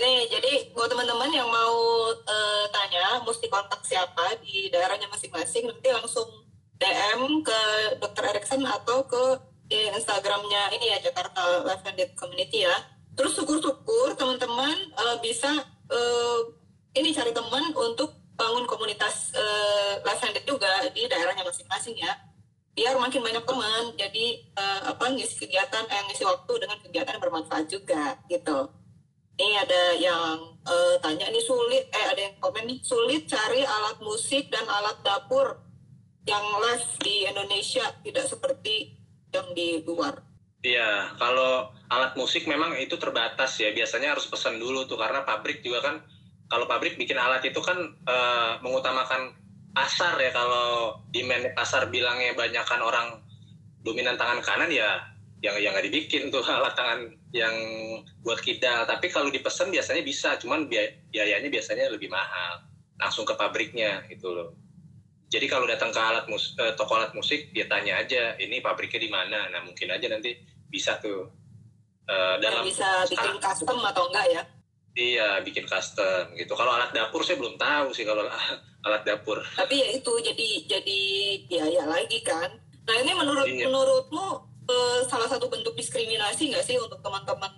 Ini 0.00 0.12
jadi 0.32 0.52
buat 0.72 0.88
teman-teman 0.88 1.28
yang 1.34 1.48
mau 1.50 1.76
uh, 2.16 2.64
tanya 2.72 3.20
mesti 3.20 3.50
kontak 3.52 3.84
siapa 3.84 4.40
di 4.40 4.72
daerahnya 4.72 5.10
masing-masing 5.12 5.68
nanti 5.68 5.88
langsung 5.92 6.48
DM 6.80 7.44
ke 7.44 7.60
Dr. 8.00 8.24
Erikson 8.32 8.64
atau 8.64 9.04
ke 9.04 9.50
Instagramnya 9.70 10.74
ini 10.74 10.90
ya 10.90 10.98
Jakarta 10.98 11.62
Life 11.62 11.86
and 11.86 12.00
Community 12.18 12.66
ya. 12.66 12.74
Terus 13.14 13.38
syukur-syukur 13.38 14.18
teman-teman 14.18 14.74
uh, 14.98 15.20
bisa 15.22 15.50
uh, 15.92 16.40
ini 16.96 17.14
cari 17.14 17.30
teman 17.30 17.70
untuk 17.76 18.16
bangun 18.34 18.64
komunitas 18.66 19.30
uh, 19.36 20.00
Life 20.02 20.24
and 20.26 20.40
juga 20.42 20.88
di 20.90 21.06
daerahnya 21.06 21.44
masing-masing 21.46 22.00
ya. 22.00 22.16
Biar 22.72 22.96
makin 22.96 23.20
banyak 23.20 23.44
teman, 23.44 23.82
jadi 23.98 24.26
uh, 24.56 24.94
apa 24.94 25.12
ngisi 25.12 25.36
kegiatan, 25.42 25.84
eh, 25.84 26.02
ngisi 26.08 26.22
waktu 26.24 26.52
dengan 26.54 26.78
kegiatan 26.80 27.18
yang 27.18 27.22
bermanfaat 27.22 27.66
juga 27.68 28.16
gitu. 28.30 28.72
Ini 29.36 29.54
ada 29.58 29.82
yang 29.98 30.36
uh, 30.64 30.94
tanya 31.02 31.28
ini 31.28 31.42
sulit, 31.44 31.90
eh 31.92 32.04
ada 32.08 32.20
yang 32.20 32.34
komen 32.40 32.64
nih 32.70 32.78
sulit 32.80 33.26
cari 33.28 33.66
alat 33.66 33.98
musik 34.00 34.48
dan 34.48 34.64
alat 34.64 34.96
dapur 35.02 35.69
yang 36.28 36.44
live 36.60 36.88
di 37.00 37.24
Indonesia 37.24 37.84
tidak 38.04 38.26
seperti 38.28 38.92
yang 39.32 39.48
di 39.56 39.80
luar. 39.86 40.20
Iya, 40.60 41.16
kalau 41.16 41.72
alat 41.88 42.12
musik 42.20 42.44
memang 42.44 42.76
itu 42.76 43.00
terbatas 43.00 43.56
ya. 43.56 43.72
Biasanya 43.72 44.12
harus 44.12 44.28
pesan 44.28 44.60
dulu 44.60 44.84
tuh 44.84 45.00
karena 45.00 45.24
pabrik 45.24 45.64
juga 45.64 45.80
kan 45.80 45.96
kalau 46.52 46.68
pabrik 46.68 47.00
bikin 47.00 47.16
alat 47.16 47.40
itu 47.48 47.56
kan 47.64 47.96
uh, 48.04 48.60
mengutamakan 48.60 49.32
pasar 49.72 50.20
ya. 50.20 50.28
Kalau 50.36 51.00
demand 51.08 51.56
pasar 51.56 51.88
bilangnya 51.88 52.36
banyakkan 52.36 52.84
orang 52.84 53.24
dominan 53.80 54.20
tangan 54.20 54.44
kanan 54.44 54.68
ya 54.68 55.00
yang 55.40 55.56
yang 55.56 55.72
nggak 55.72 55.88
dibikin 55.88 56.28
tuh 56.28 56.44
alat 56.60 56.76
tangan 56.76 57.08
yang 57.32 57.56
buat 58.20 58.44
kidal. 58.44 58.84
Tapi 58.84 59.08
kalau 59.08 59.32
dipesan 59.32 59.72
biasanya 59.72 60.04
bisa, 60.04 60.36
cuman 60.36 60.68
biayanya 60.68 61.48
biasanya 61.48 61.88
lebih 61.88 62.12
mahal. 62.12 62.68
Langsung 63.00 63.24
ke 63.24 63.32
pabriknya 63.32 64.04
gitu 64.12 64.28
loh 64.28 64.59
jadi 65.30 65.46
kalau 65.46 65.62
datang 65.70 65.94
ke 65.94 66.00
alat 66.02 66.26
mus 66.26 66.58
eh, 66.58 66.74
toko 66.74 66.98
alat 66.98 67.14
musik 67.14 67.54
dia 67.54 67.70
tanya 67.70 68.02
aja 68.02 68.34
ini 68.42 68.58
pabriknya 68.58 68.98
di 68.98 69.10
mana? 69.14 69.46
Nah 69.46 69.62
mungkin 69.62 69.86
aja 69.94 70.10
nanti 70.10 70.34
bisa 70.66 70.98
tuh 70.98 71.30
uh, 72.10 72.34
dalam 72.42 72.66
bisa 72.66 73.06
bikin 73.06 73.38
custom 73.38 73.78
atau 73.78 74.10
enggak 74.10 74.26
ya? 74.26 74.42
Iya 74.98 75.28
bikin 75.46 75.70
custom 75.70 76.34
gitu. 76.34 76.50
Kalau 76.58 76.74
alat 76.74 76.90
dapur 76.90 77.22
saya 77.22 77.38
belum 77.38 77.54
tahu 77.54 77.94
sih 77.94 78.02
kalau 78.02 78.26
alat 78.90 79.02
dapur. 79.06 79.38
Tapi 79.54 79.74
ya 79.78 79.88
itu 79.94 80.12
jadi 80.18 80.48
jadi 80.66 81.00
biaya 81.46 81.86
lagi 81.86 82.18
kan? 82.26 82.50
Nah 82.90 82.94
ini 82.98 83.14
menurut 83.14 83.46
iya. 83.46 83.70
menurutmu 83.70 84.26
uh, 84.66 85.00
salah 85.06 85.30
satu 85.30 85.46
bentuk 85.46 85.78
diskriminasi 85.78 86.50
nggak 86.50 86.66
sih 86.66 86.74
untuk 86.74 86.98
teman-teman 87.06 87.54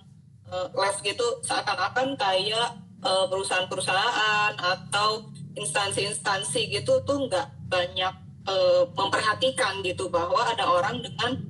uh, 0.53 0.69
live 0.77 1.01
gitu? 1.01 1.41
Seakan-akan 1.41 2.21
kayak 2.21 2.77
perusahaan-perusahaan 3.03 4.55
atau 4.63 5.27
instansi-instansi 5.59 6.71
gitu 6.71 7.03
tuh 7.03 7.27
nggak 7.27 7.62
banyak 7.73 8.15
uh, 8.45 8.85
memperhatikan 8.93 9.81
gitu 9.81 10.13
bahwa 10.13 10.45
ada 10.45 10.69
orang 10.69 11.01
dengan 11.01 11.41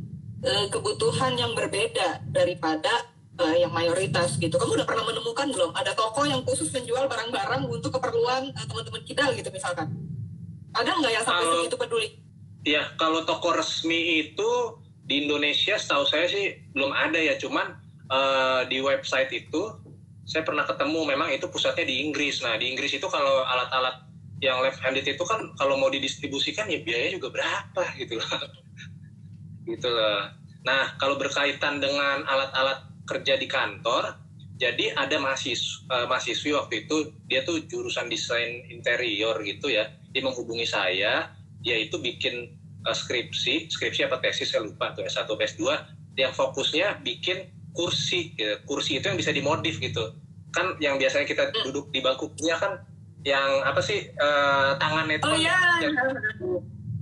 uh, 0.47 0.67
kebutuhan 0.71 1.35
yang 1.35 1.51
berbeda 1.59 2.23
daripada 2.31 3.11
uh, 3.43 3.57
yang 3.59 3.75
mayoritas 3.75 4.39
gitu. 4.39 4.55
Kamu 4.55 4.79
udah 4.79 4.87
pernah 4.87 5.03
menemukan 5.11 5.51
belum 5.51 5.75
ada 5.75 5.91
toko 5.99 6.23
yang 6.23 6.47
khusus 6.47 6.71
menjual 6.71 7.11
barang-barang 7.11 7.67
untuk 7.67 7.99
keperluan 7.99 8.55
uh, 8.55 8.65
teman-teman 8.71 9.03
kita 9.03 9.35
gitu 9.35 9.51
misalkan? 9.51 9.91
Ada 10.73 10.91
nggak 11.03 11.13
yang 11.13 11.25
sampai 11.27 11.45
segitu 11.45 11.77
peduli? 11.77 12.09
Iya, 12.63 12.95
kalau 12.95 13.27
toko 13.27 13.59
resmi 13.59 14.23
itu 14.23 14.79
di 15.03 15.27
Indonesia 15.27 15.75
setahu 15.75 16.07
saya 16.07 16.31
sih 16.31 16.63
belum 16.79 16.95
ada 16.95 17.19
ya, 17.19 17.35
cuman 17.35 17.75
uh, 18.07 18.63
di 18.71 18.79
website 18.79 19.35
itu 19.35 19.83
saya 20.23 20.47
pernah 20.47 20.63
ketemu 20.63 21.03
memang 21.03 21.35
itu 21.35 21.51
pusatnya 21.51 21.83
di 21.83 22.07
Inggris. 22.07 22.39
Nah, 22.47 22.55
di 22.55 22.71
Inggris 22.71 22.95
itu 22.95 23.05
kalau 23.11 23.43
alat-alat 23.43 24.07
yang 24.43 24.59
left 24.59 24.83
handed 24.83 25.07
itu 25.07 25.23
kan 25.23 25.55
kalau 25.55 25.79
mau 25.79 25.87
didistribusikan 25.87 26.67
ya 26.67 26.83
biayanya 26.83 27.23
juga 27.23 27.39
berapa 27.39 27.83
gitu 27.97 28.19
loh. 28.19 28.29
Gitu 29.63 29.87
loh. 29.87 30.27
Nah 30.67 30.99
kalau 30.99 31.15
berkaitan 31.15 31.79
dengan 31.79 32.27
alat-alat 32.27 32.83
kerja 33.07 33.39
di 33.39 33.47
kantor 33.47 34.19
jadi 34.59 34.95
ada 34.99 35.23
mahasiswa, 35.23 35.87
uh, 35.91 36.07
mahasiswi 36.11 36.51
waktu 36.55 36.87
itu 36.87 37.15
dia 37.31 37.47
tuh 37.47 37.63
jurusan 37.71 38.11
desain 38.11 38.67
interior 38.71 39.39
gitu 39.47 39.71
ya. 39.71 39.87
Dia 40.11 40.23
menghubungi 40.27 40.67
saya 40.67 41.31
dia 41.63 41.77
itu 41.79 42.03
bikin 42.03 42.59
uh, 42.83 42.95
skripsi. 42.95 43.71
Skripsi 43.71 44.11
apa 44.11 44.19
tesis? 44.19 44.51
Saya 44.51 44.67
lupa 44.67 44.91
tuh 44.99 45.07
S1 45.07 45.31
S2 45.31 45.63
yang 46.19 46.35
fokusnya 46.35 47.01
bikin 47.07 47.49
kursi 47.73 48.37
gitu. 48.37 48.59
kursi 48.69 48.99
itu 48.99 49.07
yang 49.07 49.19
bisa 49.19 49.31
dimodif 49.31 49.79
gitu. 49.79 50.15
Kan 50.51 50.77
yang 50.83 50.99
biasanya 50.99 51.25
kita 51.25 51.55
duduk 51.65 51.89
di 51.95 52.03
bangku 52.03 52.35
kuliah 52.37 52.59
kan 52.61 52.83
yang 53.23 53.63
apa 53.63 53.79
sih 53.79 54.11
uh, 54.19 54.75
tangannya 54.83 55.23
itu 55.23 55.27
oh 55.27 55.37
iya. 55.39 55.55
yang, 55.79 55.95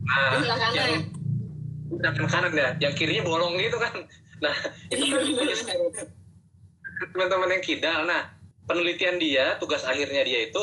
nah 0.05 0.31
yang 0.77 0.93
belakang 1.91 2.29
kanan 2.29 2.53
ya 2.53 2.69
yang 2.79 2.93
kirinya 2.93 3.25
bolong 3.25 3.57
gitu 3.57 3.81
kan. 3.81 3.95
Nah 4.45 4.55
itu 4.93 5.05
kan 5.13 5.25
iya, 5.25 5.57
teman-teman 7.13 7.57
yang 7.57 7.65
kidal 7.65 8.05
nah 8.05 8.29
penelitian 8.69 9.17
dia 9.17 9.57
tugas 9.57 9.83
akhirnya 9.89 10.23
dia 10.23 10.53
itu 10.53 10.63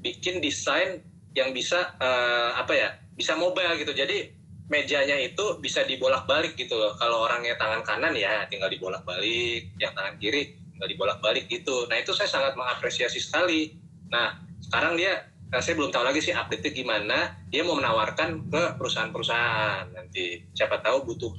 bikin 0.00 0.40
desain 0.40 1.04
yang 1.36 1.52
bisa 1.52 1.94
uh, 2.00 2.56
apa 2.56 2.72
ya 2.72 2.88
bisa 3.12 3.36
mobile 3.36 3.76
gitu. 3.76 3.92
Jadi 3.92 4.32
mejanya 4.72 5.20
itu 5.20 5.60
bisa 5.60 5.84
dibolak-balik 5.84 6.56
gitu 6.56 6.72
loh. 6.80 6.96
Kalau 6.96 7.28
orangnya 7.28 7.60
tangan 7.60 7.84
kanan 7.84 8.16
ya 8.16 8.48
tinggal 8.48 8.72
dibolak-balik. 8.72 9.68
Yang 9.76 9.92
tangan 9.92 10.14
kiri 10.16 10.56
tinggal 10.74 10.88
dibolak-balik 10.88 11.44
gitu. 11.52 11.84
Nah 11.92 12.00
itu 12.00 12.16
saya 12.16 12.28
sangat 12.32 12.56
mengapresiasi 12.56 13.20
sekali. 13.20 13.76
Nah 14.08 14.40
sekarang 14.74 14.98
dia 14.98 15.30
eh, 15.54 15.62
saya 15.62 15.78
belum 15.78 15.94
tahu 15.94 16.02
lagi 16.02 16.18
sih 16.18 16.34
update 16.34 16.74
gimana. 16.74 17.38
Dia 17.46 17.62
mau 17.62 17.78
menawarkan 17.78 18.50
ke 18.50 18.62
perusahaan-perusahaan 18.74 19.86
nanti. 19.94 20.42
Siapa 20.50 20.82
tahu 20.82 21.14
butuh 21.14 21.30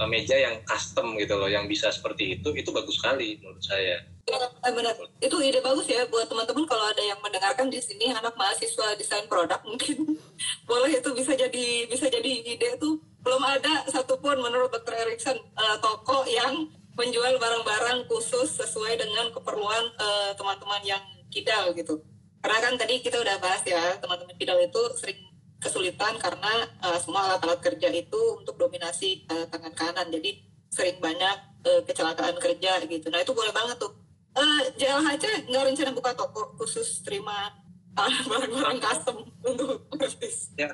uh, 0.00 0.08
meja 0.08 0.32
yang 0.40 0.56
custom 0.64 1.12
gitu 1.20 1.36
loh 1.36 1.52
yang 1.52 1.68
bisa 1.68 1.92
seperti 1.92 2.40
itu. 2.40 2.48
Itu 2.56 2.72
bagus 2.72 2.96
sekali 2.96 3.36
menurut 3.44 3.60
saya. 3.60 4.08
Ya, 4.24 4.40
benar. 4.72 4.96
Itu 5.20 5.36
ide 5.44 5.60
bagus 5.60 5.84
ya 5.84 6.08
buat 6.08 6.32
teman-teman. 6.32 6.64
Kalau 6.64 6.88
ada 6.88 7.04
yang 7.04 7.20
mendengarkan 7.20 7.68
di 7.68 7.76
sini 7.76 8.08
anak 8.08 8.32
mahasiswa 8.40 8.96
desain 8.96 9.28
produk 9.28 9.60
mungkin 9.68 10.16
boleh 10.70 10.96
itu 10.96 11.12
bisa 11.12 11.36
jadi 11.36 11.84
bisa 11.92 12.08
jadi 12.08 12.56
ide 12.56 12.80
tuh. 12.80 13.04
Belum 13.20 13.44
ada 13.44 13.84
satupun 13.92 14.40
menurut 14.40 14.72
Dr. 14.72 14.96
Erikson 14.96 15.36
uh, 15.36 15.76
toko 15.84 16.24
yang 16.24 16.72
menjual 16.96 17.36
barang-barang 17.36 18.08
khusus 18.08 18.56
sesuai 18.56 18.96
dengan 18.96 19.28
keperluan 19.28 19.92
teman-teman 20.40 20.82
uh, 20.82 20.88
yang 20.96 21.04
kidal 21.28 21.70
gitu 21.76 22.00
karena 22.38 22.58
kan 22.62 22.74
tadi 22.78 23.02
kita 23.02 23.18
udah 23.18 23.36
bahas 23.42 23.62
ya 23.66 23.98
teman-teman 23.98 24.34
Fidal 24.38 24.62
itu 24.62 24.82
sering 24.94 25.18
kesulitan 25.58 26.14
karena 26.22 26.70
uh, 26.86 26.98
semua 27.02 27.34
alat-alat 27.34 27.58
kerja 27.58 27.90
itu 27.90 28.20
untuk 28.38 28.54
dominasi 28.54 29.26
uh, 29.26 29.46
tangan 29.50 29.74
kanan. 29.74 30.06
Jadi 30.06 30.38
sering 30.70 31.02
banyak 31.02 31.36
uh, 31.66 31.82
kecelakaan 31.82 32.38
kerja 32.38 32.78
gitu. 32.86 33.06
Nah 33.10 33.20
itu 33.22 33.34
boleh 33.34 33.50
banget 33.50 33.76
tuh. 33.82 33.90
Uh, 34.38 34.62
JLHC 34.78 35.50
nggak 35.50 35.64
rencana 35.66 35.90
buka 35.90 36.14
toko 36.14 36.54
khusus 36.62 37.02
terima 37.02 37.50
barang-barang 38.30 38.78
custom 38.78 39.26
untuk 39.42 39.90
artis 39.98 40.54
ya 40.54 40.70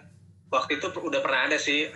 waktu 0.52 0.76
itu 0.76 0.92
udah 0.92 1.24
pernah 1.24 1.48
ada 1.48 1.56
sih 1.56 1.88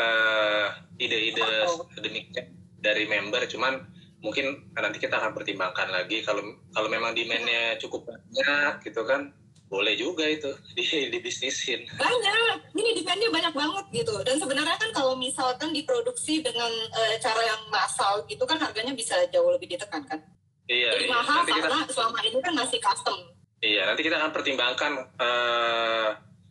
ide 0.97 1.17
ide-ide 1.29 1.69
oh. 1.69 1.85
demikian 2.01 2.57
dari 2.81 3.05
member. 3.05 3.45
Cuman 3.45 3.85
mungkin 4.25 4.73
nanti 4.73 4.97
kita 4.97 5.21
akan 5.21 5.37
pertimbangkan 5.37 5.93
lagi. 5.93 6.25
Kalau 6.25 6.41
kalau 6.73 6.89
memang 6.89 7.13
demandnya 7.13 7.77
cukup 7.77 8.09
banyak 8.09 8.81
gitu 8.89 9.05
kan 9.05 9.29
boleh 9.69 9.95
juga 9.95 10.25
itu 10.25 10.49
di 10.77 10.85
dibisnisin. 11.13 11.85
Banyak 11.95 12.73
ini 12.75 12.91
demandnya 13.01 13.29
banyak 13.29 13.55
banget 13.55 13.85
gitu. 14.05 14.15
Dan 14.25 14.37
sebenarnya 14.41 14.77
kan 14.81 14.91
kalau 14.97 15.15
misalkan 15.15 15.71
diproduksi 15.71 16.41
dengan 16.41 16.73
uh, 16.93 17.15
cara 17.21 17.41
yang 17.45 17.61
massal 17.69 18.25
gitu 18.27 18.43
kan 18.49 18.57
harganya 18.57 18.97
bisa 18.97 19.15
jauh 19.29 19.53
lebih 19.53 19.77
ditekan 19.77 20.03
kan? 20.09 20.21
Iya, 20.69 20.93
jadi 20.93 21.07
iya. 21.09 21.13
mahal 21.17 21.41
Nanti 21.45 21.53
karena 21.57 21.81
kita, 21.85 21.93
selama 21.97 22.19
ini 22.25 22.39
kan 22.45 22.55
masih 22.57 22.79
custom. 22.81 23.19
Iya 23.59 23.83
nanti 23.91 24.03
kita 24.07 24.17
akan 24.23 24.31
pertimbangkan 24.31 24.93
uh, 25.19 26.09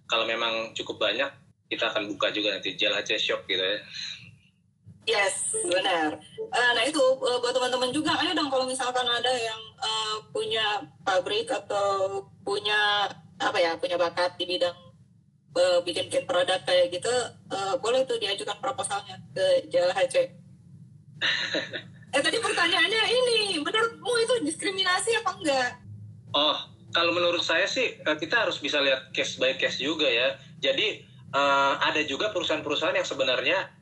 kalau 0.09 0.26
memang 0.28 0.76
cukup 0.76 0.99
banyak 0.99 1.30
kita 1.68 1.91
akan 1.91 2.07
buka 2.15 2.32
juga 2.32 2.55
nanti 2.55 2.76
Aceh 2.76 3.20
Shop 3.20 3.43
gitu 3.47 3.59
ya 3.59 3.80
Yes, 5.07 5.55
benar. 5.63 6.19
Uh, 6.51 6.71
nah 6.75 6.83
itu 6.83 6.99
uh, 6.99 7.39
buat 7.39 7.55
teman-teman 7.55 7.95
juga, 7.95 8.11
ayo 8.19 8.35
dong 8.35 8.51
kalau 8.51 8.67
misalkan 8.67 9.07
ada 9.07 9.31
yang 9.31 9.61
uh, 9.79 10.19
punya 10.35 10.83
pabrik 11.07 11.47
atau 11.47 12.19
punya 12.43 13.07
apa 13.39 13.55
ya, 13.55 13.79
punya 13.79 13.95
bakat 13.95 14.35
di 14.35 14.43
bidang 14.43 14.75
uh, 15.55 15.79
bikin 15.87 16.11
bikin 16.11 16.27
produk 16.27 16.59
kayak 16.67 16.91
gitu, 16.91 17.13
uh, 17.55 17.79
boleh 17.79 18.03
tuh 18.03 18.19
diajukan 18.19 18.59
proposalnya 18.59 19.15
ke 19.31 19.71
JLHC. 19.71 20.15
eh 22.15 22.21
tadi 22.21 22.37
pertanyaannya 22.43 23.03
ini, 23.07 23.63
menurutmu 23.63 24.11
itu 24.27 24.33
diskriminasi 24.43 25.23
apa 25.23 25.31
enggak? 25.39 25.71
Oh, 26.35 26.67
kalau 26.91 27.15
menurut 27.15 27.47
saya 27.47 27.63
sih 27.63 27.95
kita 28.03 28.43
harus 28.43 28.59
bisa 28.59 28.83
lihat 28.83 29.15
case 29.15 29.39
by 29.39 29.55
case 29.55 29.79
juga 29.79 30.11
ya. 30.11 30.35
Jadi 30.59 31.07
uh, 31.31 31.79
ada 31.79 32.03
juga 32.03 32.35
perusahaan-perusahaan 32.35 32.95
yang 32.99 33.07
sebenarnya 33.07 33.76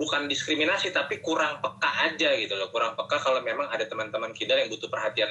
bukan 0.00 0.32
diskriminasi 0.32 0.96
tapi 0.96 1.20
kurang 1.20 1.60
peka 1.60 2.08
aja 2.08 2.32
gitu 2.40 2.56
loh. 2.56 2.72
Kurang 2.72 2.96
peka 2.96 3.20
kalau 3.20 3.44
memang 3.44 3.68
ada 3.68 3.84
teman-teman 3.84 4.32
kidal 4.32 4.56
yang 4.56 4.72
butuh 4.72 4.88
perhatian 4.88 5.28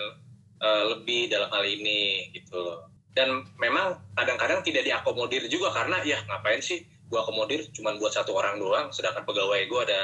uh, 0.62 0.94
lebih 0.94 1.34
dalam 1.34 1.50
hal 1.50 1.66
ini 1.66 2.30
gitu 2.38 2.54
loh. 2.54 2.86
Dan 3.18 3.50
memang 3.58 3.98
kadang-kadang 4.14 4.62
tidak 4.62 4.86
diakomodir 4.86 5.50
juga 5.50 5.74
karena 5.74 5.98
ya 6.06 6.22
ngapain 6.30 6.62
sih 6.62 6.86
gua 7.10 7.26
akomodir? 7.26 7.66
Cuma 7.74 7.98
buat 7.98 8.14
satu 8.14 8.38
orang 8.38 8.62
doang 8.62 8.94
sedangkan 8.94 9.26
pegawai 9.26 9.66
gua 9.66 9.82
ada 9.90 10.02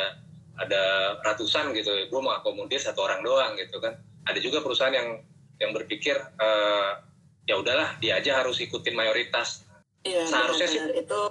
ada 0.66 0.84
ratusan 1.22 1.70
gitu. 1.78 2.09
Gua 2.09 2.26
mau 2.26 2.34
akomodir 2.34 2.82
satu 2.82 3.05
orang 3.05 3.22
doang 3.22 3.53
gitu 3.61 3.78
kan. 3.78 3.93
Ada 4.26 4.41
juga 4.41 4.66
perusahaan 4.66 4.91
yang 4.97 5.22
yang 5.61 5.78
berpikir 5.78 6.18
uh, 6.41 7.05
ya 7.45 7.61
udahlah 7.61 8.01
dia 8.01 8.18
aja 8.18 8.41
harus 8.41 8.57
ikutin 8.57 8.97
mayoritas. 8.97 9.61
Iya, 10.05 10.26
seharusnya 10.26 10.70
benar, 10.70 10.74
sih 10.74 11.01
itu 11.05 11.22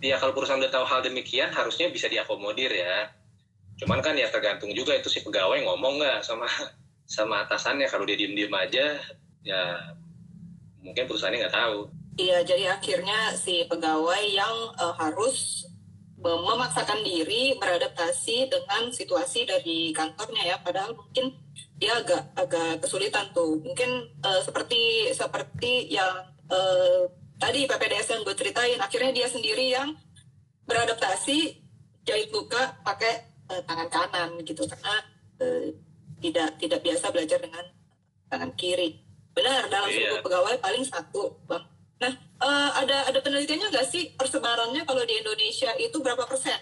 ya 0.00 0.20
kalau 0.20 0.36
perusahaan 0.36 0.60
udah 0.60 0.72
tahu 0.72 0.84
hal 0.84 1.00
demikian 1.00 1.52
harusnya 1.52 1.88
bisa 1.88 2.06
diakomodir 2.10 2.72
ya. 2.72 3.12
Cuman 3.76 4.00
kan 4.00 4.16
ya 4.16 4.28
tergantung 4.32 4.72
juga 4.72 4.96
itu 4.96 5.12
si 5.12 5.20
pegawai 5.20 5.60
ngomong 5.64 6.00
nggak 6.00 6.20
sama 6.24 6.48
sama 7.16 7.46
atasannya 7.46 7.86
kalau 7.86 8.02
dia 8.02 8.18
diem-diem 8.18 8.50
aja 8.50 8.98
ya 9.46 9.62
mungkin 10.82 11.06
perusahaannya 11.06 11.46
nggak 11.46 11.56
tahu. 11.56 11.78
Iya, 12.16 12.40
jadi 12.48 12.80
akhirnya 12.80 13.36
si 13.36 13.68
pegawai 13.68 14.24
yang 14.24 14.72
uh, 14.80 14.96
harus 14.96 15.68
memaksakan 16.16 17.04
diri 17.04 17.52
beradaptasi 17.60 18.48
dengan 18.48 18.88
situasi 18.88 19.44
dari 19.44 19.92
kantornya 19.92 20.54
ya, 20.54 20.56
padahal 20.64 20.96
mungkin 20.96 21.36
dia 21.76 21.92
agak 22.00 22.32
agak 22.32 22.80
kesulitan 22.80 23.28
tuh. 23.36 23.60
Mungkin 23.60 24.16
uh, 24.24 24.40
seperti 24.40 25.12
seperti 25.12 25.92
yang 25.92 26.24
uh, 26.48 27.04
tadi 27.36 27.64
PPDS 27.64 28.06
yang 28.10 28.20
gue 28.22 28.34
ceritain 28.34 28.78
akhirnya 28.78 29.12
dia 29.12 29.28
sendiri 29.28 29.66
yang 29.68 29.92
beradaptasi 30.64 31.62
jahit 32.02 32.28
buka 32.30 32.80
pakai 32.82 33.12
uh, 33.48 33.62
tangan 33.62 33.88
kanan 33.88 34.30
gitu. 34.42 34.64
Karena 34.64 34.94
uh, 35.40 35.66
tidak 36.18 36.56
tidak 36.58 36.80
biasa 36.80 37.06
belajar 37.10 37.38
dengan 37.38 37.64
tangan 38.26 38.50
kiri. 38.54 38.98
Benar 39.30 39.68
dalam 39.68 39.86
Iya. 39.86 40.16
seribu 40.16 40.16
pegawai 40.24 40.56
paling 40.58 40.82
satu 40.82 41.36
bang. 41.44 41.64
Nah 41.96 42.12
uh, 42.40 42.70
ada 42.76 43.08
ada 43.08 43.18
penelitiannya 43.20 43.68
nggak 43.68 43.86
sih 43.86 44.16
persebarannya 44.16 44.82
kalau 44.84 45.04
di 45.04 45.14
Indonesia 45.16 45.70
itu 45.76 45.96
berapa 46.00 46.24
persen 46.24 46.56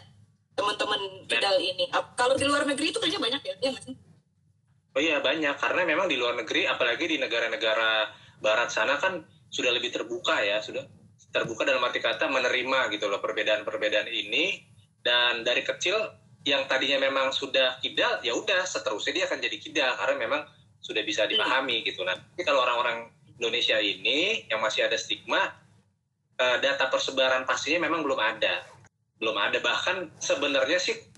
teman-teman 0.55 0.99
kidal 1.27 1.59
ini? 1.59 1.87
Ap- 1.91 2.15
kalau 2.15 2.35
di 2.35 2.47
luar 2.47 2.67
negeri 2.67 2.91
itu 2.91 2.99
kayaknya 2.99 3.21
banyak 3.23 3.43
ya 3.43 3.55
ya 3.61 3.69
nggak 3.71 3.85
sih? 3.85 3.95
Oh 4.95 5.03
iya 5.03 5.19
banyak. 5.19 5.55
Karena 5.59 5.83
memang 5.83 6.07
di 6.07 6.15
luar 6.15 6.35
negeri 6.35 6.67
apalagi 6.67 7.07
di 7.07 7.19
negara-negara 7.19 8.11
barat 8.39 8.71
sana 8.71 8.99
kan 8.99 9.23
sudah 9.55 9.71
lebih 9.71 9.95
terbuka 9.95 10.43
ya 10.43 10.59
sudah 10.59 10.83
terbuka 11.31 11.63
dalam 11.63 11.83
arti 11.87 12.03
kata 12.03 12.27
menerima 12.27 12.91
gitu 12.91 13.07
loh 13.07 13.23
perbedaan-perbedaan 13.23 14.11
ini. 14.11 14.67
Dan 15.05 15.47
dari 15.47 15.63
kecil 15.63 15.95
yang 16.43 16.67
tadinya 16.67 16.99
memang 16.99 17.31
sudah 17.31 17.79
kidal 17.79 18.19
ya 18.27 18.35
udah 18.35 18.67
seterusnya 18.67 19.13
dia 19.15 19.25
akan 19.31 19.39
jadi 19.39 19.57
kidal 19.63 19.91
karena 19.95 20.17
memang 20.19 20.43
sudah 20.83 21.07
bisa 21.07 21.25
dipahami 21.31 21.87
gitu. 21.87 22.03
Nah 22.03 22.19
tapi 22.19 22.43
kalau 22.43 22.67
orang-orang 22.67 23.15
Indonesia 23.39 23.79
ini 23.79 24.49
yang 24.51 24.59
masih 24.59 24.91
ada 24.91 24.99
stigma 24.99 25.55
eh, 26.41 26.59
data 26.59 26.91
persebaran 26.91 27.47
pastinya 27.47 27.87
memang 27.87 28.03
belum 28.03 28.19
ada. 28.19 28.67
Belum 29.23 29.37
ada. 29.39 29.63
Bahkan 29.63 30.19
sebenarnya 30.19 30.83
sih 30.83 31.14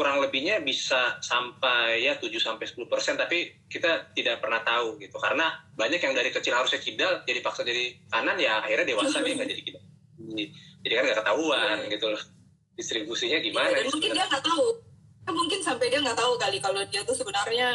kurang 0.00 0.16
lebihnya 0.24 0.64
bisa 0.64 1.20
sampai 1.20 2.00
ya 2.00 2.16
7 2.16 2.32
sampai 2.40 2.64
10 2.64 2.88
persen 2.88 3.20
tapi 3.20 3.52
kita 3.68 4.08
tidak 4.16 4.40
pernah 4.40 4.64
tahu 4.64 4.96
gitu. 4.96 5.20
Karena 5.20 5.52
banyak 5.76 6.00
yang 6.00 6.16
dari 6.16 6.32
kecil 6.32 6.56
harusnya 6.56 6.80
kidal 6.80 7.20
jadi 7.28 7.44
paksa 7.44 7.68
jadi 7.68 8.00
kanan 8.08 8.40
ya 8.40 8.64
akhirnya 8.64 8.96
dewasa 8.96 9.20
dia 9.20 9.36
nggak 9.36 9.50
jadi 9.52 9.62
kidal. 9.68 9.84
Jadi 10.80 10.92
kan 10.96 11.02
nggak 11.04 11.18
ketahuan 11.20 11.76
gitu 11.92 12.06
loh. 12.16 12.22
Distribusinya 12.80 13.44
gimana 13.44 13.76
dan 13.76 13.84
nih 13.84 13.92
mungkin 13.92 14.00
dia 14.00 14.24
sebenarnya? 14.24 14.30
nggak 14.32 14.44
tahu. 14.48 14.66
Kan 15.20 15.34
mungkin 15.36 15.60
sampai 15.60 15.86
dia 15.92 16.00
nggak 16.00 16.16
tahu 16.16 16.32
kali 16.40 16.58
kalau 16.64 16.80
dia 16.88 17.00
tuh 17.04 17.16
sebenarnya 17.20 17.68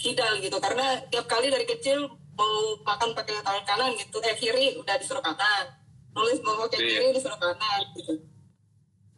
kidal 0.00 0.32
gitu. 0.40 0.56
Karena 0.56 0.86
tiap 1.12 1.26
kali 1.28 1.52
dari 1.52 1.68
kecil 1.68 2.08
mau 2.32 2.80
makan 2.80 3.12
pakai 3.12 3.44
tangan 3.44 3.64
kanan 3.68 3.92
gitu. 3.92 4.16
Eh 4.24 4.32
kiri 4.40 4.72
udah 4.80 4.96
disuruh 4.96 5.20
kanan. 5.20 5.68
Nulis 6.16 6.40
mau 6.40 6.64
pakai 6.64 6.80
Iya. 6.80 6.88
kiri 6.96 7.08
disuruh 7.12 7.36
kanan 7.36 7.80
gitu. 7.92 8.16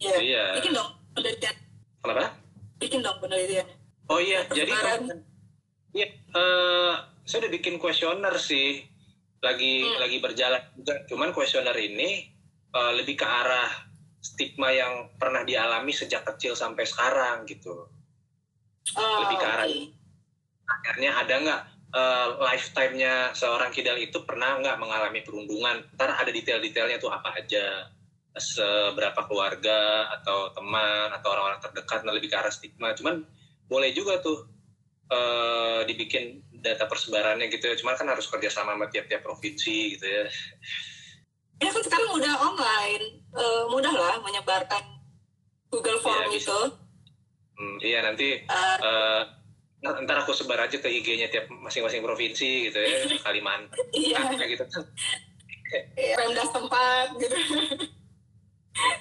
Iya. 0.03 0.16
Iya. 0.18 0.44
bikin 0.59 0.74
dong 0.74 0.90
penelitian 1.14 1.69
kenapa 2.01 2.34
bikin 2.76 3.01
dong 3.01 3.18
penelitian 3.20 3.66
oh 4.09 4.18
iya 4.18 4.42
jadi. 4.48 4.72
Iya, 5.90 6.07
eh, 6.07 6.92
saya 7.26 7.38
udah 7.42 7.51
bikin 7.51 7.74
kuesioner 7.74 8.30
sih, 8.38 8.86
lagi 9.42 9.82
Hmm. 9.82 9.98
lagi 9.98 10.22
berjalan 10.22 10.62
juga. 10.78 11.03
Cuman 11.07 11.34
kuesioner 11.34 11.74
ini 11.74 12.30
eh, 12.70 12.92
lebih 12.94 13.18
ke 13.18 13.26
arah 13.26 13.66
stigma 14.22 14.70
yang 14.70 15.11
pernah 15.18 15.42
dialami 15.42 15.90
sejak 15.90 16.22
kecil 16.22 16.55
sampai 16.55 16.86
sekarang 16.86 17.42
gitu. 17.42 17.90
oh, 18.94 19.18
Lebih 19.26 19.36
ke 19.42 19.46
arah 19.51 19.66
oke. 19.66 19.82
Akhirnya 20.70 21.11
ada 21.18 21.34
nggak 21.42 21.62
eh, 21.90 22.28
lifetime-nya 22.38 23.34
seorang 23.34 23.74
kidal 23.74 23.98
itu 23.98 24.22
pernah 24.22 24.62
nggak 24.62 24.78
mengalami 24.78 25.26
perundungan? 25.26 25.82
Ntar 25.98 26.22
ada 26.22 26.30
detail-detailnya 26.30 27.03
tuh 27.03 27.11
apa 27.11 27.34
aja, 27.34 27.90
seberapa 28.36 29.26
keluarga 29.26 30.06
atau 30.14 30.54
teman 30.54 31.10
atau 31.10 31.28
orang-orang 31.34 31.60
terdekat, 31.60 32.06
nah 32.06 32.14
lebih 32.14 32.30
ke 32.30 32.36
arah 32.38 32.52
stigma. 32.52 32.94
Cuman 32.94 33.26
boleh 33.66 33.90
juga 33.90 34.22
tuh 34.22 34.46
eh, 35.10 35.80
dibikin 35.86 36.38
data 36.54 36.86
persebarannya 36.86 37.50
gitu 37.50 37.66
ya. 37.66 37.74
Cuman 37.74 37.98
kan 37.98 38.06
harus 38.06 38.30
kerjasama 38.30 38.78
sama 38.78 38.86
tiap-tiap 38.86 39.22
provinsi 39.22 39.98
gitu 39.98 40.06
ya. 40.06 40.24
ya 41.60 41.68
kan 41.68 41.82
sekarang 41.82 42.10
udah 42.14 42.34
online 42.40 43.20
Eh, 43.30 43.62
mudah 43.70 43.94
lah 43.94 44.18
menyebarkan 44.18 44.82
Google 45.70 46.02
Form 46.02 46.26
Iya, 46.26 46.34
bisa. 46.34 46.50
itu 46.50 46.60
Hmm, 47.54 47.76
iya 47.78 48.00
nanti 48.02 48.40
Eh, 48.40 48.76
eh, 48.80 49.22
ntar 50.02 50.16
aku 50.18 50.32
sebar 50.32 50.60
aja 50.60 50.76
ke 50.76 50.88
IG-nya 50.88 51.28
tiap 51.28 51.46
masing-masing 51.48 52.00
provinsi 52.00 52.68
gitu 52.68 52.78
ya, 52.80 52.88
Kalimantan 53.26 53.76
iya 53.92 54.18
gitu. 54.44 54.64
Pemda 56.16 56.42
setempat 56.42 57.06
gitu 57.16 57.36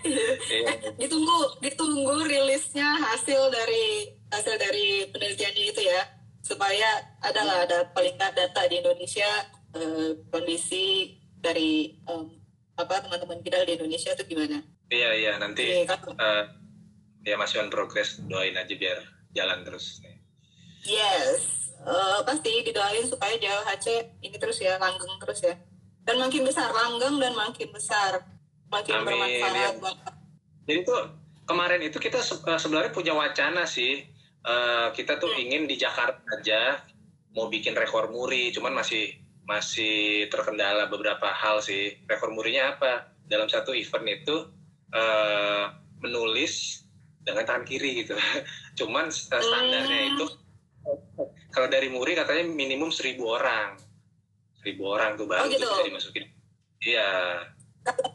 Iya. 0.03 0.97
ditunggu 0.97 1.61
ditunggu 1.61 2.25
rilisnya 2.25 2.97
hasil 2.97 3.53
dari 3.53 4.11
hasil 4.33 4.57
dari 4.57 5.05
penelitiannya 5.13 5.65
itu 5.69 5.81
ya 5.85 6.01
supaya 6.41 7.05
adalah 7.21 7.63
ada 7.69 7.85
paling 7.93 8.17
nggak 8.17 8.33
data 8.33 8.61
di 8.65 8.81
Indonesia 8.81 9.29
eh, 9.77 10.17
kondisi 10.33 11.15
dari 11.39 11.95
em, 12.09 12.41
apa 12.75 13.05
teman-teman 13.05 13.39
kita 13.45 13.61
di 13.63 13.77
Indonesia 13.77 14.11
itu 14.17 14.23
gimana? 14.25 14.57
Iya 14.89 15.09
iya 15.15 15.31
nanti 15.37 15.85
Oke, 15.85 15.85
kan? 15.85 15.99
eh, 16.17 16.43
ya 17.29 17.35
masih 17.37 17.61
on 17.61 17.69
progress 17.69 18.17
doain 18.25 18.57
aja 18.57 18.73
biar 18.73 18.97
jalan 19.37 19.61
terus. 19.61 20.01
Yes, 20.83 21.59
Eh, 21.79 22.19
pasti 22.27 22.59
didoain 22.59 23.07
supaya 23.07 23.39
JLHC 23.39 24.19
ini 24.19 24.35
terus 24.35 24.59
ya 24.59 24.75
langgeng 24.75 25.15
terus 25.15 25.39
ya 25.39 25.55
dan 26.03 26.19
makin 26.19 26.43
besar 26.43 26.75
langgeng 26.75 27.15
dan 27.23 27.31
makin 27.31 27.71
besar 27.71 28.19
makin 28.69 28.93
Amin, 28.95 29.05
bermanfaat 29.05 29.53
ya. 29.53 29.69
Jadi 30.63 30.79
tuh 30.83 31.01
kemarin 31.43 31.81
itu 31.81 31.97
kita 31.97 32.21
eh, 32.21 32.59
sebenarnya 32.59 32.91
punya 32.91 33.13
wacana 33.13 33.65
sih. 33.65 34.05
Eh, 34.39 34.87
kita 34.93 35.17
tuh 35.17 35.29
Hmm. 35.29 35.41
ingin 35.43 35.63
di 35.65 35.75
Jakarta 35.75 36.21
aja 36.31 36.79
mau 37.33 37.45
bikin 37.45 37.73
rekor 37.73 38.09
muri, 38.09 38.49
cuman 38.49 38.73
masih 38.73 39.13
masih 39.43 40.29
terkendala 40.29 40.85
beberapa 40.85 41.27
hal 41.27 41.59
sih. 41.59 41.97
Rekor 42.05 42.29
murinya 42.29 42.73
apa? 42.73 42.93
Dalam 43.25 43.45
satu 43.45 43.73
event 43.73 44.05
itu 44.07 44.35
eh, 44.89 45.63
menulis 45.99 46.85
dengan 47.19 47.45
tangan 47.45 47.61
kiri 47.63 48.01
gitu. 48.01 48.13
cuman 48.79 49.09
standarnya 49.09 49.85
Hmm. 49.99 50.11
itu 50.15 50.25
kalau 51.51 51.67
dari 51.67 51.91
Muri 51.91 52.15
katanya 52.15 52.47
minimum 52.47 52.89
seribu 52.89 53.35
orang 53.35 53.75
seribu 54.55 54.89
orang 54.89 55.13
tuh 55.13 55.27
baru 55.27 55.45
Oh, 55.45 55.51
gitu. 55.51 55.61
bisa 55.61 55.83
dimasukin 55.83 56.25
iya 56.81 57.09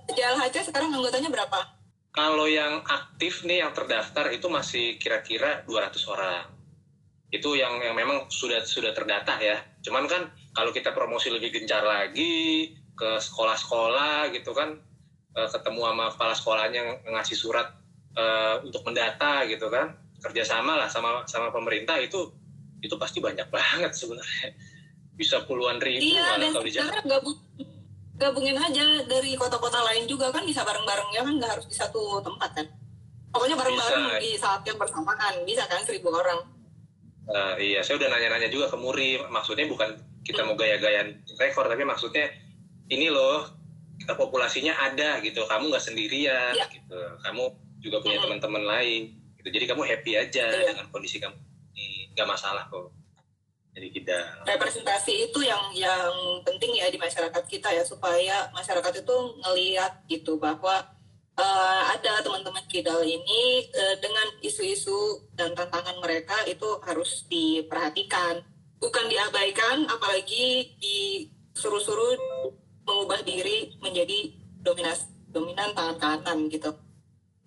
JLHC 0.08 0.68
sekarang 0.68 0.90
anggotanya 0.90 1.30
berapa? 1.30 1.60
kalau 2.10 2.46
yang 2.46 2.78
aktif 2.86 3.42
nih 3.42 3.58
yang 3.58 3.74
terdaftar 3.74 4.30
itu 4.30 4.46
masih 4.46 4.94
kira-kira 4.96 5.66
200 5.66 5.98
orang. 6.06 6.46
Itu 7.26 7.58
yang 7.58 7.82
yang 7.82 7.90
memang 7.92 8.30
sudah 8.30 8.62
sudah 8.62 8.94
terdata 8.94 9.34
ya. 9.36 9.58
Cuman 9.82 10.06
kan 10.06 10.22
kalau 10.54 10.70
kita 10.70 10.94
promosi 10.94 11.26
lebih 11.28 11.50
gencar 11.50 11.82
lagi 11.82 12.70
ke 12.94 13.18
sekolah-sekolah 13.18 14.30
gitu 14.30 14.54
kan 14.54 14.78
eh, 15.34 15.48
ketemu 15.50 15.80
sama 15.82 16.04
kepala 16.14 16.32
sekolahnya 16.32 16.80
ng- 16.86 17.00
ngasih 17.10 17.34
surat 17.34 17.74
eh, 18.14 18.62
untuk 18.62 18.86
mendata 18.86 19.42
gitu 19.44 19.66
kan 19.66 19.98
kerjasama 20.22 20.78
lah 20.78 20.86
sama 20.86 21.26
sama 21.26 21.50
pemerintah 21.50 21.98
itu 21.98 22.30
itu 22.78 22.94
pasti 22.94 23.18
banyak 23.18 23.50
banget 23.58 23.90
sebenarnya. 23.90 24.54
Bisa 25.18 25.42
puluhan 25.42 25.82
ribu 25.82 25.98
Iya, 25.98 26.38
kalau 26.46 26.62
di 26.62 26.70
Jakarta. 26.70 26.94
sebenarnya 26.94 27.02
gabung, 27.10 27.38
gabungin 28.14 28.54
aja 28.54 29.02
dari 29.04 29.34
kota-kota 29.34 29.82
lain 29.90 30.06
juga 30.06 30.30
kan 30.30 30.46
bisa 30.46 30.62
bareng-bareng 30.62 31.08
ya 31.10 31.20
kan 31.26 31.34
nggak 31.34 31.50
harus 31.58 31.66
di 31.66 31.76
satu 31.76 32.22
tempat 32.22 32.50
kan. 32.54 32.66
Pokoknya 33.34 33.58
bareng-bareng 33.58 34.22
di 34.22 34.38
saat 34.38 34.62
yang 34.62 34.78
bersamaan 34.78 35.42
bisa 35.42 35.66
kan 35.66 35.82
seribu 35.82 36.14
orang. 36.14 36.38
Eh, 37.24 37.74
iya, 37.74 37.80
saya 37.82 37.98
udah 37.98 38.08
nanya-nanya 38.14 38.46
juga 38.52 38.70
ke 38.70 38.76
Muri. 38.78 39.18
Maksudnya 39.18 39.66
bukan 39.66 39.96
kita 40.22 40.46
mau 40.46 40.54
gaya-gayaan 40.54 41.24
rekor, 41.40 41.66
tapi 41.66 41.82
maksudnya 41.82 42.30
ini 42.92 43.10
loh, 43.10 43.48
kita 43.98 44.14
populasinya 44.14 44.76
ada 44.78 45.18
gitu. 45.24 45.42
Kamu 45.48 45.72
nggak 45.72 45.82
sendirian 45.82 46.52
Iya. 46.54 46.68
gitu. 46.70 47.00
Kamu 47.24 47.42
juga 47.82 48.04
punya 48.04 48.22
teman-teman 48.22 48.62
lain. 48.62 49.02
Gitu. 49.40 49.48
Jadi 49.50 49.64
kamu 49.66 49.82
happy 49.82 50.12
aja 50.14 50.44
Iya. 50.52 50.76
dengan 50.76 50.86
kondisi 50.94 51.18
kamu 51.18 51.34
ini. 51.74 52.12
Nggak 52.14 52.28
masalah 52.28 52.68
kok. 52.70 52.92
Jadi 53.74 53.90
kita 53.90 54.46
Representasi 54.46 55.26
itu 55.26 55.42
yang 55.42 55.74
yang 55.74 56.14
penting 56.46 56.53
ya 56.84 56.90
di 56.92 57.00
masyarakat 57.00 57.44
kita 57.48 57.72
ya 57.72 57.82
supaya 57.82 58.52
masyarakat 58.52 59.00
itu 59.00 59.16
ngelihat 59.40 59.92
gitu 60.06 60.36
bahwa 60.36 60.84
eh, 61.34 61.82
ada 61.96 62.20
teman-teman 62.20 62.64
kidal 62.68 63.00
ini 63.00 63.68
eh, 63.72 63.96
dengan 63.98 64.28
isu-isu 64.44 65.24
dan 65.32 65.56
tantangan 65.56 65.98
mereka 65.98 66.44
itu 66.44 66.78
harus 66.84 67.24
diperhatikan 67.26 68.44
bukan 68.84 69.08
diabaikan 69.08 69.88
apalagi 69.88 70.76
disuruh-suruh 70.76 72.20
mengubah 72.84 73.24
diri 73.24 73.72
menjadi 73.80 74.36
dominas 74.60 75.08
dominan 75.32 75.72
tangan 75.74 75.96
kanan 75.98 76.46
gitu. 76.52 76.70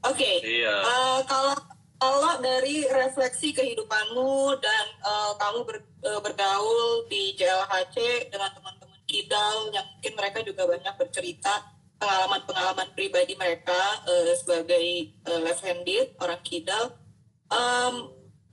Oke, 0.04 0.42
iya. 0.44 0.82
Eh, 0.82 1.20
kalau 1.26 1.56
kalau 1.98 2.38
dari 2.42 2.86
refleksi 2.86 3.54
kehidupanmu 3.54 4.58
dan 4.62 4.86
eh, 5.02 5.32
kamu 5.38 5.60
ber- 5.66 5.88
eh, 6.06 6.20
bergaul 6.22 7.06
di 7.10 7.34
JLHC 7.38 8.30
dengan 8.30 8.54
teman-teman 8.54 8.77
kidal 9.08 9.72
yang 9.72 9.88
mungkin 9.98 10.14
mereka 10.20 10.44
juga 10.44 10.68
banyak 10.68 10.94
bercerita 11.00 11.78
pengalaman-pengalaman 11.98 12.94
pribadi 12.94 13.34
mereka 13.34 14.04
eh, 14.06 14.36
sebagai 14.38 14.86
eh, 15.18 15.40
left-handed 15.42 16.14
orang 16.22 16.42
kidal, 16.46 16.94
em, 17.50 17.94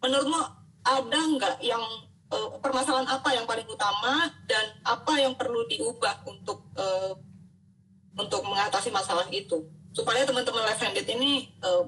menurutmu 0.00 0.40
ada 0.84 1.20
nggak 1.20 1.56
yang 1.60 1.82
eh, 2.32 2.48
permasalahan 2.62 3.08
apa 3.10 3.28
yang 3.36 3.44
paling 3.44 3.68
utama 3.68 4.32
dan 4.48 4.80
apa 4.86 5.12
yang 5.20 5.36
perlu 5.36 5.68
diubah 5.68 6.24
untuk 6.24 6.64
eh, 6.78 7.12
untuk 8.14 8.46
mengatasi 8.46 8.94
masalah 8.94 9.26
itu 9.28 9.66
supaya 9.92 10.24
teman-teman 10.24 10.64
left-handed 10.64 11.04
ini 11.04 11.52
eh, 11.60 11.84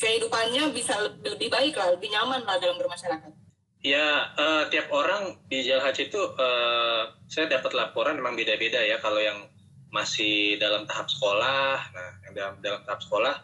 kehidupannya 0.00 0.72
bisa 0.72 0.96
lebih, 1.00 1.36
lebih 1.36 1.48
baik 1.52 1.74
lah, 1.76 1.92
lebih 1.92 2.08
nyaman 2.12 2.44
lah 2.44 2.56
dalam 2.60 2.76
bermasyarakat. 2.80 3.45
Ya, 3.84 4.32
eh, 4.34 4.62
tiap 4.72 4.88
orang 4.90 5.36
di 5.46 5.62
JLHC 5.62 6.10
itu 6.10 6.18
eh, 6.18 7.02
saya 7.30 7.46
dapat 7.46 7.72
laporan 7.76 8.16
memang 8.18 8.34
beda-beda 8.34 8.80
ya. 8.82 8.98
Kalau 8.98 9.20
yang 9.20 9.46
masih 9.94 10.58
dalam 10.58 10.84
tahap 10.88 11.06
sekolah, 11.06 11.78
nah 11.94 12.10
yang 12.26 12.34
dalam, 12.34 12.54
dalam 12.64 12.80
tahap 12.82 13.00
sekolah 13.04 13.34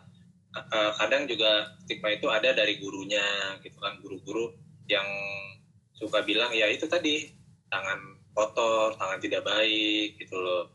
eh, 0.56 0.90
kadang 0.98 1.24
juga 1.30 1.76
stigma 1.84 2.10
itu 2.12 2.26
ada 2.32 2.50
dari 2.52 2.80
gurunya, 2.82 3.22
gitu 3.62 3.78
kan, 3.78 4.00
guru-guru 4.02 4.50
yang 4.90 5.06
suka 5.94 6.24
bilang 6.26 6.50
ya 6.50 6.66
itu 6.66 6.90
tadi 6.90 7.30
tangan 7.70 8.18
kotor, 8.34 8.98
tangan 8.98 9.22
tidak 9.22 9.46
baik, 9.46 10.18
gitu 10.18 10.34
loh. 10.36 10.68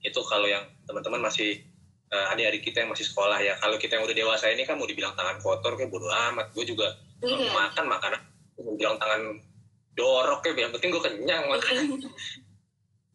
Itu 0.00 0.24
kalau 0.24 0.48
yang 0.48 0.64
teman-teman 0.88 1.20
masih 1.20 1.60
eh, 2.06 2.26
adik-adik 2.32 2.62
kita 2.64 2.86
yang 2.86 2.90
masih 2.94 3.04
sekolah 3.04 3.42
ya. 3.44 3.58
Kalau 3.60 3.76
kita 3.76 3.98
yang 4.00 4.08
udah 4.08 4.16
dewasa 4.16 4.48
ini 4.48 4.62
kan 4.64 4.78
mau 4.80 4.88
dibilang 4.88 5.12
tangan 5.18 5.36
kotor 5.42 5.74
kayak 5.76 5.90
bodo 5.92 6.08
amat. 6.08 6.54
Gue 6.56 6.64
juga 6.64 6.96
kalau 7.20 7.36
Hmm. 7.44 7.52
makan 7.52 7.84
makanan 7.90 8.20
mau 8.62 8.74
bilang 8.76 8.96
tangan 8.96 9.22
dorok 9.96 10.40
ya 10.48 10.68
yang 10.68 10.72
penting 10.72 10.90
gue 10.92 11.02
kenyang 11.02 11.44
makan 11.48 11.74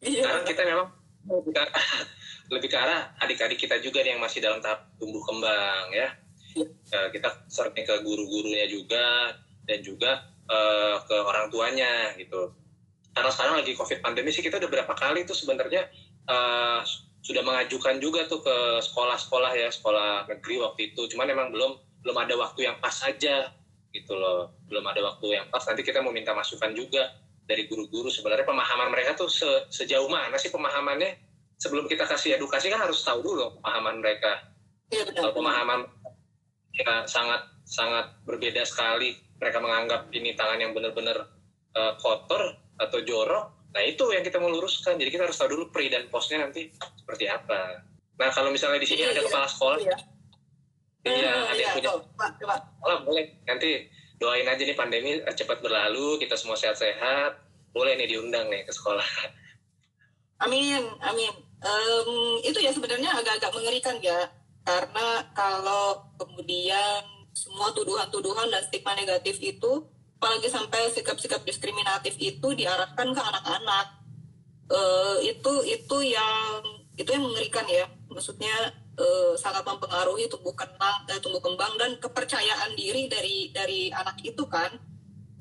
Iya. 0.02 0.22
karena 0.26 0.42
kita 0.42 0.62
memang 0.66 0.88
lebih 1.30 1.54
ke, 1.54 1.62
lebih 2.58 2.68
ke 2.74 2.76
arah 2.76 3.14
adik-adik 3.22 3.58
kita 3.62 3.78
juga 3.78 4.02
nih 4.02 4.18
yang 4.18 4.22
masih 4.22 4.42
dalam 4.42 4.58
tahap 4.58 4.90
tumbuh 4.98 5.22
kembang 5.22 5.94
ya. 5.94 6.10
Iya. 6.58 6.66
Eh, 6.66 7.08
kita 7.14 7.46
sering 7.46 7.86
ke 7.86 7.94
guru-gurunya 8.02 8.66
juga 8.66 9.38
dan 9.62 9.78
juga 9.86 10.26
eh, 10.50 10.96
ke 11.06 11.16
orang 11.22 11.46
tuanya 11.54 12.18
gitu. 12.18 12.50
Karena 13.14 13.30
sekarang 13.30 13.62
lagi 13.62 13.78
covid 13.78 14.02
pandemi 14.02 14.34
sih 14.34 14.42
kita 14.42 14.58
udah 14.58 14.70
berapa 14.74 14.94
kali 14.98 15.22
tuh 15.22 15.38
sebenarnya 15.38 15.86
eh, 16.26 16.80
sudah 17.22 17.42
mengajukan 17.46 18.02
juga 18.02 18.26
tuh 18.26 18.42
ke 18.42 18.82
sekolah-sekolah 18.82 19.54
ya 19.54 19.70
sekolah 19.70 20.26
negeri 20.26 20.66
waktu 20.66 20.90
itu. 20.90 21.06
Cuman 21.14 21.30
memang 21.30 21.54
belum 21.54 21.78
belum 22.02 22.16
ada 22.18 22.34
waktu 22.34 22.66
yang 22.66 22.82
pas 22.82 22.98
aja 23.06 23.54
gitu 23.92 24.16
loh. 24.16 24.56
Belum 24.66 24.82
ada 24.84 25.00
waktu 25.04 25.38
yang 25.38 25.46
pas. 25.48 25.62
Nanti 25.64 25.84
kita 25.84 26.00
mau 26.00 26.10
minta 26.10 26.32
masukan 26.32 26.72
juga 26.72 27.12
dari 27.44 27.68
guru-guru. 27.68 28.08
Sebenarnya 28.08 28.44
pemahaman 28.44 28.88
mereka 28.90 29.14
tuh 29.14 29.28
se- 29.28 29.68
sejauh 29.68 30.08
mana 30.08 30.34
sih 30.36 30.48
pemahamannya? 30.48 31.16
Sebelum 31.60 31.86
kita 31.86 32.08
kasih 32.08 32.40
edukasi 32.40 32.72
kan 32.72 32.82
harus 32.82 33.04
tahu 33.04 33.22
dulu 33.22 33.60
pemahaman 33.60 34.02
mereka. 34.02 34.50
Iya 34.90 35.08
benar. 35.08 35.20
kalau 35.24 35.32
pemahaman 35.38 35.80
ya 36.74 37.04
sangat 37.06 37.40
sangat 37.64 38.10
berbeda 38.24 38.64
sekali. 38.64 39.14
Mereka 39.38 39.58
menganggap 39.58 40.08
ini 40.10 40.34
tangan 40.34 40.58
yang 40.58 40.72
benar-benar 40.72 41.28
eh, 41.72 41.92
kotor 42.00 42.56
atau 42.80 42.98
jorok 43.04 43.46
nah 43.72 43.80
itu 43.80 44.04
yang 44.12 44.20
kita 44.20 44.36
mau 44.36 44.52
luruskan. 44.52 45.00
Jadi 45.00 45.08
kita 45.08 45.24
harus 45.24 45.40
tahu 45.40 45.48
dulu 45.48 45.64
pre 45.72 45.88
dan 45.88 46.04
postnya 46.12 46.44
nanti 46.44 46.68
seperti 46.76 47.24
apa. 47.24 47.80
Nah 48.20 48.28
kalau 48.28 48.52
misalnya 48.52 48.76
di 48.76 48.84
sini 48.84 49.08
Iya, 49.08 49.16
ada 49.16 49.22
iya. 49.24 49.28
kepala 49.32 49.48
sekolah 49.48 49.78
Iya. 49.80 49.96
Iya 51.06 51.50
ada 51.50 51.60
yang 51.60 51.74
punya 51.76 51.90
Pak, 52.18 52.30
coba. 52.42 52.56
sekolah 52.78 52.98
boleh 53.06 53.24
nanti 53.46 53.70
doain 54.18 54.46
aja 54.46 54.62
nih 54.62 54.76
pandemi 54.78 55.18
eh, 55.18 55.34
cepat 55.34 55.58
berlalu 55.62 56.20
kita 56.22 56.38
semua 56.38 56.54
sehat-sehat 56.54 57.38
boleh 57.74 57.98
nih 57.98 58.16
diundang 58.16 58.46
nih 58.50 58.62
ke 58.66 58.72
sekolah 58.74 59.06
Amin, 60.42 60.82
amin. 61.06 61.30
Em, 61.62 62.10
itu 62.42 62.58
ya 62.58 62.74
sebenarnya 62.74 63.14
agak-agak 63.14 63.54
mengerikan 63.54 63.94
ya, 64.02 64.26
karena 64.66 65.22
kalau 65.38 66.02
kemudian 66.18 66.98
semua 67.30 67.70
tuduhan-tuduhan 67.70 68.50
dan 68.50 68.58
stigma 68.66 68.98
negatif 68.98 69.38
itu, 69.38 69.86
apalagi 70.18 70.50
sampai 70.50 70.90
sikap-sikap 70.90 71.46
diskriminatif 71.46 72.18
itu 72.18 72.58
diarahkan 72.58 73.14
ke 73.14 73.22
anak-anak, 73.22 74.02
Eh, 74.72 75.16
itu 75.28 75.52
itu 75.68 75.96
yang 76.00 76.64
itu 76.96 77.08
yang 77.12 77.24
mengerikan 77.28 77.66
ya. 77.68 77.84
Maksudnya 78.08 78.72
eh, 78.98 79.32
sangat 79.40 79.64
mempengaruhi 79.64 80.28
tumbuh 80.28 80.52
kembang, 80.52 81.08
eh, 81.08 81.20
tumbuh 81.20 81.40
kembang 81.40 81.76
dan 81.80 81.96
kepercayaan 81.96 82.76
diri 82.76 83.08
dari 83.08 83.48
dari 83.52 83.88
anak 83.92 84.20
itu 84.20 84.44
kan 84.48 84.72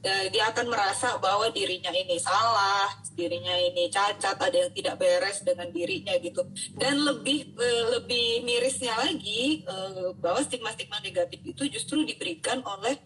eh, 0.01 0.25
dia 0.33 0.49
akan 0.49 0.65
merasa 0.69 1.17
bahwa 1.21 1.45
dirinya 1.53 1.93
ini 1.93 2.17
salah, 2.17 2.89
dirinya 3.13 3.53
ini 3.53 3.85
cacat, 3.93 4.33
ada 4.33 4.57
yang 4.57 4.73
tidak 4.73 4.97
beres 4.97 5.45
dengan 5.45 5.69
dirinya 5.69 6.17
gitu. 6.17 6.41
Dan 6.73 7.05
lebih 7.05 7.53
eh, 7.53 7.85
lebih 7.99 8.41
mirisnya 8.41 8.97
lagi 8.97 9.61
eh, 9.61 10.09
bahwa 10.17 10.41
stigma-stigma 10.41 10.97
negatif 11.05 11.39
itu 11.45 11.69
justru 11.69 12.01
diberikan 12.01 12.65
oleh 12.65 12.97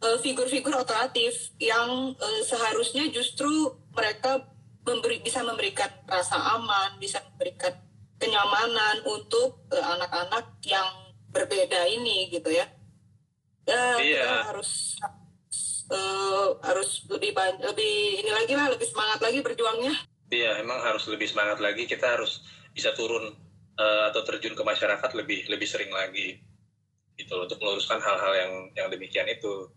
eh, 0.00 0.18
figur-figur 0.24 0.72
otoratif 0.72 1.52
yang 1.60 2.16
eh, 2.16 2.42
seharusnya 2.46 3.10
justru 3.12 3.76
mereka 3.92 4.46
memberi 4.88 5.20
bisa 5.20 5.44
memberikan 5.44 5.92
rasa 6.08 6.40
aman, 6.56 6.96
bisa 6.96 7.20
memberikan 7.20 7.76
kenyamanan 8.18 9.02
untuk 9.06 9.64
eh, 9.70 9.82
anak-anak 9.82 10.58
yang 10.66 10.88
berbeda 11.30 11.86
ini 11.86 12.28
gitu 12.28 12.50
ya. 12.50 12.66
Ya, 13.68 14.00
Iya. 14.00 14.24
kita 14.24 14.36
harus 14.54 14.96
eh, 15.88 16.48
harus 16.64 17.04
lebih 17.08 17.32
lebih 17.60 17.94
ini 18.24 18.30
lagi 18.32 18.52
lah 18.52 18.68
lebih 18.68 18.86
semangat 18.88 19.20
lagi 19.24 19.40
berjuangnya 19.40 19.92
iya 20.28 20.60
emang 20.60 20.80
harus 20.84 21.08
lebih 21.08 21.28
semangat 21.28 21.60
lagi 21.60 21.88
kita 21.88 22.16
harus 22.16 22.44
bisa 22.72 22.92
turun 22.92 23.32
eh, 23.76 24.02
atau 24.12 24.20
terjun 24.24 24.52
ke 24.52 24.62
masyarakat 24.64 25.10
lebih 25.16 25.48
lebih 25.48 25.68
sering 25.68 25.88
lagi 25.92 26.40
gitu 27.16 27.34
loh 27.34 27.48
untuk 27.48 27.58
meluruskan 27.58 27.98
hal-hal 27.98 28.32
yang 28.36 28.52
yang 28.76 28.88
demikian 28.88 29.26
itu 29.26 29.68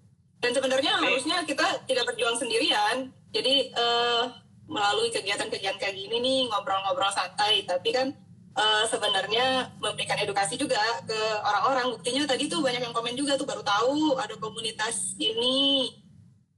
dan 0.41 0.51
sebenarnya 0.51 0.99
Nih. 0.99 1.15
harusnya 1.15 1.37
kita 1.47 1.65
tidak 1.87 2.05
berjuang 2.11 2.35
sendirian 2.37 3.11
jadi 3.31 3.71
eh, 3.71 4.23
melalui 4.67 5.11
kegiatan-kegiatan 5.11 5.79
kayak 5.79 5.95
gini 5.95 6.17
nih 6.19 6.39
ngobrol-ngobrol 6.47 7.11
santai 7.11 7.63
tapi 7.67 7.91
kan 7.91 8.11
eh, 8.57 8.83
sebenarnya 8.89 9.71
memberikan 9.79 10.17
edukasi 10.19 10.59
juga 10.59 10.79
ke 11.07 11.19
orang-orang. 11.43 11.95
Buktinya 11.95 12.23
tadi 12.27 12.51
tuh 12.51 12.59
banyak 12.59 12.81
yang 12.83 12.95
komen 12.95 13.15
juga 13.15 13.39
tuh 13.39 13.47
baru 13.47 13.63
tahu 13.63 14.15
ada 14.19 14.35
komunitas 14.37 15.15
ini 15.19 15.87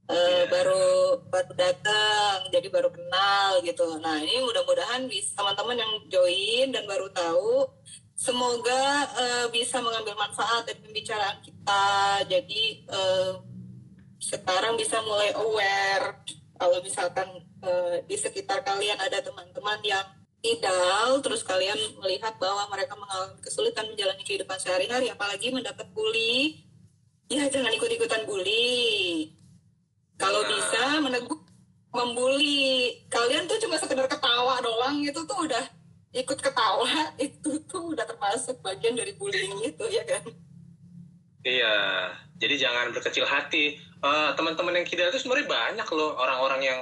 uh, 0.08 0.14
Iya. 0.14 0.50
baru 0.52 0.84
baru 1.32 1.52
datang 1.56 2.36
jadi 2.52 2.68
baru 2.68 2.90
kenal 2.92 3.60
gitu. 3.64 4.00
Nah 4.00 4.20
ini 4.20 4.44
mudah-mudahan 4.44 5.08
bisa 5.08 5.32
teman-teman 5.36 5.80
yang 5.80 5.92
join 6.12 6.68
dan 6.72 6.84
baru 6.84 7.08
tahu 7.12 7.68
semoga 8.14 9.08
uh, 9.16 9.46
bisa 9.50 9.80
mengambil 9.80 10.14
manfaat 10.16 10.68
dari 10.68 10.80
pembicaraan 10.80 11.40
kita. 11.40 11.84
Jadi 12.28 12.84
uh, 12.88 13.40
sekarang 14.20 14.76
bisa 14.80 15.00
mulai 15.04 15.32
aware 15.36 16.24
kalau 16.56 16.80
misalkan 16.80 17.28
uh, 17.60 18.00
di 18.06 18.16
sekitar 18.16 18.64
kalian 18.64 18.96
ada 18.96 19.20
teman-teman 19.20 19.80
yang 19.84 20.06
idal 20.44 21.24
terus 21.24 21.40
kalian 21.40 21.76
melihat 22.04 22.36
bahwa 22.36 22.68
mereka 22.68 22.92
mengalami 23.00 23.40
kesulitan 23.40 23.88
menjalani 23.88 24.20
kehidupan 24.20 24.60
sehari-hari 24.60 25.08
apalagi 25.08 25.48
mendapat 25.48 25.88
bully 25.96 26.60
ya 27.32 27.48
jangan 27.48 27.72
ikut-ikutan 27.72 28.28
bully 28.28 29.32
kalau 30.20 30.44
Nah. 30.44 30.50
bisa 30.52 30.82
menegur 31.00 31.40
membuli 31.94 32.92
kalian 33.08 33.48
tuh 33.48 33.56
cuma 33.64 33.80
sekedar 33.80 34.04
ketawa 34.04 34.60
doang 34.60 35.00
itu 35.00 35.16
tuh 35.24 35.38
udah 35.48 35.64
ikut 36.12 36.38
ketawa 36.38 36.90
itu 37.26 37.50
tuh 37.64 37.96
udah 37.96 38.04
termasuk 38.04 38.60
bagian 38.60 38.92
dari 38.92 39.16
bullying 39.16 39.64
itu 39.64 39.84
ya 39.88 40.04
kan 40.04 40.22
Iya, 41.44 41.76
jadi 42.40 42.56
jangan 42.56 42.96
berkecil 42.96 43.28
hati. 43.28 43.76
Eh, 43.76 44.30
teman-teman 44.32 44.80
yang 44.80 44.88
kidal 44.88 45.12
itu 45.12 45.20
sebenarnya 45.20 45.44
banyak 45.44 45.88
loh 45.92 46.16
orang-orang 46.16 46.60
yang 46.64 46.80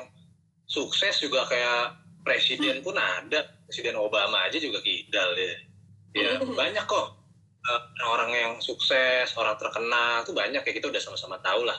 sukses 0.70 1.18
juga 1.18 1.42
kayak 1.50 1.98
presiden 2.22 2.80
pun 2.80 2.94
ada, 2.96 3.44
presiden 3.66 3.98
Obama 3.98 4.46
aja 4.46 4.56
juga 4.58 4.78
kidal 4.80 5.34
deh. 5.34 5.54
Ya 6.14 6.38
banyak 6.38 6.84
kok 6.86 7.06
eh, 7.62 7.80
orang-orang 8.02 8.30
yang 8.32 8.52
sukses, 8.62 9.30
orang 9.38 9.58
terkenal 9.58 10.22
tuh 10.26 10.34
banyak 10.34 10.62
ya 10.62 10.72
kita 10.72 10.86
udah 10.88 11.02
sama-sama 11.02 11.38
tahu 11.42 11.66
lah. 11.66 11.78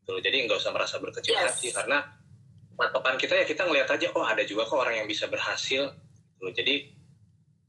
Gitu. 0.00 0.10
loh. 0.16 0.20
Jadi 0.22 0.36
nggak 0.48 0.58
usah 0.58 0.72
merasa 0.72 0.96
berkecil 1.00 1.32
Yes. 1.36 1.56
hati 1.56 1.68
karena 1.72 1.98
patokan 2.76 3.20
kita 3.20 3.36
ya 3.36 3.44
kita 3.44 3.68
ngelihat 3.68 3.88
aja 3.92 4.08
oh 4.16 4.24
ada 4.24 4.40
juga 4.44 4.64
kok 4.64 4.80
orang 4.80 5.04
yang 5.04 5.08
bisa 5.08 5.28
berhasil. 5.28 5.92
Gitu. 5.92 6.40
loh. 6.44 6.52
Jadi 6.52 6.74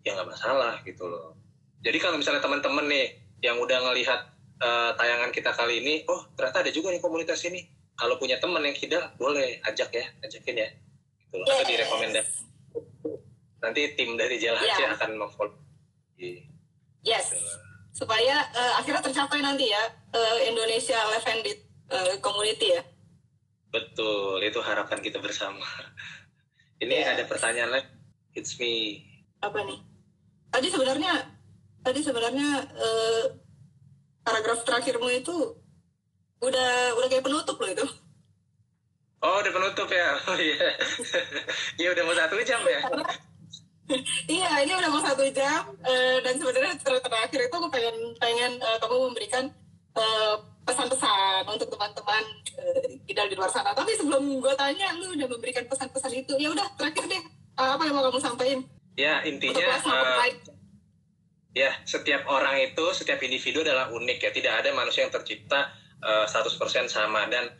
ya 0.02 0.18
nggak 0.18 0.30
masalah 0.30 0.82
gitu 0.84 1.06
loh. 1.06 1.38
Jadi 1.82 1.98
kalau 1.98 2.18
misalnya 2.18 2.42
teman-teman 2.42 2.86
nih 2.90 3.06
yang 3.42 3.58
udah 3.58 3.78
ngelihat 3.90 4.20
eh, 4.62 4.92
tayangan 4.98 5.32
kita 5.34 5.52
kali 5.54 5.82
ini, 5.82 6.06
oh 6.10 6.30
ternyata 6.38 6.62
ada 6.66 6.72
juga 6.74 6.94
nih 6.94 7.02
komunitas 7.02 7.42
ini. 7.48 7.66
Kalau 7.98 8.18
punya 8.18 8.42
teman 8.42 8.66
yang 8.66 8.74
kidal, 8.74 9.14
boleh 9.22 9.62
ajak 9.62 9.94
ya, 9.94 10.06
ajakin 10.26 10.58
ya. 10.58 10.70
Gitu 11.32 11.36
loh. 11.38 11.46
Atau 11.48 11.58
Yes. 11.58 11.70
direkomendasi. 11.70 12.38
Nanti 13.58 13.82
tim 13.96 14.10
dari 14.14 14.36
Jalan 14.36 14.60
Iya. 14.60 14.74
Aceh 14.74 14.88
akan 14.96 15.12
memfollow. 15.18 15.58
Gitu. 16.14 16.44
yes 17.02 17.34
supaya 17.92 18.46
eh, 18.48 18.74
akhirnya 18.78 19.02
tercapai 19.02 19.42
nanti 19.42 19.66
ya 19.66 19.82
eh, 20.12 20.48
Indonesia 20.48 21.02
Left 21.10 21.26
Handed 21.26 21.58
eh, 21.90 22.14
Community 22.20 22.72
ya 22.72 22.84
Betul, 23.68 24.38
itu 24.44 24.60
harapan 24.60 25.00
kita 25.00 25.18
bersama. 25.18 25.66
Ini 26.84 26.94
Yes. 26.94 27.10
ada 27.10 27.24
pertanyaan 27.26 27.72
lagi. 27.72 27.90
It's 28.32 28.54
me. 28.56 29.02
apa 29.40 29.66
nih 29.66 29.82
tadi 30.48 30.68
sebenarnya 30.70 31.14
tadi 31.82 32.00
sebenarnya 32.00 32.48
eh, 32.70 33.24
paragraf 34.22 34.62
terakhirmu 34.62 35.10
itu 35.10 35.34
udah 36.40 36.72
udah 36.94 37.08
kayak 37.08 37.26
penutup 37.26 37.58
loh 37.58 37.66
itu 37.68 37.86
Oh, 39.22 39.38
udah 39.38 39.52
penutup 39.54 39.88
ya? 39.90 40.18
Oh 40.30 40.38
iya. 40.38 40.74
Iya 41.78 41.90
udah 41.94 42.04
mau 42.10 42.16
satu 42.18 42.36
jam 42.42 42.62
ya? 42.66 42.82
Iya, 44.26 44.50
ini 44.66 44.72
udah 44.72 44.90
mau 44.90 45.04
satu 45.04 45.26
jam 45.30 45.68
eh, 45.84 46.18
dan 46.24 46.34
sebenarnya 46.40 46.74
ter- 46.80 47.04
terakhir 47.04 47.40
itu 47.46 47.56
aku 47.56 47.68
pengen 47.70 47.96
pengen 48.18 48.52
eh, 48.58 48.78
kamu 48.82 49.12
memberikan 49.12 49.46
eh, 49.94 50.36
pesan-pesan 50.66 51.44
untuk 51.46 51.68
teman-teman 51.70 52.24
kidal 53.06 53.28
di 53.28 53.36
luar 53.36 53.52
sana. 53.52 53.76
Tapi 53.76 53.94
sebelum 53.94 54.40
gue 54.40 54.54
tanya, 54.56 54.96
lu 54.96 55.14
udah 55.14 55.28
memberikan 55.28 55.66
pesan-pesan 55.68 56.12
itu, 56.18 56.34
ya 56.40 56.50
udah 56.50 56.66
terakhir 56.80 57.06
deh 57.06 57.22
eh, 57.60 57.70
apa 57.78 57.82
yang 57.86 57.96
mau 58.00 58.06
kamu 58.10 58.20
sampaikan 58.22 58.62
Ya, 58.92 59.24
intinya 59.24 59.80
ya 61.52 61.72
setiap 61.84 62.28
orang 62.32 62.64
itu, 62.64 62.86
setiap 62.96 63.20
individu 63.24 63.64
adalah 63.64 63.92
unik 63.92 64.18
ya. 64.24 64.32
Tidak 64.32 64.54
ada 64.64 64.70
manusia 64.72 65.04
yang 65.04 65.14
tercipta 65.14 65.68
eh, 66.00 66.26
100% 66.28 66.88
sama 66.88 67.28
dan 67.28 67.52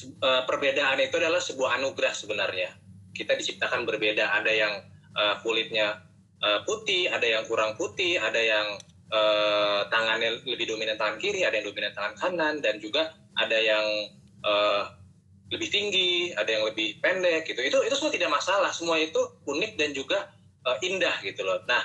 eh, 0.00 0.42
perbedaan 0.48 0.96
itu 1.04 1.20
adalah 1.20 1.42
sebuah 1.42 1.76
anugerah 1.80 2.14
sebenarnya. 2.16 2.70
Kita 3.12 3.36
diciptakan 3.36 3.84
berbeda. 3.84 4.32
Ada 4.40 4.52
yang 4.52 4.74
eh, 5.12 5.34
kulitnya 5.44 6.00
eh, 6.40 6.60
putih, 6.64 7.12
ada 7.12 7.26
yang 7.28 7.44
kurang 7.44 7.76
putih, 7.76 8.16
ada 8.16 8.40
yang 8.40 8.66
eh, 9.12 9.80
tangannya 9.92 10.40
lebih 10.48 10.72
dominan 10.72 10.96
tangan 10.96 11.20
kiri, 11.20 11.44
ada 11.44 11.60
yang 11.60 11.68
dominan 11.68 11.92
tangan 11.92 12.14
kanan, 12.16 12.54
dan 12.64 12.80
juga 12.80 13.12
ada 13.36 13.58
yang 13.60 13.84
eh, 14.42 14.82
lebih 15.52 15.68
tinggi, 15.68 16.32
ada 16.32 16.48
yang 16.48 16.64
lebih 16.64 16.96
pendek 17.04 17.44
gitu. 17.44 17.60
Itu 17.60 17.84
itu 17.84 17.92
semua 17.92 18.12
tidak 18.12 18.32
masalah. 18.32 18.72
Semua 18.72 18.96
itu 18.96 19.20
unik 19.44 19.72
dan 19.76 19.92
juga 19.92 20.32
eh, 20.64 20.78
indah 20.88 21.20
gitu 21.20 21.44
loh. 21.44 21.60
Nah, 21.68 21.84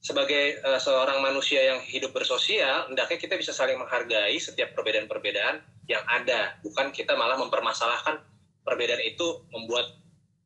sebagai 0.00 0.64
eh, 0.64 0.80
seorang 0.80 1.20
manusia 1.20 1.60
yang 1.60 1.84
hidup 1.84 2.16
bersosial, 2.16 2.88
hendaknya 2.88 3.20
kita 3.20 3.36
bisa 3.36 3.52
saling 3.52 3.76
menghargai 3.76 4.40
setiap 4.40 4.72
perbedaan-perbedaan 4.72 5.60
yang 5.88 6.04
ada, 6.04 6.60
bukan 6.60 6.92
kita 6.92 7.16
malah 7.16 7.40
mempermasalahkan 7.40 8.20
perbedaan 8.62 9.00
itu 9.00 9.48
membuat 9.48 9.96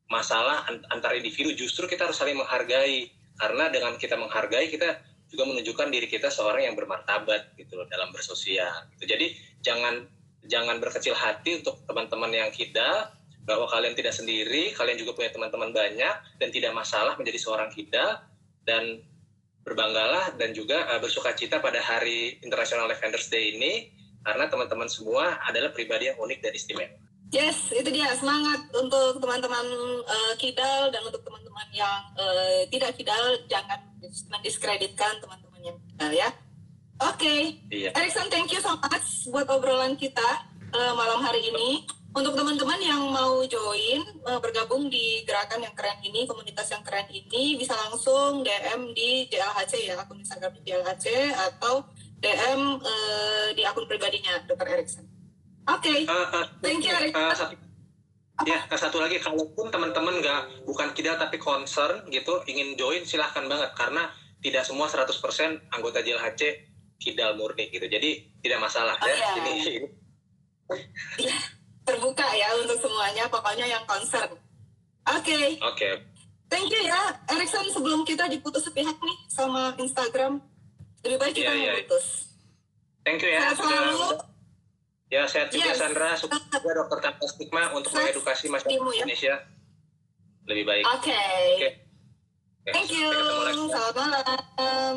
masalah 0.07 0.63
an- 0.71 0.87
antar 0.89 1.13
individu. 1.19 1.51
Justru 1.51 1.85
kita 1.85 2.07
harus 2.07 2.15
saling 2.15 2.39
menghargai, 2.39 3.11
karena 3.35 3.67
dengan 3.67 3.99
kita 3.99 4.15
menghargai 4.15 4.71
kita 4.71 5.03
juga 5.27 5.43
menunjukkan 5.49 5.87
diri 5.91 6.07
kita 6.07 6.31
seorang 6.31 6.71
yang 6.71 6.75
bermartabat 6.79 7.57
gitu 7.59 7.75
loh 7.75 7.89
dalam 7.91 8.13
bersosial. 8.15 8.87
Gitu. 8.95 9.03
Jadi 9.11 9.27
jangan 9.59 10.05
jangan 10.47 10.79
berkecil 10.79 11.17
hati 11.17 11.59
untuk 11.59 11.83
teman-teman 11.89 12.31
yang 12.31 12.51
kidal 12.53 13.11
bahwa 13.43 13.67
kalian 13.67 13.91
tidak 13.97 14.15
sendiri, 14.15 14.71
kalian 14.71 14.95
juga 14.95 15.19
punya 15.19 15.33
teman-teman 15.33 15.75
banyak 15.75 16.15
dan 16.39 16.49
tidak 16.53 16.71
masalah 16.71 17.19
menjadi 17.19 17.39
seorang 17.41 17.67
kidal 17.75 18.23
dan 18.63 19.03
berbanggalah 19.63 20.35
dan 20.39 20.55
juga 20.55 20.87
uh, 20.91 20.99
bersuka 20.99 21.35
cita 21.35 21.59
pada 21.59 21.79
hari 21.79 22.39
International 22.43 22.87
Defenders 22.87 23.27
Day 23.27 23.55
ini 23.55 24.02
karena 24.23 24.47
teman-teman 24.47 24.87
semua 24.87 25.37
adalah 25.45 25.69
pribadi 25.75 26.09
yang 26.09 26.17
unik 26.17 26.39
dan 26.39 26.53
istimewa. 26.55 26.89
Yes, 27.33 27.73
itu 27.73 27.89
dia 27.89 28.13
semangat 28.13 28.69
untuk 28.77 29.17
teman-teman 29.17 29.65
eh, 30.05 30.33
kidal 30.37 30.93
dan 30.93 31.01
untuk 31.01 31.25
teman-teman 31.25 31.67
yang 31.73 31.97
eh, 32.13 32.69
tidak 32.69 32.93
kidal 32.93 33.35
jangan 33.49 33.81
mendiskreditkan 34.29 35.17
teman-teman 35.17 35.61
yang 35.65 35.77
kidal 35.81 36.11
ya. 36.13 36.29
Oke, 37.01 37.57
Iya. 37.73 37.89
Erikson, 37.97 38.29
thank 38.29 38.53
you 38.53 38.61
so 38.61 38.77
much 38.77 39.27
buat 39.33 39.49
obrolan 39.49 39.97
kita 39.97 40.45
eh, 40.71 40.93
malam 40.93 41.25
hari 41.25 41.41
ini. 41.49 41.83
Untuk 42.13 42.37
teman-teman 42.37 42.77
yang 42.77 43.09
mau 43.09 43.41
join, 43.41 44.05
eh, 44.05 44.37
bergabung 44.37 44.85
di 44.85 45.25
gerakan 45.25 45.65
yang 45.65 45.73
keren 45.73 45.97
ini, 46.05 46.29
komunitas 46.29 46.69
yang 46.69 46.85
keren 46.85 47.09
ini, 47.09 47.57
bisa 47.57 47.73
langsung 47.73 48.45
DM 48.45 48.93
di 48.93 49.25
JLHC 49.33 49.89
ya, 49.89 49.97
akun 49.97 50.21
Instagram 50.21 50.53
JLHC, 50.61 51.33
atau 51.33 51.81
DM 52.23 52.61
eh, 52.79 53.47
di 53.51 53.61
akun 53.61 53.83
pribadinya, 53.83 54.39
Dr. 54.47 54.67
Erikson. 54.69 55.03
Oke, 55.63 56.03
Uh, 56.03 56.27
uh, 56.33 56.45
Thank 56.59 56.83
you, 56.83 56.91
uh, 57.11 57.31
satu, 57.31 57.55
ya, 58.43 58.63
uh, 58.67 58.75
satu 58.75 58.99
lagi, 58.99 59.19
kalaupun 59.19 59.67
teman-teman 59.67 60.19
nggak 60.19 60.63
bukan 60.63 60.91
kidal 60.91 61.15
tapi 61.15 61.35
concern 61.35 62.03
gitu, 62.07 62.43
ingin 62.47 62.75
join 62.75 63.03
silahkan 63.03 63.47
banget 63.47 63.71
karena 63.73 64.11
tidak 64.39 64.63
semua 64.63 64.87
100% 64.87 65.07
anggota 65.71 65.99
JLHC 65.99 66.67
kidal 66.99 67.35
murni 67.35 67.67
gitu. 67.67 67.83
Jadi 67.83 68.27
tidak 68.39 68.59
masalah 68.61 68.95
Oh, 68.95 69.07
ya. 69.07 69.15
iya. 69.15 69.31
Ini, 69.39 69.51
ini 69.55 69.87
Iya, 71.19 71.37
terbuka 71.83 72.27
ya 72.33 72.55
untuk 72.55 72.79
semuanya, 72.79 73.27
pokoknya 73.27 73.67
yang 73.67 73.83
concern. 73.83 74.31
Oke, 75.05 75.59
oke. 75.59 75.89
thank 76.47 76.71
you 76.71 76.79
ya, 76.81 77.11
Erikson. 77.27 77.67
Sebelum 77.67 78.03
kita 78.03 78.27
diputus 78.27 78.63
sepihak 78.63 78.95
nih 78.95 79.17
sama 79.27 79.75
Instagram, 79.75 80.39
lebih 81.03 81.17
baik 81.17 81.33
kita 81.33 81.51
Iya, 81.51 81.53
iya. 81.53 81.71
memutus. 81.77 82.05
Thank 83.03 83.19
you 83.19 83.29
ya. 83.29 83.39
Sehat 83.43 83.57
selalu. 83.59 83.97
Ya, 85.07 85.21
sehat 85.27 85.47
juga 85.51 85.69
Yes. 85.69 85.77
Sandra, 85.77 86.09
sukses 86.15 86.41
juga 86.49 86.71
dokter 86.73 86.99
tanpa 86.99 87.25
stigma 87.27 87.63
untuk 87.69 87.91
Sukses 87.91 88.01
mengedukasi 88.01 88.45
masyarakat 88.49 88.73
ya. 88.73 89.03
Indonesia 89.03 89.35
lebih 90.43 90.63
baik. 90.65 90.83
Oke, 90.89 91.19
Oke. 91.53 91.69
Oke, 92.63 92.71
thank 92.71 92.89
you. 92.89 93.11
lagi. 93.11 93.61
Selamat 93.69 93.93
malam. 93.93 94.95